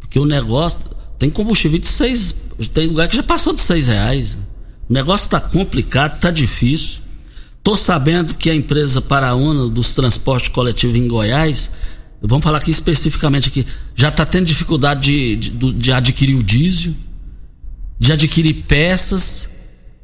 Porque 0.00 0.18
o 0.18 0.24
negócio. 0.24 0.80
Tem 1.16 1.30
combustível 1.30 1.78
de 1.78 1.86
seis. 1.86 2.34
Tem 2.72 2.88
lugar 2.88 3.08
que 3.08 3.16
já 3.16 3.22
passou 3.22 3.52
de 3.52 3.60
seis 3.60 3.86
reais. 3.86 4.36
O 4.88 4.92
negócio 4.92 5.26
está 5.26 5.40
complicado, 5.40 6.16
está 6.16 6.30
difícil. 6.30 6.98
Tô 7.62 7.76
sabendo 7.76 8.34
que 8.34 8.50
a 8.50 8.54
empresa 8.54 9.00
Paraúna 9.00 9.68
dos 9.68 9.92
transportes 9.92 10.48
coletivos 10.48 10.96
em 10.96 11.08
Goiás, 11.08 11.70
vamos 12.20 12.44
falar 12.44 12.58
aqui 12.58 12.70
especificamente 12.70 13.48
aqui, 13.48 13.64
já 13.94 14.08
está 14.08 14.26
tendo 14.26 14.44
dificuldade 14.44 15.36
de, 15.36 15.50
de, 15.50 15.72
de 15.72 15.92
adquirir 15.92 16.36
o 16.36 16.42
diesel, 16.42 16.92
de 17.98 18.12
adquirir 18.12 18.64
peças. 18.68 19.48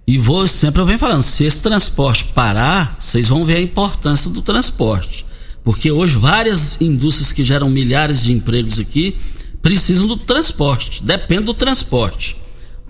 E 0.07 0.17
vou 0.17 0.49
sempre 0.49 0.81
eu 0.81 0.87
venho 0.87 0.99
falando, 0.99 1.23
se 1.23 1.45
esse 1.45 1.61
transporte 1.61 2.25
parar, 2.27 2.97
vocês 2.99 3.29
vão 3.29 3.45
ver 3.45 3.57
a 3.57 3.61
importância 3.61 4.31
do 4.31 4.41
transporte. 4.41 5.27
Porque 5.63 5.91
hoje 5.91 6.17
várias 6.17 6.81
indústrias 6.81 7.33
que 7.33 7.45
geram 7.45 7.69
milhares 7.69 8.23
de 8.23 8.33
empregos 8.33 8.79
aqui 8.79 9.17
precisam 9.61 10.07
do 10.07 10.17
transporte, 10.17 11.03
depende 11.03 11.45
do 11.45 11.55
transporte. 11.55 12.37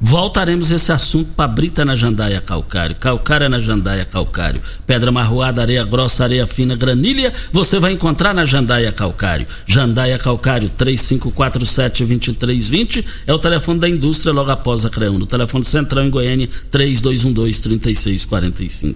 Voltaremos 0.03 0.71
esse 0.71 0.91
assunto 0.91 1.33
para 1.37 1.47
Brita 1.47 1.85
na 1.85 1.95
Jandaia 1.95 2.41
Calcário, 2.41 2.97
Calcária 2.97 3.51
na 3.51 3.61
Jandaia 3.61 4.07
Calcário, 4.07 4.59
Pedra 4.87 5.12
Marroada, 5.12 5.61
Areia 5.61 5.85
Grossa, 5.85 6.25
Areia 6.25 6.47
Fina, 6.47 6.75
Granilha, 6.75 7.31
você 7.53 7.79
vai 7.79 7.93
encontrar 7.93 8.33
na 8.33 8.47
Jandaia 8.47 8.91
Calcário. 8.91 9.47
Jandaia 9.66 10.18
Calcário, 10.18 10.71
3547-2320 10.71 13.05
é 13.27 13.35
o 13.35 13.39
telefone 13.39 13.79
da 13.79 13.91
indústria 13.91 14.33
logo 14.33 14.51
após 14.51 14.87
a 14.87 14.91
CREUN. 14.91 15.18
No 15.18 15.27
telefone 15.27 15.64
central 15.64 16.07
em 16.07 16.11
Goiânia, 16.11 16.49
3212-3645. 16.73 18.95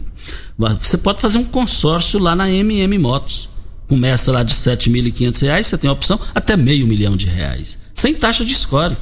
Você 0.81 0.97
pode 0.97 1.20
fazer 1.20 1.37
um 1.37 1.45
consórcio 1.45 2.18
lá 2.18 2.35
na 2.35 2.51
MM 2.51 2.97
Motos. 2.97 3.53
Começa 3.89 4.32
lá 4.32 4.43
de 4.43 4.55
R$ 4.55 4.59
7.500, 4.59 5.62
você 5.62 5.78
tem 5.78 5.89
a 5.91 5.93
opção 5.93 6.18
até 6.35 6.57
meio 6.57 6.87
milhão 6.87 7.16
de 7.16 7.26
reais. 7.26 7.78
Sem 7.95 8.14
taxa 8.14 8.45
de 8.45 8.55
score. 8.55 8.97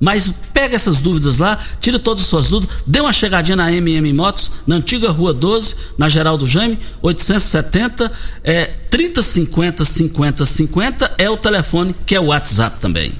Mas 0.00 0.28
pega 0.52 0.74
essas 0.74 1.00
dúvidas 1.00 1.38
lá, 1.38 1.56
tira 1.80 1.96
todas 1.96 2.24
as 2.24 2.28
suas 2.28 2.48
dúvidas, 2.48 2.82
dê 2.84 3.00
uma 3.00 3.12
chegadinha 3.12 3.54
na 3.54 3.70
MM 3.70 4.12
Motos, 4.12 4.50
na 4.66 4.74
antiga 4.76 5.12
Rua 5.12 5.32
12, 5.32 5.76
na 5.96 6.08
Geraldo 6.08 6.44
Jaime, 6.44 6.76
870 7.00 8.10
é 8.42 8.64
3050 8.90 9.84
50 9.84 10.44
50 10.44 11.14
é 11.18 11.30
o 11.30 11.36
telefone 11.36 11.94
que 12.04 12.16
é 12.16 12.20
o 12.20 12.26
WhatsApp 12.26 12.80
também 12.80 13.12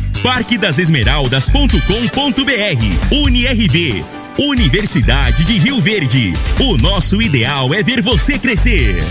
parquedasesmeraldas.com.br 0.21 3.11
UniRV 3.11 4.21
Universidade 4.37 5.43
de 5.43 5.59
Rio 5.59 5.81
Verde. 5.81 6.33
O 6.59 6.77
nosso 6.77 7.21
ideal 7.21 7.73
é 7.73 7.83
ver 7.83 8.01
você 8.01 8.39
crescer. 8.39 9.03